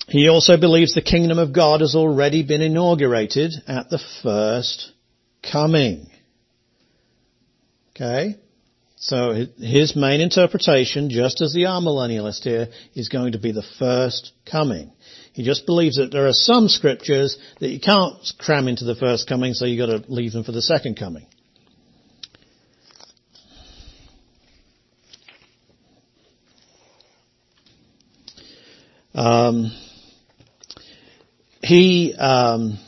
He 0.06 0.28
also 0.28 0.56
believes 0.56 0.94
the 0.94 1.02
kingdom 1.02 1.40
of 1.40 1.52
God 1.52 1.80
has 1.80 1.96
already 1.96 2.44
been 2.44 2.62
inaugurated 2.62 3.52
at 3.66 3.90
the 3.90 3.98
first 4.22 4.92
coming. 5.42 6.08
Okay? 7.96 8.36
So 8.94 9.46
his 9.58 9.96
main 9.96 10.20
interpretation, 10.20 11.10
just 11.10 11.40
as 11.40 11.52
the 11.52 11.64
amillennialist 11.64 12.44
here, 12.44 12.68
is 12.94 13.08
going 13.08 13.32
to 13.32 13.40
be 13.40 13.50
the 13.50 13.66
first 13.80 14.30
coming. 14.48 14.92
He 15.32 15.42
just 15.42 15.66
believes 15.66 15.96
that 15.96 16.12
there 16.12 16.28
are 16.28 16.32
some 16.32 16.68
scriptures 16.68 17.36
that 17.58 17.70
you 17.70 17.80
can't 17.80 18.14
cram 18.38 18.68
into 18.68 18.84
the 18.84 18.94
first 18.94 19.28
coming, 19.28 19.52
so 19.52 19.64
you've 19.64 19.84
got 19.84 20.04
to 20.04 20.12
leave 20.12 20.30
them 20.30 20.44
for 20.44 20.52
the 20.52 20.62
second 20.62 20.96
coming. 20.96 21.26
Um, 29.18 29.72
he 31.60 32.14
um, 32.16 32.78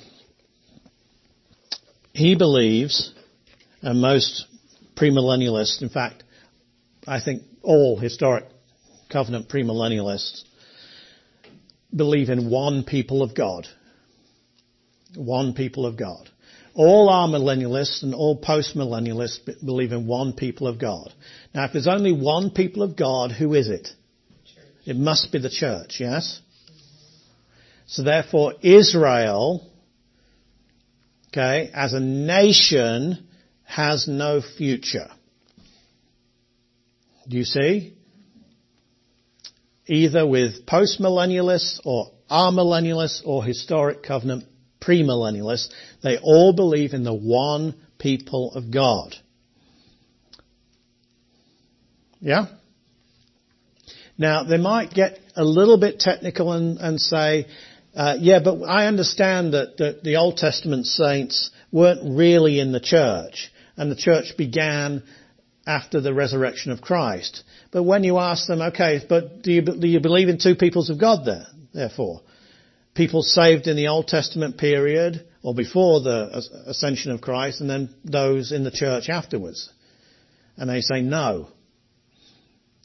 he 2.12 2.36
believes, 2.36 3.12
and 3.82 4.00
most 4.00 4.46
premillennialists, 4.94 5.82
in 5.82 5.88
fact, 5.88 6.22
I 7.04 7.20
think 7.20 7.42
all 7.62 7.98
historic 7.98 8.44
covenant 9.10 9.48
premillennialists 9.48 10.44
believe 11.94 12.28
in 12.28 12.48
one 12.48 12.84
people 12.84 13.24
of 13.24 13.34
God. 13.34 13.66
One 15.16 15.54
people 15.54 15.84
of 15.84 15.96
God. 15.96 16.30
All 16.74 17.08
amillennialists 17.08 18.04
and 18.04 18.14
all 18.14 18.40
postmillennialists 18.40 19.64
believe 19.64 19.90
in 19.90 20.06
one 20.06 20.34
people 20.34 20.68
of 20.68 20.78
God. 20.78 21.12
Now, 21.52 21.64
if 21.64 21.72
there's 21.72 21.88
only 21.88 22.12
one 22.12 22.52
people 22.52 22.84
of 22.84 22.94
God, 22.94 23.32
who 23.32 23.54
is 23.54 23.68
it? 23.68 23.88
It 24.90 24.96
must 24.96 25.30
be 25.30 25.38
the 25.38 25.48
church, 25.48 25.98
yes? 26.00 26.40
So 27.86 28.02
therefore 28.02 28.54
Israel, 28.60 29.64
okay, 31.28 31.70
as 31.72 31.92
a 31.92 32.00
nation 32.00 33.28
has 33.62 34.08
no 34.08 34.42
future. 34.42 35.08
Do 37.28 37.36
you 37.36 37.44
see? 37.44 37.94
Either 39.86 40.26
with 40.26 40.66
postmillennialists 40.66 41.78
or 41.84 42.10
amillennialists 42.28 43.22
or 43.24 43.44
historic 43.44 44.02
covenant 44.02 44.42
premillennialists, 44.80 45.68
they 46.02 46.18
all 46.18 46.52
believe 46.52 46.94
in 46.94 47.04
the 47.04 47.14
one 47.14 47.76
people 48.00 48.54
of 48.54 48.72
God. 48.72 49.14
Yeah? 52.18 52.46
Now, 54.20 54.44
they 54.44 54.58
might 54.58 54.92
get 54.92 55.18
a 55.34 55.42
little 55.42 55.78
bit 55.78 55.98
technical 55.98 56.52
and, 56.52 56.76
and 56.76 57.00
say, 57.00 57.46
uh, 57.96 58.18
yeah, 58.20 58.40
but 58.44 58.62
I 58.62 58.86
understand 58.86 59.54
that, 59.54 59.78
that 59.78 60.04
the 60.04 60.16
Old 60.16 60.36
Testament 60.36 60.84
saints 60.84 61.50
weren't 61.72 62.18
really 62.18 62.60
in 62.60 62.70
the 62.70 62.80
church, 62.80 63.50
and 63.78 63.90
the 63.90 63.96
church 63.96 64.34
began 64.36 65.02
after 65.66 66.02
the 66.02 66.12
resurrection 66.12 66.70
of 66.70 66.82
Christ. 66.82 67.44
But 67.70 67.84
when 67.84 68.04
you 68.04 68.18
ask 68.18 68.46
them, 68.46 68.60
okay, 68.60 69.00
but 69.08 69.40
do 69.40 69.52
you, 69.52 69.62
do 69.62 69.88
you 69.88 70.00
believe 70.00 70.28
in 70.28 70.38
two 70.38 70.54
peoples 70.54 70.90
of 70.90 71.00
God 71.00 71.24
there, 71.24 71.46
therefore? 71.72 72.20
People 72.94 73.22
saved 73.22 73.68
in 73.68 73.76
the 73.76 73.88
Old 73.88 74.06
Testament 74.06 74.58
period, 74.58 75.26
or 75.42 75.54
before 75.54 76.02
the 76.02 76.44
ascension 76.66 77.10
of 77.12 77.22
Christ, 77.22 77.62
and 77.62 77.70
then 77.70 77.94
those 78.04 78.52
in 78.52 78.64
the 78.64 78.70
church 78.70 79.08
afterwards. 79.08 79.70
And 80.58 80.68
they 80.68 80.82
say 80.82 81.00
no. 81.00 81.48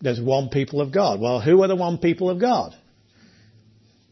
There's 0.01 0.19
one 0.19 0.49
people 0.49 0.81
of 0.81 0.91
God. 0.93 1.19
Well, 1.19 1.41
who 1.41 1.61
are 1.63 1.67
the 1.67 1.75
one 1.75 1.97
people 1.97 2.29
of 2.29 2.39
God? 2.39 2.75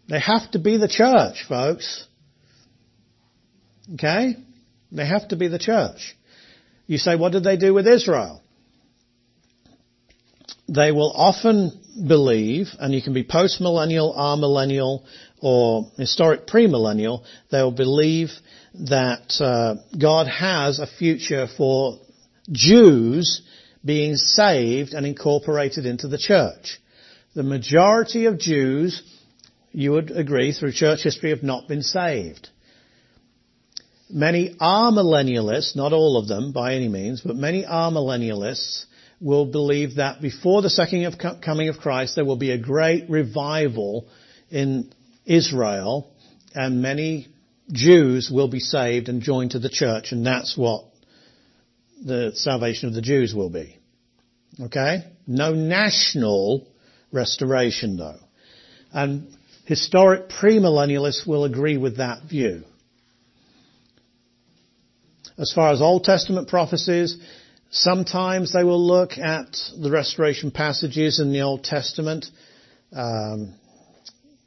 They 0.10 0.20
have 0.20 0.52
to 0.52 0.60
be 0.60 0.78
the 0.78 0.88
church, 0.88 1.46
folks. 1.48 2.06
Okay? 3.94 4.36
They 4.92 5.06
have 5.06 5.28
to 5.30 5.36
be 5.36 5.48
the 5.48 5.60
church. 5.60 6.16
You 6.88 6.98
say, 6.98 7.16
what 7.16 7.32
did 7.32 7.44
they 7.44 7.58
do 7.58 7.74
with 7.74 7.88
Israel? 7.88 8.42
They 10.68 10.92
will 10.92 11.12
often 11.14 11.82
believe, 12.08 12.68
and 12.80 12.94
you 12.94 13.02
can 13.02 13.14
be 13.14 13.24
post-millennial, 13.24 14.14
amillennial, 14.14 15.04
or 15.42 15.92
historic 15.98 16.48
premillennial, 16.48 17.24
they 17.52 17.62
will 17.62 17.72
believe 17.72 18.30
that 18.74 19.34
uh, 19.42 19.76
God 20.00 20.28
has 20.28 20.80
a 20.80 20.88
future 20.88 21.48
for 21.58 22.00
Jews 22.50 23.42
being 23.86 24.16
saved 24.16 24.94
and 24.94 25.06
incorporated 25.06 25.86
into 25.86 26.08
the 26.08 26.18
church. 26.18 26.80
The 27.36 27.44
majority 27.44 28.26
of 28.26 28.40
Jews, 28.40 29.02
you 29.72 29.92
would 29.92 30.12
agree, 30.12 30.54
through 30.54 30.74
church 30.74 31.04
history 31.04 31.32
have 31.32 31.44
not 31.44 31.68
been 31.68 31.82
saved. 31.82 32.50
Many 34.10 34.56
amillennialists, 34.62 35.76
not 35.76 35.92
all 35.92 36.18
of 36.18 36.28
them 36.28 36.52
by 36.52 36.76
any 36.76 36.88
means, 36.88 37.22
but 37.22 37.36
many 37.36 37.64
amillennialists 37.64 38.86
will 39.20 39.46
believe 39.46 39.96
that 39.96 40.22
before 40.22 40.62
the 40.62 40.70
second 40.70 41.18
coming 41.42 41.70
of 41.70 41.78
Christ 41.78 42.16
there 42.16 42.26
will 42.26 42.36
be 42.36 42.52
a 42.52 42.58
great 42.58 43.10
revival 43.10 44.08
in 44.52 44.94
Israel 45.26 46.12
and 46.54 46.82
many 46.82 47.30
Jews 47.72 48.30
will 48.32 48.50
be 48.50 48.60
saved 48.60 49.08
and 49.08 49.22
joined 49.22 49.52
to 49.52 49.60
the 49.60 49.70
church 49.70 50.12
and 50.12 50.26
that's 50.26 50.58
what 50.58 50.84
the 52.04 52.32
salvation 52.36 52.90
of 52.90 52.96
the 52.96 53.02
Jews 53.02 53.34
will 53.34 53.50
be. 53.50 53.78
Okay? 54.60 55.06
No 55.26 55.54
national 55.54 56.68
restoration 57.12 57.98
though. 57.98 58.20
And 58.92 59.28
historic 59.66 60.30
premillennialists 60.30 61.26
will 61.26 61.46
agree 61.46 61.78
with 61.78 61.98
that 61.98 62.24
view. 62.24 62.64
As 65.38 65.52
far 65.52 65.72
as 65.72 65.82
Old 65.82 66.04
Testament 66.04 66.48
prophecies, 66.48 67.18
sometimes 67.72 68.54
they 68.54 68.64
will 68.64 68.86
look 68.86 69.18
at 69.18 69.58
the 69.80 69.90
restoration 69.90 70.52
passages 70.52 71.20
in 71.20 71.32
the 71.32 71.42
Old 71.42 71.64
Testament. 71.64 72.28
Um, 72.96 73.56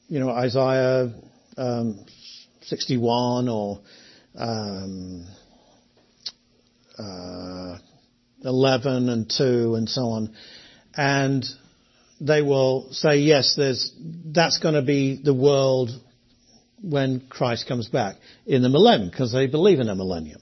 you 0.08 0.20
know, 0.20 0.30
Isaiah 0.30 1.12
um, 1.56 2.04
61 2.62 3.48
or 3.48 3.80
um, 4.38 5.26
uh, 6.98 7.78
11 8.42 9.08
and 9.08 9.30
2 9.36 9.74
and 9.74 9.88
so 9.88 10.02
on. 10.02 10.34
And 10.94 11.44
they 12.20 12.42
will 12.42 12.88
say, 12.92 13.18
yes, 13.18 13.54
there's, 13.56 13.92
that's 14.26 14.58
going 14.58 14.74
to 14.74 14.82
be 14.82 15.20
the 15.22 15.34
world 15.34 15.90
when 16.82 17.26
Christ 17.28 17.66
comes 17.66 17.88
back 17.88 18.16
in 18.46 18.62
the 18.62 18.68
millennium, 18.68 19.10
because 19.10 19.32
they 19.32 19.46
believe 19.46 19.80
in 19.80 19.88
a 19.88 19.94
millennium. 19.94 20.40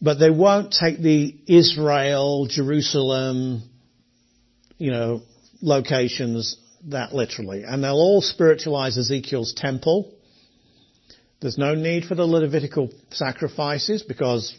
But 0.00 0.18
they 0.18 0.30
won't 0.30 0.72
take 0.72 0.98
the 1.00 1.34
Israel, 1.46 2.46
Jerusalem, 2.48 3.62
you 4.78 4.90
know, 4.90 5.22
locations 5.62 6.58
that 6.88 7.14
literally. 7.14 7.64
And 7.64 7.82
they'll 7.82 7.92
all 7.94 8.20
spiritualize 8.20 8.98
Ezekiel's 8.98 9.54
temple. 9.54 10.12
There's 11.40 11.58
no 11.58 11.74
need 11.74 12.04
for 12.04 12.14
the 12.14 12.26
Levitical 12.26 12.90
sacrifices 13.10 14.02
because 14.02 14.58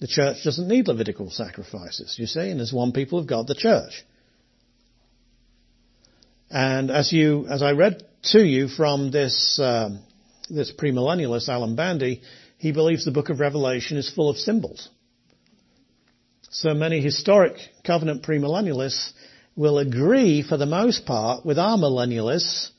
the 0.00 0.06
church 0.06 0.38
doesn't 0.44 0.66
need 0.66 0.88
Levitical 0.88 1.30
sacrifices, 1.30 2.16
you 2.18 2.26
see, 2.26 2.50
and 2.50 2.60
as 2.60 2.72
one 2.72 2.92
people 2.92 3.18
of 3.18 3.26
God, 3.26 3.46
the 3.46 3.54
church. 3.54 4.04
And 6.50 6.90
as 6.90 7.12
you, 7.12 7.46
as 7.48 7.62
I 7.62 7.72
read 7.72 8.02
to 8.32 8.40
you 8.40 8.68
from 8.68 9.10
this, 9.10 9.60
um, 9.62 10.00
this 10.48 10.72
premillennialist, 10.72 11.48
Alan 11.48 11.76
Bandy, 11.76 12.22
he 12.56 12.72
believes 12.72 13.04
the 13.04 13.12
book 13.12 13.28
of 13.28 13.40
Revelation 13.40 13.98
is 13.98 14.10
full 14.10 14.30
of 14.30 14.36
symbols. 14.36 14.88
So 16.50 16.74
many 16.74 17.00
historic 17.00 17.56
covenant 17.86 18.24
premillennialists 18.24 19.12
will 19.54 19.78
agree 19.78 20.42
for 20.42 20.56
the 20.56 20.66
most 20.66 21.06
part 21.06 21.44
with 21.44 21.58
amillennialists 21.58 22.70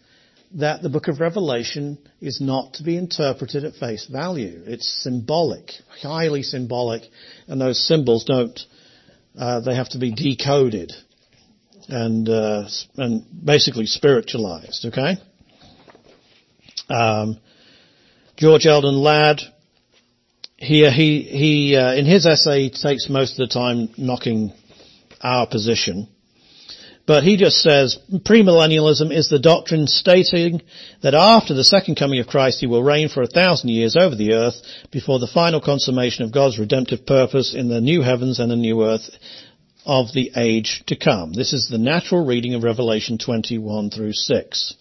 that 0.55 0.81
the 0.81 0.89
book 0.89 1.07
of 1.07 1.19
Revelation 1.19 1.97
is 2.19 2.41
not 2.41 2.73
to 2.75 2.83
be 2.83 2.97
interpreted 2.97 3.63
at 3.63 3.75
face 3.75 4.05
value. 4.05 4.61
It's 4.65 5.03
symbolic, 5.03 5.71
highly 6.01 6.43
symbolic, 6.43 7.03
and 7.47 7.59
those 7.59 7.85
symbols 7.87 8.25
don't, 8.25 8.59
uh, 9.37 9.61
they 9.61 9.75
have 9.75 9.89
to 9.89 9.99
be 9.99 10.13
decoded 10.13 10.91
and, 11.87 12.27
uh, 12.27 12.67
and 12.97 13.25
basically 13.45 13.85
spiritualized, 13.85 14.85
okay? 14.87 15.17
Um, 16.89 17.39
George 18.37 18.65
Eldon 18.65 18.95
Ladd, 18.95 19.39
here 20.57 20.91
he, 20.91 21.21
he, 21.21 21.75
uh, 21.75 21.93
in 21.93 22.05
his 22.05 22.25
essay, 22.25 22.63
he 22.63 22.69
takes 22.69 23.09
most 23.09 23.39
of 23.39 23.47
the 23.47 23.53
time 23.53 23.89
knocking 23.97 24.53
our 25.21 25.47
position. 25.47 26.07
But 27.11 27.25
he 27.25 27.35
just 27.35 27.57
says, 27.57 27.99
premillennialism 28.09 29.13
is 29.13 29.27
the 29.27 29.37
doctrine 29.37 29.85
stating 29.85 30.61
that 31.03 31.13
after 31.13 31.53
the 31.53 31.65
second 31.65 31.95
coming 31.95 32.21
of 32.21 32.27
Christ 32.27 32.61
he 32.61 32.67
will 32.67 32.81
reign 32.81 33.09
for 33.09 33.21
a 33.21 33.27
thousand 33.27 33.67
years 33.67 33.97
over 33.97 34.15
the 34.15 34.31
earth 34.31 34.55
before 34.91 35.19
the 35.19 35.27
final 35.27 35.59
consummation 35.59 36.23
of 36.23 36.31
God's 36.31 36.57
redemptive 36.57 37.05
purpose 37.05 37.53
in 37.53 37.67
the 37.67 37.81
new 37.81 38.01
heavens 38.01 38.39
and 38.39 38.49
the 38.49 38.55
new 38.55 38.85
earth 38.85 39.09
of 39.85 40.13
the 40.13 40.31
age 40.37 40.83
to 40.87 40.95
come. 40.95 41.33
This 41.33 41.51
is 41.51 41.67
the 41.67 41.77
natural 41.77 42.25
reading 42.25 42.53
of 42.53 42.63
Revelation 42.63 43.17
21 43.17 43.89
through 43.89 44.13
6. 44.13 44.75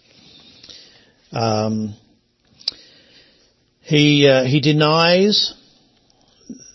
Um, 1.33 1.97
he, 3.81 4.28
uh, 4.28 4.45
he 4.45 4.61
denies 4.61 5.53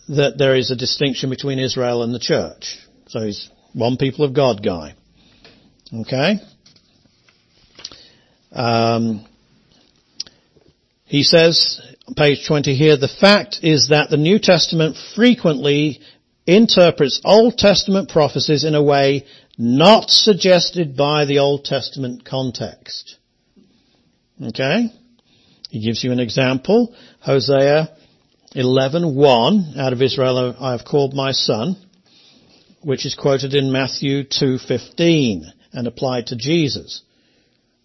that 0.10 0.38
there 0.38 0.58
is 0.58 0.70
a 0.70 0.76
distinction 0.76 1.30
between 1.30 1.60
Israel 1.60 2.04
and 2.04 2.14
the 2.14 2.20
church. 2.20 2.78
So 3.08 3.22
he's 3.22 3.48
one 3.72 3.96
people 3.96 4.26
of 4.26 4.34
God 4.34 4.62
guy. 4.62 4.96
Okay? 5.94 6.40
Um, 8.52 9.26
he 11.06 11.24
says, 11.24 11.82
page 12.16 12.48
20 12.48 12.76
here, 12.76 12.98
the 12.98 13.08
fact 13.08 13.60
is 13.62 13.90
that 13.90 14.10
the 14.10 14.18
New 14.18 14.40
Testament 14.40 14.98
frequently 15.16 16.00
interprets 16.48 17.22
Old 17.24 17.58
Testament 17.58 18.10
prophecies 18.10 18.64
in 18.64 18.76
a 18.76 18.84
way 18.84 19.26
not 19.58 20.10
suggested 20.10 20.96
by 20.96 21.26
the 21.26 21.40
Old 21.40 21.66
Testament 21.66 22.26
context. 22.26 23.18
Okay? 24.42 24.92
He 25.70 25.86
gives 25.86 26.04
you 26.04 26.12
an 26.12 26.20
example. 26.20 26.94
Hosea 27.22 27.90
11:1 28.56 29.78
out 29.78 29.94
of 29.94 30.02
Israel 30.02 30.56
I 30.60 30.72
have 30.72 30.86
called 30.86 31.14
my 31.14 31.32
son, 31.32 31.76
which 32.82 33.06
is 33.06 33.16
quoted 33.16 33.54
in 33.54 33.72
Matthew 33.72 34.24
2:15 34.24 35.52
and 35.76 35.88
applied 35.88 36.28
to 36.28 36.36
Jesus. 36.36 37.04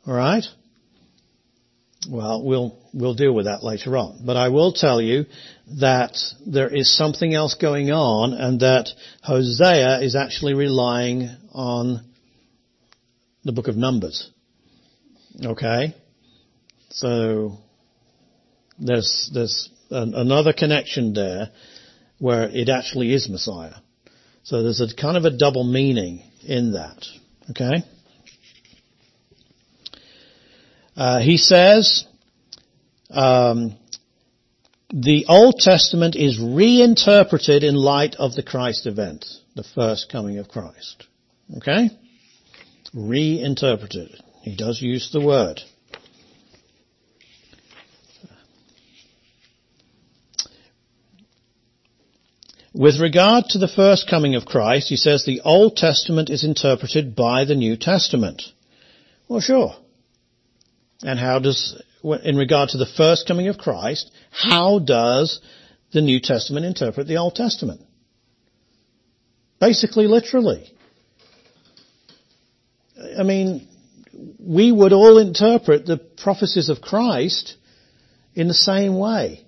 All 0.06 0.14
right? 0.14 0.44
Well, 2.08 2.42
we'll 2.42 2.78
we'll 2.94 3.14
deal 3.14 3.34
with 3.34 3.44
that 3.44 3.62
later 3.62 3.96
on. 3.96 4.22
But 4.24 4.36
I 4.36 4.48
will 4.48 4.72
tell 4.72 5.02
you 5.02 5.26
that 5.80 6.16
there 6.46 6.74
is 6.74 6.96
something 6.96 7.34
else 7.34 7.54
going 7.54 7.90
on 7.90 8.32
and 8.32 8.60
that 8.60 8.88
Hosea 9.22 10.00
is 10.00 10.16
actually 10.16 10.54
relying 10.54 11.28
on 11.52 12.06
the 13.44 13.52
book 13.52 13.68
of 13.68 13.76
Numbers. 13.76 14.30
Okay? 15.44 15.94
So 16.88 17.58
there's 18.78 19.30
there's 19.34 19.68
an, 19.90 20.14
another 20.14 20.54
connection 20.54 21.12
there 21.12 21.50
where 22.18 22.48
it 22.48 22.70
actually 22.70 23.12
is 23.12 23.28
Messiah. 23.28 23.74
So 24.42 24.62
there's 24.62 24.80
a 24.80 24.94
kind 24.94 25.18
of 25.18 25.26
a 25.26 25.36
double 25.36 25.64
meaning 25.64 26.22
in 26.46 26.72
that. 26.72 27.04
Okay? 27.48 27.82
Uh, 30.96 31.20
he 31.20 31.36
says, 31.38 32.04
um, 33.10 33.76
the 34.90 35.24
Old 35.28 35.54
Testament 35.58 36.16
is 36.16 36.40
reinterpreted 36.40 37.62
in 37.62 37.74
light 37.74 38.16
of 38.16 38.34
the 38.34 38.42
Christ 38.42 38.86
event, 38.86 39.24
the 39.54 39.64
first 39.64 40.10
coming 40.10 40.38
of 40.38 40.48
Christ. 40.48 41.06
Okay? 41.56 41.90
Reinterpreted. 42.92 44.20
He 44.42 44.56
does 44.56 44.82
use 44.82 45.10
the 45.12 45.24
word. 45.24 45.60
With 52.80 52.98
regard 52.98 53.44
to 53.50 53.58
the 53.58 53.68
first 53.68 54.08
coming 54.08 54.36
of 54.36 54.46
Christ, 54.46 54.88
he 54.88 54.96
says 54.96 55.22
the 55.22 55.42
Old 55.44 55.76
Testament 55.76 56.30
is 56.30 56.44
interpreted 56.44 57.14
by 57.14 57.44
the 57.44 57.54
New 57.54 57.76
Testament. 57.76 58.40
Well, 59.28 59.42
sure. 59.42 59.74
And 61.02 61.18
how 61.18 61.40
does, 61.40 61.78
in 62.24 62.36
regard 62.38 62.70
to 62.70 62.78
the 62.78 62.86
first 62.86 63.28
coming 63.28 63.48
of 63.48 63.58
Christ, 63.58 64.10
how 64.30 64.78
does 64.78 65.42
the 65.92 66.00
New 66.00 66.20
Testament 66.20 66.64
interpret 66.64 67.06
the 67.06 67.18
Old 67.18 67.34
Testament? 67.34 67.82
Basically, 69.60 70.06
literally. 70.06 70.72
I 73.18 73.24
mean, 73.24 73.68
we 74.38 74.72
would 74.72 74.94
all 74.94 75.18
interpret 75.18 75.84
the 75.84 75.98
prophecies 75.98 76.70
of 76.70 76.80
Christ 76.80 77.56
in 78.34 78.48
the 78.48 78.54
same 78.54 78.98
way. 78.98 79.44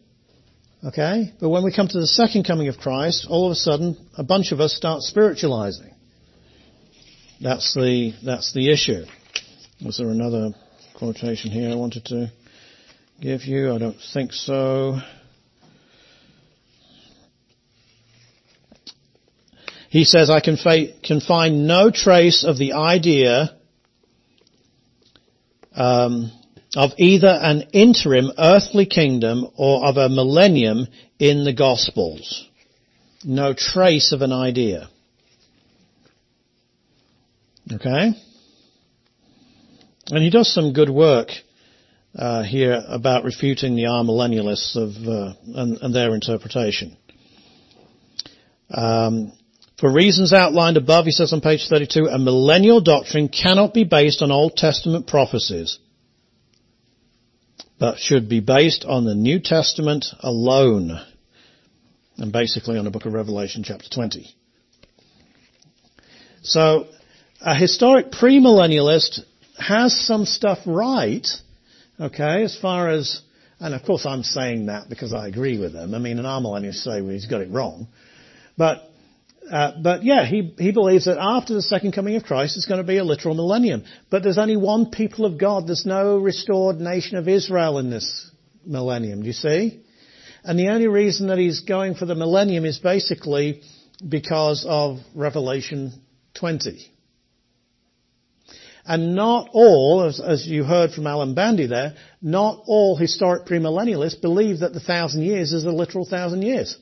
Okay? 0.84 1.32
But 1.40 1.50
when 1.50 1.62
we 1.62 1.72
come 1.72 1.88
to 1.88 2.00
the 2.00 2.06
second 2.06 2.44
coming 2.44 2.68
of 2.68 2.78
Christ, 2.78 3.26
all 3.28 3.46
of 3.46 3.52
a 3.52 3.56
sudden, 3.56 3.96
a 4.16 4.24
bunch 4.24 4.52
of 4.52 4.60
us 4.60 4.74
start 4.74 5.02
spiritualizing. 5.02 5.94
That's 7.40 7.74
the, 7.74 8.14
that's 8.24 8.52
the 8.52 8.72
issue. 8.72 9.04
Was 9.84 9.98
there 9.98 10.10
another 10.10 10.50
quotation 10.94 11.50
here 11.50 11.70
I 11.70 11.74
wanted 11.74 12.04
to 12.06 12.32
give 13.20 13.44
you? 13.44 13.72
I 13.72 13.78
don't 13.78 14.00
think 14.12 14.32
so. 14.32 14.98
He 19.88 20.04
says, 20.04 20.30
I 20.30 20.40
can, 20.40 20.56
fa- 20.56 20.94
can 21.02 21.20
find 21.20 21.66
no 21.66 21.90
trace 21.90 22.44
of 22.44 22.58
the 22.58 22.72
idea 22.72 23.56
um, 25.74 26.32
of 26.74 26.92
either 26.96 27.28
an 27.28 27.62
interim 27.72 28.30
earthly 28.38 28.86
kingdom 28.86 29.46
or 29.56 29.84
of 29.86 29.96
a 29.96 30.08
millennium 30.08 30.86
in 31.18 31.44
the 31.44 31.52
Gospels. 31.52 32.48
No 33.24 33.52
trace 33.52 34.12
of 34.12 34.22
an 34.22 34.32
idea. 34.32 34.88
Okay? 37.70 38.12
And 40.08 40.22
he 40.22 40.30
does 40.30 40.52
some 40.52 40.72
good 40.72 40.90
work 40.90 41.28
uh, 42.14 42.42
here 42.42 42.82
about 42.88 43.24
refuting 43.24 43.76
the 43.76 43.84
amillennialists 43.84 44.76
of 44.76 44.90
uh, 45.08 45.34
and, 45.54 45.78
and, 45.78 45.94
their 45.94 46.14
interpretation. 46.14 46.96
Um, 48.70 49.32
for 49.78 49.92
reasons 49.92 50.32
outlined 50.32 50.76
above, 50.76 51.06
he 51.06 51.12
says 51.12 51.32
on 51.32 51.40
page 51.40 51.66
32, 51.68 52.06
a 52.06 52.18
millennial 52.18 52.80
doctrine 52.80 53.28
cannot 53.28 53.72
be 53.72 53.84
based 53.84 54.20
on 54.20 54.30
Old 54.30 54.56
Testament 54.56 55.06
prophecies 55.06 55.78
but 57.82 57.98
should 57.98 58.28
be 58.28 58.38
based 58.38 58.84
on 58.84 59.04
the 59.04 59.14
New 59.16 59.40
Testament 59.40 60.06
alone. 60.20 61.04
And 62.16 62.30
basically 62.32 62.78
on 62.78 62.84
the 62.84 62.92
book 62.92 63.06
of 63.06 63.12
Revelation 63.12 63.64
chapter 63.64 63.88
20. 63.90 64.32
So, 66.44 66.86
a 67.40 67.56
historic 67.56 68.12
premillennialist 68.12 69.22
has 69.58 69.98
some 69.98 70.26
stuff 70.26 70.58
right, 70.64 71.26
okay, 71.98 72.44
as 72.44 72.56
far 72.56 72.88
as, 72.88 73.20
and 73.58 73.74
of 73.74 73.82
course 73.82 74.06
I'm 74.06 74.22
saying 74.22 74.66
that 74.66 74.88
because 74.88 75.12
I 75.12 75.26
agree 75.26 75.58
with 75.58 75.72
them. 75.72 75.92
I 75.92 75.98
mean, 75.98 76.20
an 76.20 76.24
amillennialist 76.24 76.84
say 76.84 77.02
well, 77.02 77.10
he's 77.10 77.26
got 77.26 77.40
it 77.40 77.50
wrong. 77.50 77.88
But 78.56 78.91
uh, 79.52 79.72
but 79.82 80.02
yeah, 80.02 80.24
he, 80.24 80.54
he 80.56 80.72
believes 80.72 81.04
that 81.04 81.18
after 81.20 81.52
the 81.52 81.60
second 81.60 81.92
coming 81.92 82.16
of 82.16 82.22
Christ, 82.22 82.56
it's 82.56 82.64
going 82.64 82.80
to 82.80 82.86
be 82.86 82.96
a 82.96 83.04
literal 83.04 83.34
millennium. 83.34 83.84
But 84.08 84.22
there's 84.22 84.38
only 84.38 84.56
one 84.56 84.90
people 84.90 85.26
of 85.26 85.38
God. 85.38 85.66
There's 85.66 85.84
no 85.84 86.16
restored 86.16 86.80
nation 86.80 87.18
of 87.18 87.28
Israel 87.28 87.76
in 87.76 87.90
this 87.90 88.30
millennium. 88.64 89.20
Do 89.20 89.26
you 89.26 89.34
see? 89.34 89.82
And 90.42 90.58
the 90.58 90.68
only 90.68 90.88
reason 90.88 91.26
that 91.26 91.36
he's 91.36 91.60
going 91.60 91.96
for 91.96 92.06
the 92.06 92.14
millennium 92.14 92.64
is 92.64 92.78
basically 92.78 93.60
because 94.08 94.64
of 94.66 95.00
Revelation 95.14 96.00
20. 96.32 96.90
And 98.86 99.14
not 99.14 99.50
all, 99.52 100.06
as, 100.08 100.18
as, 100.18 100.46
you 100.46 100.64
heard 100.64 100.92
from 100.92 101.06
Alan 101.06 101.34
Bandy 101.34 101.66
there, 101.66 101.94
not 102.22 102.62
all 102.66 102.96
historic 102.96 103.44
premillennialists 103.46 104.20
believe 104.20 104.60
that 104.60 104.72
the 104.72 104.80
thousand 104.80 105.22
years 105.22 105.52
is 105.52 105.66
a 105.66 105.70
literal 105.70 106.06
thousand 106.06 106.40
years. 106.40 106.78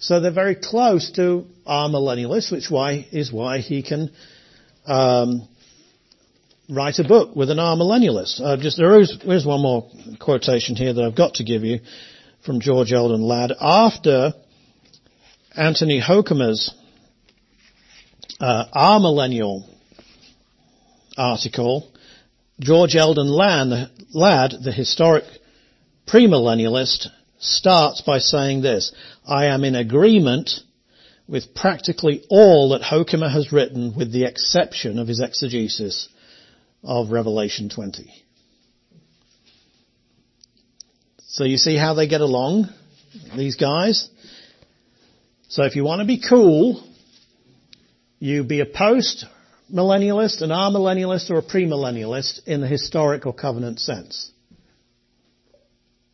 So 0.00 0.20
they're 0.20 0.30
very 0.30 0.54
close 0.54 1.10
to 1.12 1.46
amillennialists, 1.66 2.52
which 2.52 2.70
why, 2.70 3.06
is 3.10 3.32
why 3.32 3.58
he 3.58 3.82
can 3.82 4.10
um, 4.86 5.48
write 6.68 7.00
a 7.00 7.04
book 7.04 7.34
with 7.34 7.50
an 7.50 7.58
amillennialist. 7.58 8.40
Uh, 8.40 8.56
just 8.56 8.76
there 8.76 9.00
is 9.00 9.18
there's 9.26 9.44
one 9.44 9.60
more 9.60 9.90
quotation 10.20 10.76
here 10.76 10.92
that 10.92 11.02
I've 11.02 11.16
got 11.16 11.34
to 11.34 11.44
give 11.44 11.64
you 11.64 11.80
from 12.46 12.60
George 12.60 12.92
Eldon 12.92 13.22
Ladd. 13.22 13.52
After 13.60 14.34
Anthony 15.56 16.00
Hoekema's 16.00 16.72
uh, 18.38 18.98
millennial 19.00 19.68
article, 21.16 21.90
George 22.60 22.94
Eldon 22.94 23.28
Ladd 23.28 24.52
the 24.62 24.72
historic 24.72 25.24
premillennialist, 26.06 27.08
starts 27.40 28.00
by 28.00 28.18
saying 28.18 28.62
this, 28.62 28.92
I 29.28 29.46
am 29.46 29.62
in 29.62 29.74
agreement 29.74 30.50
with 31.28 31.54
practically 31.54 32.24
all 32.30 32.70
that 32.70 32.80
Hoekema 32.80 33.30
has 33.30 33.52
written 33.52 33.94
with 33.94 34.10
the 34.10 34.24
exception 34.24 34.98
of 34.98 35.06
his 35.06 35.20
exegesis 35.20 36.08
of 36.82 37.10
Revelation 37.10 37.68
20. 37.68 38.10
So 41.26 41.44
you 41.44 41.58
see 41.58 41.76
how 41.76 41.92
they 41.92 42.08
get 42.08 42.22
along, 42.22 42.70
these 43.36 43.56
guys? 43.56 44.08
So 45.48 45.64
if 45.64 45.76
you 45.76 45.84
want 45.84 46.00
to 46.00 46.06
be 46.06 46.22
cool, 46.26 46.82
you 48.18 48.44
be 48.44 48.60
a 48.60 48.66
post 48.66 49.26
millennialist, 49.70 50.40
an 50.40 50.48
amillennialist, 50.48 51.30
or 51.30 51.38
a 51.38 51.42
premillennialist 51.42 52.46
in 52.46 52.62
the 52.62 52.66
historical 52.66 53.34
covenant 53.34 53.78
sense. 53.80 54.32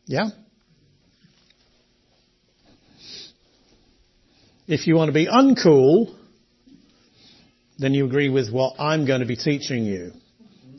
Yeah? 0.07 0.31
If 4.67 4.87
you 4.87 4.95
want 4.95 5.11
to 5.11 5.13
be 5.13 5.27
uncool, 5.27 6.15
then 7.79 7.93
you 7.93 8.07
agree 8.07 8.31
with 8.31 8.51
what 8.51 8.77
I'm 8.79 9.07
going 9.07 9.21
to 9.21 9.27
be 9.27 9.37
teaching 9.37 9.85
you. 9.85 10.13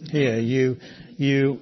Here, 0.09 0.39
you, 0.39 0.77
you 1.17 1.59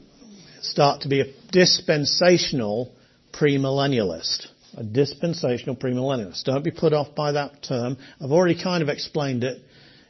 start 0.61 1.01
to 1.01 1.09
be 1.09 1.19
a 1.19 1.25
dispensational 1.51 2.93
premillennialist. 3.33 4.47
A 4.77 4.83
dispensational 4.85 5.75
premillennialist. 5.75 6.45
Don't 6.45 6.63
be 6.63 6.71
put 6.71 6.93
off 6.93 7.13
by 7.13 7.33
that 7.33 7.61
term. 7.61 7.97
I've 8.21 8.31
already 8.31 8.61
kind 8.61 8.81
of 8.81 8.87
explained 8.87 9.43
it 9.43 9.61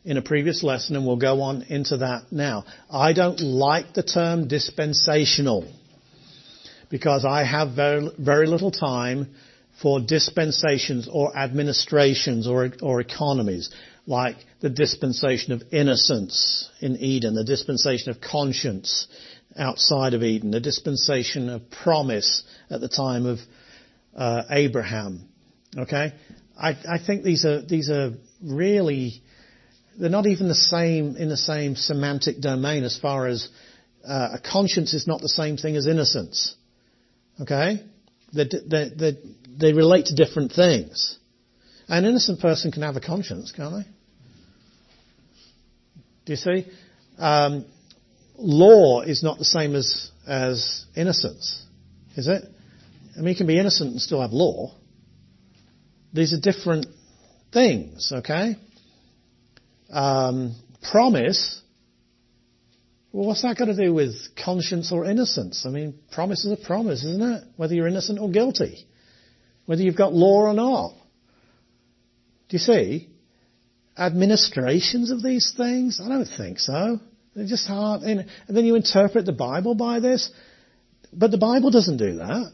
in 0.06 0.18
a 0.18 0.22
previous 0.22 0.62
lesson 0.62 0.96
and 0.96 1.08
we'll 1.08 1.16
go 1.16 1.42
on 1.42 1.64
into 1.64 1.98
that 1.98 2.32
now. 2.32 2.66
I 2.92 3.14
don't 3.14 3.40
like 3.40 3.96
the 3.96 4.04
term 4.04 4.48
dispensational 4.48 5.68
because 6.92 7.26
I 7.26 7.44
have 7.44 7.76
very, 7.76 8.12
very 8.20 8.46
little 8.46 8.70
time 8.70 9.34
for 9.84 10.00
dispensations 10.00 11.10
or 11.12 11.36
administrations 11.38 12.48
or, 12.48 12.70
or 12.82 13.02
economies, 13.02 13.70
like 14.08 14.38
the 14.62 14.70
dispensation 14.70 15.52
of 15.52 15.62
innocence 15.74 16.70
in 16.80 16.96
Eden, 16.96 17.36
the 17.36 17.44
dispensation 17.44 18.10
of 18.10 18.22
conscience 18.22 19.08
outside 19.58 20.14
of 20.14 20.24
Eden, 20.24 20.52
the 20.52 20.62
dispensation 20.62 21.50
of 21.50 21.70
promise 21.70 22.44
at 22.70 22.80
the 22.80 22.88
time 22.88 23.26
of 23.26 23.40
uh, 24.16 24.44
Abraham. 24.50 25.28
Okay, 25.78 26.14
I, 26.58 26.70
I 26.70 26.98
think 27.06 27.24
these 27.24 27.44
are 27.44 27.62
these 27.62 27.90
are 27.90 28.12
really 28.42 29.22
they're 30.00 30.10
not 30.10 30.28
even 30.28 30.48
the 30.48 30.56
same 30.56 31.18
in 31.18 31.28
the 31.28 31.36
same 31.36 31.76
semantic 31.76 32.40
domain 32.40 32.86
as 32.86 32.98
far 32.98 33.28
as 33.28 33.50
uh, 34.08 34.30
a 34.36 34.40
conscience 34.40 34.94
is 34.94 35.08
not 35.08 35.20
the 35.20 35.30
same 35.30 35.58
thing 35.58 35.76
as 35.76 35.88
innocence. 35.88 36.56
Okay, 37.42 37.84
they, 38.34 38.46
they, 38.46 38.90
they, 38.96 39.18
they 39.58 39.74
relate 39.74 40.08
to 40.08 40.16
different 40.16 40.52
things. 40.52 41.18
An 41.88 42.06
innocent 42.06 42.40
person 42.40 42.72
can 42.72 42.82
have 42.82 42.96
a 42.96 43.02
conscience, 43.02 43.52
can't 43.52 43.74
they? 43.76 43.90
Do 46.26 46.34
you 46.34 46.38
see? 46.38 46.68
Um, 47.18 47.66
law 48.38 49.02
is 49.02 49.22
not 49.22 49.38
the 49.38 49.46
same 49.46 49.76
as 49.76 50.10
as 50.26 50.86
innocence, 50.96 51.66
is 52.16 52.28
it? 52.28 52.44
I 53.16 53.20
mean, 53.20 53.30
you 53.30 53.36
can 53.36 53.48
be 53.48 53.60
innocent 53.60 53.92
and 53.92 54.02
still 54.02 54.22
have 54.22 54.32
law. 54.32 54.74
These 56.14 56.34
are 56.34 56.40
different 56.40 56.88
things, 57.52 58.12
okay? 58.12 58.56
Um, 59.92 60.56
promise. 60.92 61.62
Well, 63.12 63.28
what's 63.28 63.42
that 63.42 63.58
got 63.58 63.66
to 63.66 63.76
do 63.76 63.94
with 63.94 64.16
conscience 64.44 64.92
or 64.92 65.06
innocence? 65.06 65.66
I 65.68 65.70
mean, 65.70 65.96
promise 66.12 66.46
is 66.46 66.52
a 66.54 66.66
promise, 66.66 67.04
isn't 67.04 67.22
it? 67.22 67.44
Whether 67.58 67.76
you're 67.76 67.88
innocent 67.88 68.20
or 68.20 68.30
guilty 68.30 68.88
whether 69.66 69.82
you've 69.82 69.98
got 69.98 70.14
law 70.14 70.42
or 70.42 70.54
not. 70.54 70.94
Do 72.50 72.56
you 72.56 72.60
see? 72.60 73.10
Administrations 73.98 75.12
of 75.12 75.22
these 75.24 75.54
things? 75.56 76.02
I 76.04 76.10
don't 76.10 76.26
think 76.26 76.60
so. 76.60 77.00
They're 77.36 77.48
just 77.48 77.68
hard. 77.68 78.02
And 78.02 78.28
then 78.48 78.66
you 78.66 78.76
interpret 78.76 79.26
the 79.26 79.32
Bible 79.32 79.76
by 79.76 80.00
this. 80.00 80.30
But 81.12 81.32
the 81.32 81.38
Bible 81.38 81.72
doesn't 81.72 81.98
do 81.98 82.16
that. 82.18 82.52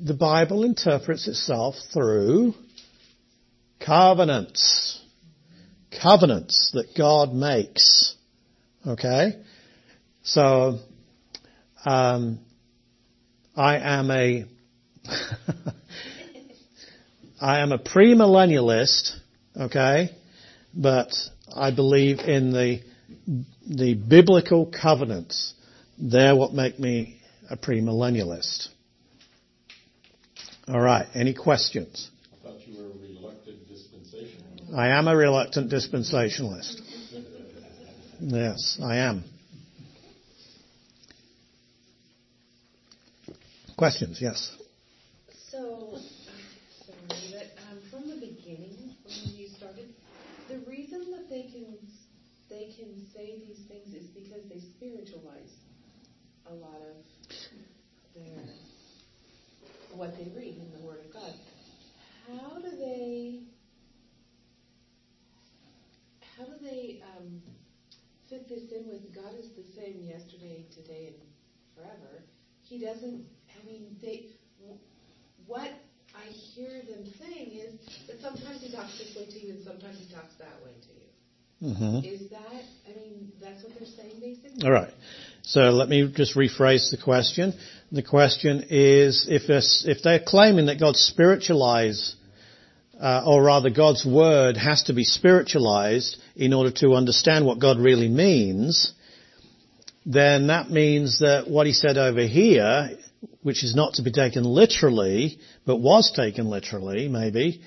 The 0.00 0.14
Bible 0.14 0.64
interprets 0.64 1.28
itself 1.28 1.76
through 1.92 2.54
covenants. 3.84 5.00
Covenants 6.02 6.70
that 6.74 6.96
God 6.96 7.32
makes. 7.32 8.16
Okay? 8.86 9.40
So, 10.22 10.78
um, 11.84 12.40
I 13.56 13.76
am 13.78 14.10
a 14.10 14.46
I 17.40 17.60
am 17.60 17.72
a 17.72 17.78
premillennialist, 17.78 19.16
okay, 19.56 20.10
but 20.72 21.12
I 21.54 21.70
believe 21.70 22.20
in 22.20 22.52
the 22.52 22.80
the 23.68 23.94
biblical 23.94 24.66
covenants. 24.66 25.54
They're 25.98 26.34
what 26.36 26.52
make 26.52 26.78
me 26.78 27.20
a 27.50 27.56
premillennialist. 27.56 28.68
All 30.66 30.80
right. 30.80 31.06
Any 31.14 31.34
questions? 31.34 32.10
I 32.32 32.48
thought 32.48 32.66
you 32.66 32.78
were 32.78 32.88
a 32.88 32.96
reluctant 32.96 33.58
dispensationalist. 33.70 34.74
I 34.74 34.88
am 34.88 35.08
a 35.08 35.16
reluctant 35.16 35.70
dispensationalist. 35.70 36.80
Yes, 38.20 38.78
I 38.82 38.96
am. 38.96 39.24
Questions? 43.76 44.18
Yes. 44.20 44.56
A 56.54 56.60
lot 56.62 56.80
of 56.80 56.96
their 58.14 58.44
what 59.94 60.16
they 60.16 60.30
read 60.36 60.56
in 60.58 60.70
the 60.78 60.86
Word 60.86 61.00
of 61.04 61.12
God. 61.12 61.34
How 62.26 62.58
do 62.60 62.70
they 62.70 63.40
how 66.36 66.44
do 66.44 66.52
they 66.62 67.02
um, 67.16 67.42
fit 68.28 68.48
this 68.48 68.70
in 68.72 68.88
with 68.88 69.14
God 69.14 69.34
is 69.38 69.50
the 69.56 69.64
same 69.80 70.02
yesterday, 70.02 70.64
today, 70.74 71.14
and 71.14 71.22
forever? 71.76 72.22
He 72.62 72.78
doesn't. 72.78 73.24
I 73.50 73.66
mean, 73.66 73.96
they 74.02 74.26
what 75.46 75.70
I 76.14 76.26
hear 76.54 76.82
them 76.88 77.04
saying 77.20 77.50
is 77.52 77.74
that 78.06 78.20
sometimes 78.20 78.62
he 78.62 78.72
talks 78.72 78.96
this 78.98 79.14
way 79.16 79.26
to 79.26 79.46
you 79.46 79.54
and 79.54 79.64
sometimes 79.64 79.98
he 79.98 80.14
talks 80.14 80.34
that 80.38 80.56
way 80.64 80.72
to 80.72 80.88
you. 80.88 81.04
Mm-hmm. 81.62 82.04
Is 82.04 82.30
that, 82.30 82.62
I 82.88 82.98
mean, 82.98 83.32
that's 83.40 83.62
what 83.62 83.72
they're 83.78 83.88
saying 83.88 84.20
basically? 84.20 84.66
All 84.66 84.72
right. 84.72 84.92
So 85.46 85.60
let 85.70 85.88
me 85.88 86.10
just 86.14 86.36
rephrase 86.36 86.90
the 86.90 86.98
question. 87.02 87.52
The 87.92 88.02
question 88.02 88.64
is 88.70 89.26
if, 89.28 89.42
if 89.48 90.02
they're 90.02 90.22
claiming 90.24 90.66
that 90.66 90.80
God 90.80 90.96
spiritualized, 90.96 92.14
uh, 93.00 93.22
or 93.26 93.42
rather 93.42 93.70
God's 93.70 94.04
word 94.06 94.56
has 94.56 94.84
to 94.84 94.94
be 94.94 95.04
spiritualized 95.04 96.16
in 96.34 96.52
order 96.52 96.70
to 96.76 96.94
understand 96.94 97.44
what 97.44 97.58
God 97.58 97.78
really 97.78 98.08
means, 98.08 98.92
then 100.06 100.46
that 100.46 100.70
means 100.70 101.20
that 101.20 101.48
what 101.48 101.66
he 101.66 101.72
said 101.72 101.98
over 101.98 102.22
here 102.22 102.96
which 103.42 103.62
is 103.62 103.74
not 103.74 103.94
to 103.94 104.02
be 104.02 104.10
taken 104.10 104.44
literally, 104.44 105.38
but 105.66 105.76
was 105.76 106.12
taken 106.14 106.46
literally, 106.46 107.08
maybe, 107.08 107.60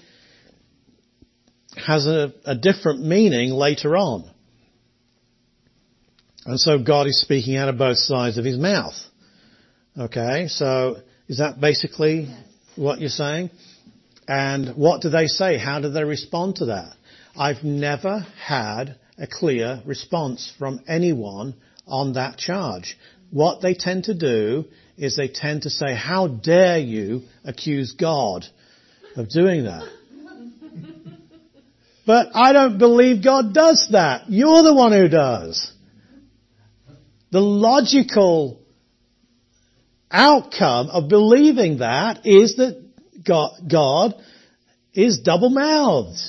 has 1.76 2.08
a, 2.08 2.34
a 2.46 2.56
different 2.56 3.06
meaning 3.06 3.52
later 3.52 3.96
on. 3.96 4.30
And 6.48 6.58
so 6.58 6.80
God 6.80 7.08
is 7.08 7.20
speaking 7.20 7.58
out 7.58 7.68
of 7.68 7.78
both 7.78 7.98
sides 7.98 8.38
of 8.38 8.46
his 8.46 8.58
mouth. 8.58 8.96
Okay, 10.00 10.48
so 10.48 10.96
is 11.28 11.40
that 11.40 11.60
basically 11.60 12.34
what 12.78 13.02
you're 13.02 13.10
saying? 13.10 13.50
And 14.30 14.78
what 14.78 15.02
do 15.02 15.10
they 15.10 15.28
say? 15.28 15.58
How 15.58 15.82
do 15.82 15.90
they 15.90 16.06
respond 16.06 16.56
to 16.58 16.68
that? 16.68 16.94
I've 17.36 17.66
never 17.66 18.26
had 18.42 18.96
a 19.18 19.28
clear 19.28 19.82
response 19.86 20.50
from 20.58 20.80
anyone 20.88 21.54
on 21.86 22.14
that 22.14 22.38
charge. 22.38 22.98
What 23.30 23.62
they 23.62 23.74
tend 23.74 24.06
to 24.06 24.14
do 24.14 24.64
is 24.98 25.18
they 25.18 25.28
tend 25.28 25.64
to 25.64 25.70
say, 25.70 25.94
how 25.96 26.28
dare 26.28 26.80
you 26.80 27.24
accuse 27.44 27.92
God 27.92 28.46
of 29.18 29.30
doing 29.30 29.66
that? 29.66 29.86
But 32.06 32.30
I 32.34 32.54
don't 32.54 32.78
believe 32.78 33.22
God 33.22 33.54
does 33.54 33.90
that. 33.92 34.30
You're 34.30 34.64
the 34.64 34.74
one 34.74 34.94
who 34.94 35.10
does. 35.10 35.74
The 37.32 37.42
logical 37.42 38.62
outcome 40.10 40.90
of 40.90 41.10
believing 41.10 41.80
that 41.80 42.26
is 42.26 42.56
that 42.56 42.84
God, 43.24 44.16
is 44.94 45.20
double-mouthed. 45.20 46.20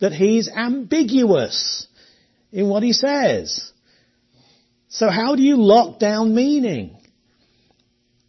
That 0.00 0.12
He's 0.12 0.48
ambiguous 0.48 1.86
in 2.52 2.68
what 2.68 2.82
He 2.82 2.92
says. 2.92 3.72
So 4.88 5.10
how 5.10 5.36
do 5.36 5.42
you 5.42 5.56
lock 5.56 5.98
down 5.98 6.34
meaning? 6.34 6.96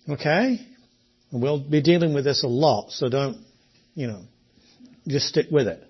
Okay? 0.09 0.65
And 1.31 1.41
we'll 1.41 1.59
be 1.59 1.81
dealing 1.81 2.13
with 2.13 2.23
this 2.23 2.43
a 2.43 2.47
lot, 2.47 2.91
so 2.91 3.09
don't, 3.09 3.37
you 3.95 4.07
know, 4.07 4.21
just 5.07 5.27
stick 5.27 5.47
with 5.51 5.67
it. 5.67 5.83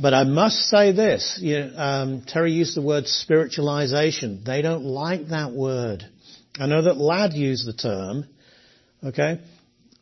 But 0.00 0.14
I 0.14 0.24
must 0.24 0.56
say 0.70 0.92
this, 0.92 1.38
you 1.40 1.60
know, 1.60 1.76
um, 1.76 2.22
Terry 2.26 2.52
used 2.52 2.74
the 2.76 2.82
word 2.82 3.04
spiritualization. 3.04 4.42
They 4.44 4.62
don't 4.62 4.84
like 4.84 5.28
that 5.28 5.52
word. 5.52 6.04
I 6.58 6.66
know 6.66 6.82
that 6.82 6.96
Ladd 6.96 7.34
used 7.34 7.66
the 7.66 7.74
term, 7.74 8.24
okay? 9.04 9.40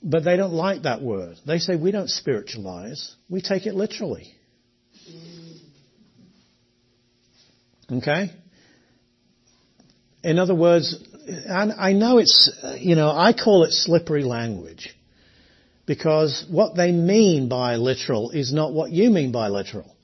But 0.03 0.25
they 0.25 0.37
don't 0.37 0.53
like 0.53 0.83
that 0.83 1.03
word. 1.03 1.37
They 1.47 1.59
say 1.59 1.75
we 1.77 1.91
don't 1.91 2.09
spiritualize, 2.09 3.15
we 3.29 3.43
take 3.43 3.67
it 3.67 3.75
literally. 3.75 4.33
Okay? 7.91 8.31
In 10.23 10.39
other 10.39 10.55
words, 10.55 10.97
and 11.27 11.73
I 11.73 11.93
know 11.93 12.19
it's, 12.19 12.51
you 12.79 12.95
know, 12.95 13.11
I 13.11 13.33
call 13.33 13.65
it 13.65 13.73
slippery 13.73 14.23
language. 14.23 14.95
Because 15.91 16.47
what 16.49 16.77
they 16.77 16.93
mean 16.93 17.49
by 17.49 17.75
literal 17.75 18.31
is 18.31 18.53
not 18.53 18.73
what 18.73 18.93
you 18.93 19.11
mean 19.11 19.33
by 19.33 19.49
literal. 19.49 19.97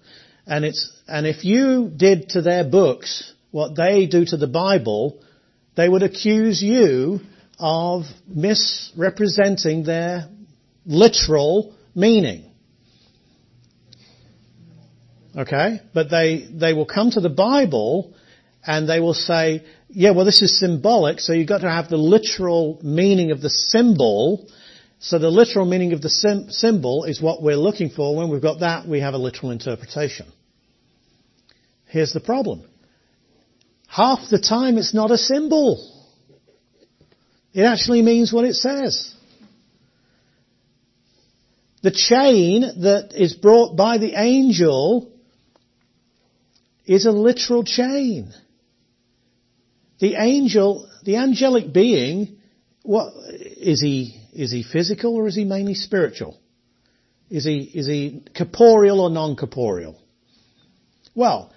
And 0.44 0.64
it's, 0.64 0.92
and 1.06 1.28
if 1.28 1.44
you 1.44 1.92
did 1.96 2.30
to 2.30 2.42
their 2.42 2.64
books 2.64 3.32
what 3.52 3.76
they 3.76 4.06
do 4.06 4.24
to 4.24 4.36
the 4.36 4.48
Bible, 4.48 5.22
they 5.76 5.88
would 5.88 6.02
accuse 6.02 6.60
you 6.60 7.20
of 7.60 8.02
misrepresenting 8.26 9.84
their 9.84 10.28
literal 10.86 11.72
meaning. 11.94 12.50
Okay? 15.36 15.82
But 15.94 16.10
they, 16.10 16.48
they 16.52 16.72
will 16.72 16.86
come 16.86 17.12
to 17.12 17.20
the 17.20 17.28
Bible 17.28 18.12
and 18.66 18.88
they 18.88 18.98
will 18.98 19.14
say, 19.14 19.64
yeah, 19.88 20.10
well 20.10 20.24
this 20.24 20.42
is 20.42 20.58
symbolic, 20.58 21.20
so 21.20 21.32
you've 21.32 21.46
got 21.46 21.60
to 21.60 21.70
have 21.70 21.88
the 21.88 21.96
literal 21.96 22.80
meaning 22.82 23.30
of 23.30 23.40
the 23.40 23.50
symbol. 23.50 24.48
So 24.98 25.18
the 25.18 25.30
literal 25.30 25.66
meaning 25.66 25.92
of 25.92 26.00
the 26.00 26.08
sim- 26.08 26.50
symbol 26.50 27.04
is 27.04 27.20
what 27.20 27.42
we're 27.42 27.56
looking 27.56 27.90
for. 27.90 28.16
When 28.16 28.30
we've 28.30 28.42
got 28.42 28.60
that, 28.60 28.88
we 28.88 29.00
have 29.00 29.14
a 29.14 29.18
literal 29.18 29.52
interpretation. 29.52 30.26
Here's 31.86 32.12
the 32.12 32.20
problem. 32.20 32.64
Half 33.86 34.30
the 34.30 34.40
time 34.40 34.78
it's 34.78 34.94
not 34.94 35.10
a 35.10 35.18
symbol. 35.18 35.92
It 37.52 37.62
actually 37.62 38.02
means 38.02 38.32
what 38.32 38.44
it 38.44 38.54
says. 38.54 39.14
The 41.82 41.90
chain 41.92 42.62
that 42.82 43.12
is 43.14 43.34
brought 43.34 43.76
by 43.76 43.98
the 43.98 44.14
angel 44.20 45.12
is 46.84 47.06
a 47.06 47.12
literal 47.12 47.64
chain. 47.64 48.32
The 50.00 50.14
angel, 50.16 50.88
the 51.04 51.16
angelic 51.16 51.72
being, 51.72 52.38
what, 52.82 53.12
is 53.30 53.80
he, 53.80 54.20
is 54.36 54.52
he 54.52 54.62
physical 54.62 55.14
or 55.14 55.26
is 55.26 55.34
he 55.34 55.44
mainly 55.44 55.74
spiritual? 55.74 56.38
Is 57.30 57.44
he, 57.44 57.62
is 57.62 57.86
he 57.86 58.22
corporeal 58.36 59.00
or 59.00 59.10
non-corporeal? 59.10 59.98
Well, 61.14 61.52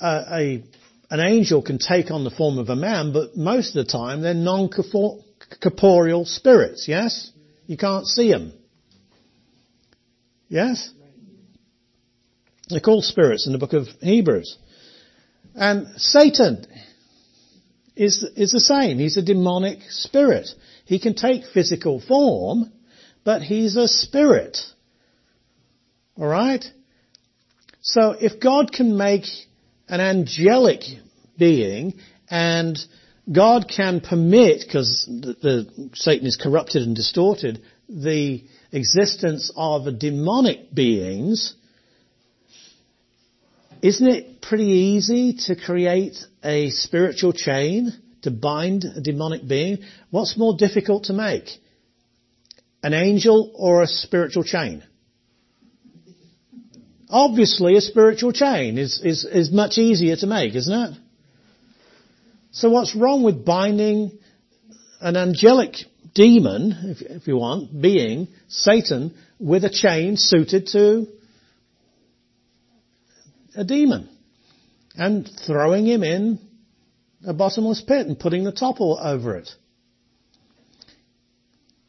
uh, 0.00 0.24
a, 0.32 0.64
an 1.10 1.20
angel 1.20 1.62
can 1.62 1.78
take 1.78 2.10
on 2.10 2.24
the 2.24 2.30
form 2.30 2.58
of 2.58 2.68
a 2.68 2.76
man, 2.76 3.12
but 3.12 3.36
most 3.36 3.76
of 3.76 3.86
the 3.86 3.90
time 3.90 4.20
they're 4.20 4.34
non-corporeal 4.34 6.24
spirits, 6.26 6.86
yes? 6.88 7.30
You 7.66 7.76
can't 7.76 8.06
see 8.06 8.30
them. 8.30 8.52
Yes? 10.48 10.90
They're 12.68 12.80
called 12.80 13.04
spirits 13.04 13.46
in 13.46 13.52
the 13.52 13.58
book 13.58 13.72
of 13.72 13.86
Hebrews. 14.00 14.58
And 15.54 15.86
Satan 15.96 16.66
is, 17.96 18.22
is 18.36 18.52
the 18.52 18.60
same. 18.60 18.98
He's 18.98 19.16
a 19.16 19.22
demonic 19.22 19.78
spirit. 19.90 20.48
He 20.88 20.98
can 20.98 21.12
take 21.12 21.44
physical 21.44 22.00
form, 22.00 22.72
but 23.22 23.42
he's 23.42 23.76
a 23.76 23.86
spirit. 23.86 24.56
Alright? 26.18 26.64
So 27.82 28.12
if 28.18 28.40
God 28.40 28.72
can 28.72 28.96
make 28.96 29.24
an 29.86 30.00
angelic 30.00 30.80
being 31.36 31.92
and 32.30 32.78
God 33.30 33.66
can 33.68 34.00
permit, 34.00 34.64
because 34.66 35.06
Satan 35.92 36.26
is 36.26 36.38
corrupted 36.42 36.84
and 36.84 36.96
distorted, 36.96 37.60
the 37.90 38.42
existence 38.72 39.52
of 39.54 39.98
demonic 39.98 40.74
beings, 40.74 41.54
isn't 43.82 44.08
it 44.08 44.40
pretty 44.40 44.64
easy 44.64 45.34
to 45.48 45.54
create 45.54 46.16
a 46.42 46.70
spiritual 46.70 47.34
chain 47.34 47.92
to 48.22 48.30
bind 48.30 48.84
a 48.84 49.00
demonic 49.00 49.46
being? 49.46 49.78
What's 50.10 50.36
more 50.36 50.56
difficult 50.56 51.04
to 51.04 51.12
make? 51.12 51.48
An 52.82 52.94
angel 52.94 53.52
or 53.54 53.82
a 53.82 53.86
spiritual 53.86 54.44
chain? 54.44 54.82
Obviously 57.10 57.76
a 57.76 57.80
spiritual 57.80 58.32
chain 58.32 58.78
is, 58.78 59.00
is, 59.02 59.24
is 59.24 59.50
much 59.50 59.78
easier 59.78 60.16
to 60.16 60.26
make, 60.26 60.54
isn't 60.54 60.72
it? 60.72 60.98
So 62.50 62.70
what's 62.70 62.94
wrong 62.94 63.22
with 63.22 63.44
binding 63.44 64.18
an 65.00 65.16
angelic 65.16 65.76
demon, 66.14 66.74
if, 66.84 67.02
if 67.02 67.26
you 67.26 67.36
want, 67.36 67.80
being, 67.80 68.28
Satan, 68.48 69.14
with 69.38 69.64
a 69.64 69.70
chain 69.70 70.16
suited 70.16 70.66
to 70.68 71.06
a 73.54 73.64
demon 73.64 74.08
and 74.96 75.28
throwing 75.46 75.86
him 75.86 76.02
in 76.02 76.38
a 77.26 77.32
bottomless 77.32 77.80
pit 77.80 78.06
and 78.06 78.18
putting 78.18 78.44
the 78.44 78.52
topple 78.52 78.98
over 79.00 79.36
it. 79.36 79.48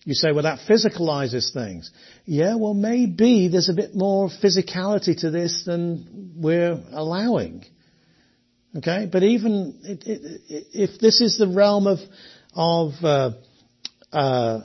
You 0.06 0.14
say, 0.14 0.32
well, 0.32 0.44
that 0.44 0.60
physicalizes 0.68 1.54
things. 1.54 1.92
Yeah, 2.26 2.56
well, 2.56 2.74
maybe 2.74 3.50
there's 3.50 3.70
a 3.70 3.74
bit 3.74 3.94
more 3.94 4.30
physicality 4.30 5.20
to 5.22 5.30
this 5.30 5.64
than 5.66 6.34
we're 6.38 6.80
allowing. 6.92 7.66
Okay, 8.78 9.10
but 9.12 9.24
even 9.24 9.80
it, 9.84 10.04
it, 10.06 10.42
if 10.74 11.00
this 11.00 11.22
is 11.22 11.38
the 11.38 11.48
realm 11.48 11.88
of 11.88 12.00
of 12.54 12.94
uh, 13.04 13.32
uh, 14.12 14.62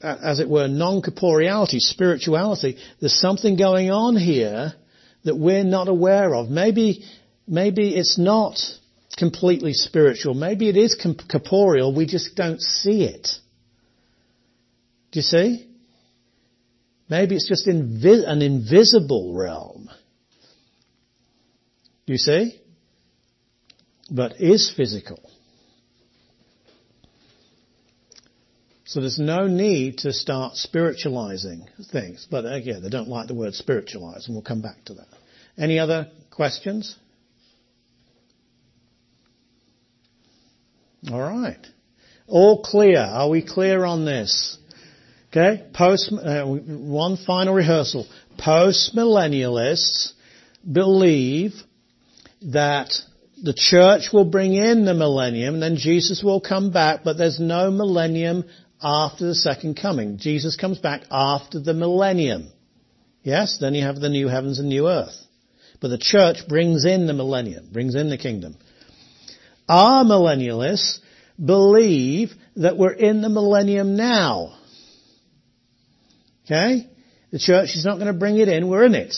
as 0.00 0.40
it 0.40 0.48
were 0.48 0.66
non-corporeality, 0.66 1.78
spirituality, 1.78 2.78
there's 3.00 3.20
something 3.20 3.56
going 3.56 3.90
on 3.90 4.16
here 4.16 4.72
that 5.24 5.36
we're 5.36 5.64
not 5.64 5.88
aware 5.88 6.34
of. 6.34 6.48
Maybe 6.48 7.04
maybe 7.46 7.94
it's 7.94 8.18
not 8.18 8.58
completely 9.18 9.74
spiritual. 9.74 10.32
Maybe 10.32 10.68
it 10.70 10.76
is 10.76 10.98
corporeal. 11.30 11.94
We 11.94 12.06
just 12.06 12.34
don't 12.34 12.62
see 12.62 13.04
it. 13.04 13.28
Do 15.12 15.18
you 15.18 15.22
see? 15.22 15.66
Maybe 17.08 17.34
it's 17.34 17.48
just 17.48 17.66
invi- 17.66 18.26
an 18.26 18.42
invisible 18.42 19.34
realm. 19.34 19.90
Do 22.06 22.12
you 22.12 22.18
see? 22.18 22.60
But 24.10 24.40
is 24.40 24.72
physical. 24.76 25.18
So 28.84 29.00
there's 29.00 29.20
no 29.20 29.46
need 29.46 29.98
to 29.98 30.12
start 30.12 30.56
spiritualizing 30.56 31.68
things. 31.92 32.26
But 32.28 32.44
uh, 32.44 32.54
again, 32.54 32.82
they 32.82 32.88
don't 32.88 33.08
like 33.08 33.28
the 33.28 33.34
word 33.34 33.54
spiritualize, 33.54 34.26
and 34.26 34.34
we'll 34.34 34.42
come 34.42 34.62
back 34.62 34.84
to 34.86 34.94
that. 34.94 35.06
Any 35.56 35.78
other 35.78 36.10
questions? 36.30 36.96
All 41.08 41.20
right. 41.20 41.64
All 42.26 42.62
clear. 42.62 42.98
Are 42.98 43.28
we 43.28 43.46
clear 43.46 43.84
on 43.84 44.04
this? 44.04 44.58
Okay. 45.30 45.64
Post, 45.72 46.12
uh, 46.12 46.44
one 46.44 47.16
final 47.16 47.54
rehearsal. 47.54 48.06
Post 48.36 48.96
millennialists 48.96 50.12
believe 50.70 51.54
that 52.42 52.92
the 53.42 53.54
church 53.54 54.12
will 54.12 54.24
bring 54.24 54.54
in 54.54 54.84
the 54.84 54.94
millennium, 54.94 55.54
and 55.54 55.62
then 55.62 55.76
Jesus 55.76 56.22
will 56.22 56.40
come 56.40 56.72
back, 56.72 57.04
but 57.04 57.16
there's 57.16 57.38
no 57.38 57.70
millennium 57.70 58.44
after 58.82 59.26
the 59.26 59.34
second 59.34 59.76
coming. 59.80 60.18
Jesus 60.18 60.56
comes 60.56 60.78
back 60.78 61.02
after 61.10 61.60
the 61.60 61.74
millennium. 61.74 62.50
Yes, 63.22 63.58
then 63.60 63.74
you 63.74 63.84
have 63.84 63.96
the 63.96 64.08
new 64.08 64.28
heavens 64.28 64.58
and 64.58 64.68
new 64.68 64.88
earth. 64.88 65.14
But 65.80 65.88
the 65.88 65.98
church 65.98 66.48
brings 66.48 66.84
in 66.84 67.06
the 67.06 67.12
millennium, 67.12 67.68
brings 67.72 67.94
in 67.94 68.10
the 68.10 68.18
kingdom. 68.18 68.56
Amillennialists 69.68 70.98
believe 71.42 72.32
that 72.56 72.76
we're 72.76 72.92
in 72.92 73.22
the 73.22 73.28
millennium 73.28 73.96
now. 73.96 74.58
Okay? 76.50 76.90
The 77.30 77.38
church 77.38 77.76
is 77.76 77.84
not 77.84 77.94
going 77.94 78.08
to 78.08 78.18
bring 78.18 78.38
it 78.38 78.48
in, 78.48 78.68
we're 78.68 78.84
in 78.84 78.94
it. 78.94 79.14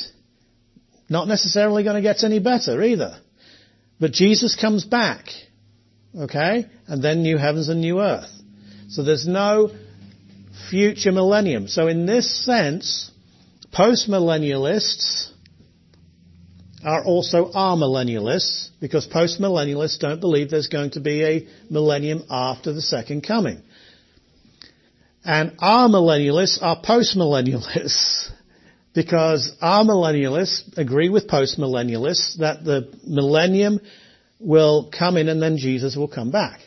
Not 1.08 1.28
necessarily 1.28 1.82
going 1.82 1.96
to 1.96 2.02
get 2.02 2.24
any 2.24 2.40
better 2.40 2.82
either. 2.82 3.18
But 3.98 4.12
Jesus 4.12 4.54
comes 4.54 4.84
back. 4.84 5.26
Okay? 6.14 6.66
And 6.86 7.02
then 7.02 7.22
new 7.22 7.38
heavens 7.38 7.70
and 7.70 7.80
new 7.80 8.00
earth. 8.00 8.30
So 8.90 9.02
there's 9.02 9.26
no 9.26 9.70
future 10.68 11.12
millennium. 11.12 11.68
So 11.68 11.86
in 11.88 12.04
this 12.04 12.44
sense, 12.44 13.10
postmillennialists 13.72 15.30
are 16.84 17.02
also 17.02 17.50
amillennialists 17.52 18.68
because 18.80 19.06
postmillennialists 19.06 19.98
don't 19.98 20.20
believe 20.20 20.50
there's 20.50 20.68
going 20.68 20.90
to 20.90 21.00
be 21.00 21.24
a 21.24 21.46
millennium 21.70 22.24
after 22.28 22.74
the 22.74 22.82
second 22.82 23.22
coming. 23.22 23.62
And 25.24 25.56
amillennialists 25.58 26.60
are 26.62 26.80
postmillennialists 26.82 28.30
because 28.94 29.52
amillennialists 29.62 30.76
agree 30.76 31.08
with 31.08 31.28
postmillennialists 31.28 32.38
that 32.38 32.64
the 32.64 32.92
millennium 33.06 33.80
will 34.40 34.90
come 34.96 35.16
in 35.16 35.28
and 35.28 35.40
then 35.40 35.56
Jesus 35.56 35.96
will 35.96 36.08
come 36.08 36.30
back. 36.30 36.60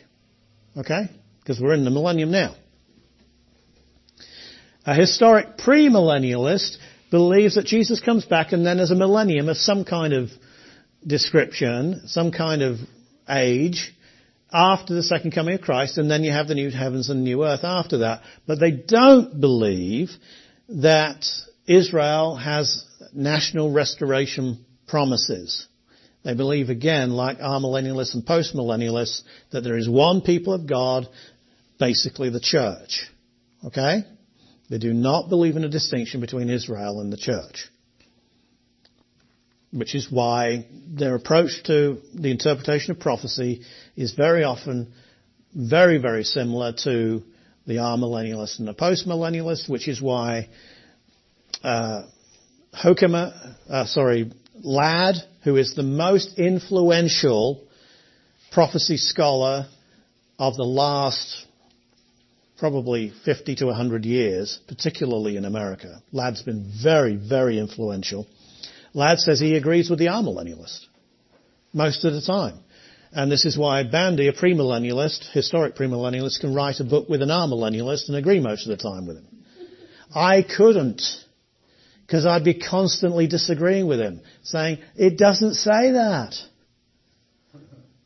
Okay? 0.76 1.10
Because 1.40 1.60
we're 1.60 1.74
in 1.74 1.84
the 1.84 1.90
millennium 1.90 2.30
now. 2.30 2.56
A 4.86 4.94
historic 4.94 5.58
premillennialist 5.58 6.76
believes 7.10 7.56
that 7.56 7.66
Jesus 7.66 8.00
comes 8.00 8.24
back 8.24 8.52
and 8.52 8.64
then 8.64 8.78
there's 8.78 8.90
a 8.90 8.96
millennium 8.96 9.48
of 9.48 9.56
some 9.56 9.84
kind 9.84 10.12
of 10.12 10.30
description, 11.06 12.02
some 12.06 12.32
kind 12.32 12.62
of 12.62 12.78
age 13.28 13.92
after 14.56 14.94
the 14.94 15.02
second 15.02 15.32
coming 15.32 15.54
of 15.54 15.60
Christ 15.60 15.98
and 15.98 16.10
then 16.10 16.24
you 16.24 16.32
have 16.32 16.48
the 16.48 16.54
new 16.54 16.70
heavens 16.70 17.10
and 17.10 17.22
new 17.22 17.44
earth 17.44 17.62
after 17.62 17.98
that. 17.98 18.22
But 18.46 18.58
they 18.58 18.70
don't 18.70 19.38
believe 19.38 20.10
that 20.70 21.26
Israel 21.66 22.36
has 22.36 22.84
national 23.12 23.70
restoration 23.70 24.64
promises. 24.88 25.66
They 26.24 26.34
believe 26.34 26.70
again, 26.70 27.10
like 27.10 27.38
amillennialists 27.38 28.14
and 28.14 28.24
postmillennialists, 28.24 29.22
that 29.52 29.60
there 29.60 29.76
is 29.76 29.88
one 29.88 30.22
people 30.22 30.54
of 30.54 30.66
God, 30.66 31.06
basically 31.78 32.30
the 32.30 32.40
church. 32.40 33.06
Okay? 33.62 34.04
They 34.70 34.78
do 34.78 34.94
not 34.94 35.28
believe 35.28 35.56
in 35.56 35.64
a 35.64 35.68
distinction 35.68 36.22
between 36.22 36.48
Israel 36.48 37.00
and 37.00 37.12
the 37.12 37.18
church. 37.18 37.68
Which 39.70 39.94
is 39.94 40.10
why 40.10 40.66
their 40.88 41.14
approach 41.14 41.62
to 41.64 42.00
the 42.14 42.30
interpretation 42.30 42.92
of 42.92 43.00
prophecy 43.00 43.62
is 43.96 44.12
very 44.12 44.44
often 44.44 44.92
very, 45.54 45.98
very 45.98 46.24
similar 46.24 46.72
to 46.84 47.22
the 47.66 47.74
amillennialist 47.74 48.58
and 48.58 48.68
the 48.68 48.74
postmillennialist, 48.74 49.68
which 49.68 49.88
is 49.88 50.00
why 50.00 50.48
uh, 51.64 52.02
Hoekema, 52.74 53.54
uh, 53.68 53.86
sorry, 53.86 54.30
Ladd, 54.62 55.16
who 55.44 55.56
is 55.56 55.74
the 55.74 55.82
most 55.82 56.38
influential 56.38 57.64
prophecy 58.52 58.96
scholar 58.96 59.66
of 60.38 60.56
the 60.56 60.64
last 60.64 61.46
probably 62.58 63.12
50 63.24 63.56
to 63.56 63.66
100 63.66 64.04
years, 64.04 64.58
particularly 64.66 65.36
in 65.36 65.44
America. 65.44 66.02
Ladd's 66.12 66.42
been 66.42 66.72
very, 66.82 67.16
very 67.16 67.58
influential. 67.58 68.26
Ladd 68.94 69.18
says 69.18 69.40
he 69.40 69.56
agrees 69.56 69.90
with 69.90 69.98
the 69.98 70.06
amillennialist 70.06 70.86
most 71.72 72.04
of 72.04 72.14
the 72.14 72.22
time. 72.22 72.58
And 73.12 73.30
this 73.30 73.44
is 73.44 73.56
why 73.56 73.82
Bandy, 73.84 74.28
a 74.28 74.32
premillennialist, 74.32 75.32
historic 75.32 75.76
premillennialist, 75.76 76.40
can 76.40 76.54
write 76.54 76.80
a 76.80 76.84
book 76.84 77.08
with 77.08 77.22
an 77.22 77.28
amillennialist 77.28 78.08
and 78.08 78.16
agree 78.16 78.40
most 78.40 78.66
of 78.66 78.76
the 78.76 78.82
time 78.82 79.06
with 79.06 79.16
him. 79.16 79.26
I 80.14 80.42
couldn't. 80.42 81.02
Because 82.06 82.24
I'd 82.24 82.44
be 82.44 82.54
constantly 82.54 83.26
disagreeing 83.26 83.88
with 83.88 83.98
him, 83.98 84.20
saying, 84.44 84.78
it 84.94 85.18
doesn't 85.18 85.54
say 85.54 85.92
that. 85.92 86.36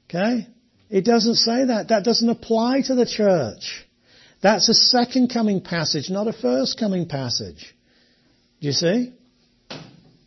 Okay? 0.09 0.47
It 0.89 1.05
doesn't 1.05 1.37
say 1.37 1.67
that. 1.67 1.89
That 1.89 2.05
doesn't 2.05 2.29
apply 2.29 2.83
to 2.87 2.95
the 2.95 3.05
church. 3.05 3.87
That's 4.43 4.69
a 4.71 4.75
second 4.75 5.29
coming 5.29 5.61
passage, 5.61 6.09
not 6.09 6.29
a 6.29 6.33
first 6.33 6.79
coming 6.81 7.07
passage. 7.07 7.75
Do 8.61 8.67
you 8.67 8.73
see? 8.73 9.13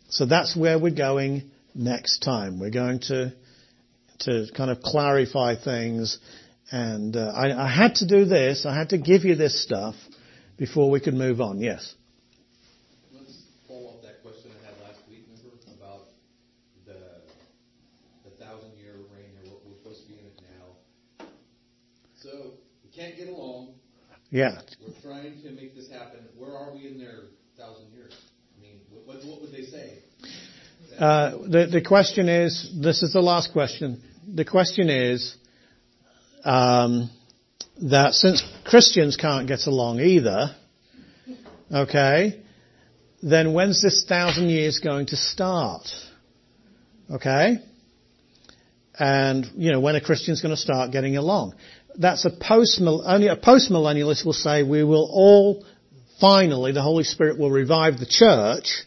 So 0.08 0.24
that's 0.24 0.56
where 0.56 0.78
we're 0.78 0.94
going 0.94 1.50
next 1.74 2.20
time. 2.20 2.60
We're 2.60 2.70
going 2.70 3.00
to 3.08 3.32
to 4.24 4.46
kind 4.56 4.70
of 4.70 4.80
clarify 4.80 5.56
things, 5.56 6.18
and 6.70 7.16
uh, 7.16 7.32
I, 7.34 7.66
I 7.66 7.68
had 7.68 7.96
to 7.96 8.06
do 8.06 8.24
this. 8.24 8.66
I 8.66 8.74
had 8.74 8.90
to 8.90 8.98
give 8.98 9.24
you 9.24 9.34
this 9.34 9.62
stuff 9.62 9.94
before 10.56 10.90
we 10.90 11.00
could 11.00 11.14
move 11.14 11.40
on. 11.40 11.60
Yes. 11.60 11.94
Let's 13.12 13.42
follow 13.68 13.94
up 13.94 14.02
that 14.02 14.22
question 14.22 14.50
I 14.50 14.66
had 14.66 14.80
last 14.80 15.00
week, 15.08 15.24
remember, 15.28 15.56
about 15.76 16.06
the 16.86 16.98
the 18.24 18.44
thousand 18.44 18.72
year 18.76 18.94
reign 19.14 19.30
here. 19.42 19.52
We're 19.66 19.76
supposed 19.78 20.02
to 20.02 20.08
be 20.08 20.18
in 20.18 20.26
it 20.26 20.40
now. 20.40 21.26
So 22.22 22.52
we 22.82 22.90
can't 22.90 23.16
get 23.16 23.28
along. 23.28 23.74
Yeah. 24.30 24.60
We're 24.80 25.00
trying 25.02 25.42
to 25.42 25.50
make 25.50 25.76
this 25.76 25.88
happen. 25.90 26.20
Where 26.36 26.56
are 26.56 26.74
we 26.74 26.88
in 26.88 26.98
their 26.98 27.24
thousand 27.56 27.92
years? 27.92 28.14
I 28.56 28.62
mean, 28.62 28.80
what, 29.04 29.24
what 29.24 29.40
would 29.42 29.52
they 29.52 29.64
say? 29.64 29.98
Uh, 30.98 31.38
the, 31.48 31.68
the 31.70 31.82
question 31.82 32.28
is, 32.28 32.72
this 32.80 33.02
is 33.02 33.12
the 33.12 33.20
last 33.20 33.52
question. 33.52 34.02
The 34.32 34.44
question 34.44 34.88
is 34.88 35.36
um, 36.44 37.10
that 37.82 38.14
since 38.14 38.42
Christians 38.64 39.16
can't 39.16 39.46
get 39.46 39.66
along 39.66 40.00
either, 40.00 40.54
okay, 41.72 42.42
then 43.22 43.52
when's 43.52 43.82
this 43.82 44.04
thousand 44.08 44.50
years 44.50 44.78
going 44.78 45.06
to 45.06 45.16
start? 45.16 45.88
Okay? 47.10 47.58
And, 48.98 49.46
you 49.56 49.72
know, 49.72 49.80
when 49.80 49.96
are 49.96 50.00
Christians 50.00 50.40
going 50.40 50.54
to 50.54 50.60
start 50.60 50.92
getting 50.92 51.16
along? 51.16 51.54
that's 51.96 52.24
a 52.24 52.30
post, 52.30 52.80
only 52.80 53.28
a 53.28 53.36
post-millennialist 53.36 54.24
will 54.24 54.32
say 54.32 54.62
we 54.62 54.84
will 54.84 55.08
all, 55.10 55.64
finally, 56.20 56.72
the 56.72 56.82
Holy 56.82 57.04
Spirit 57.04 57.38
will 57.38 57.50
revive 57.50 57.98
the 57.98 58.06
church 58.06 58.84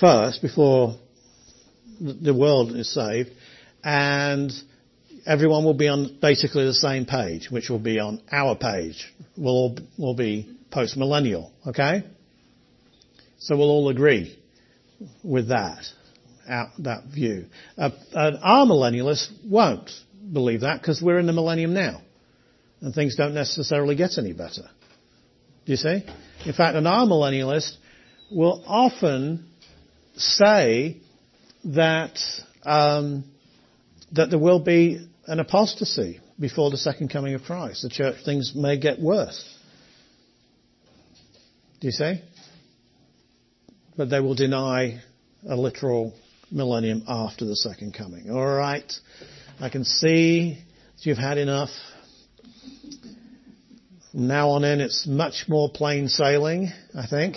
first 0.00 0.42
before 0.42 0.96
the 2.00 2.34
world 2.34 2.74
is 2.74 2.92
saved 2.92 3.30
and 3.84 4.50
everyone 5.26 5.64
will 5.64 5.74
be 5.74 5.88
on 5.88 6.18
basically 6.20 6.64
the 6.64 6.74
same 6.74 7.04
page, 7.04 7.50
which 7.50 7.68
will 7.68 7.78
be 7.78 8.00
on 8.00 8.22
our 8.32 8.56
page. 8.56 9.12
We'll 9.36 9.52
all, 9.52 9.78
will 9.98 10.14
be 10.14 10.56
post-millennial, 10.70 11.52
okay? 11.66 12.04
So 13.38 13.56
we'll 13.56 13.70
all 13.70 13.90
agree 13.90 14.38
with 15.22 15.48
that, 15.48 15.84
that 16.46 17.04
view. 17.12 17.46
Uh, 17.76 17.90
an 18.14 18.38
amillennialist 18.44 19.30
won't 19.44 19.90
believe 20.32 20.62
that 20.62 20.80
because 20.80 21.02
we're 21.02 21.18
in 21.18 21.26
the 21.26 21.32
millennium 21.32 21.74
now. 21.74 22.00
And 22.80 22.94
things 22.94 23.16
don't 23.16 23.34
necessarily 23.34 23.96
get 23.96 24.18
any 24.18 24.32
better. 24.32 24.68
Do 25.66 25.72
you 25.72 25.76
see? 25.76 26.04
In 26.44 26.52
fact, 26.52 26.76
an 26.76 26.84
amillennialist 26.84 27.76
will 28.30 28.62
often 28.66 29.46
say 30.16 30.98
that 31.64 32.18
um, 32.64 33.24
that 34.14 34.30
there 34.30 34.38
will 34.38 34.60
be 34.60 35.06
an 35.26 35.40
apostasy 35.40 36.20
before 36.38 36.70
the 36.70 36.76
second 36.76 37.08
coming 37.08 37.34
of 37.34 37.42
Christ. 37.42 37.82
The 37.82 37.88
church 37.88 38.16
things 38.24 38.52
may 38.54 38.78
get 38.78 39.00
worse. 39.00 39.58
Do 41.80 41.88
you 41.88 41.92
see? 41.92 42.20
But 43.96 44.10
they 44.10 44.20
will 44.20 44.34
deny 44.34 45.00
a 45.48 45.56
literal 45.56 46.14
millennium 46.50 47.04
after 47.08 47.44
the 47.44 47.56
second 47.56 47.94
coming. 47.94 48.30
All 48.30 48.46
right. 48.46 48.90
I 49.60 49.68
can 49.68 49.84
see 49.84 50.58
that 50.96 51.06
you've 51.06 51.18
had 51.18 51.38
enough. 51.38 51.70
From 54.12 54.28
now 54.28 54.50
on 54.50 54.64
in, 54.64 54.80
it's 54.80 55.06
much 55.06 55.44
more 55.48 55.68
plain 55.68 56.08
sailing, 56.08 56.70
I 56.96 57.06
think. 57.06 57.36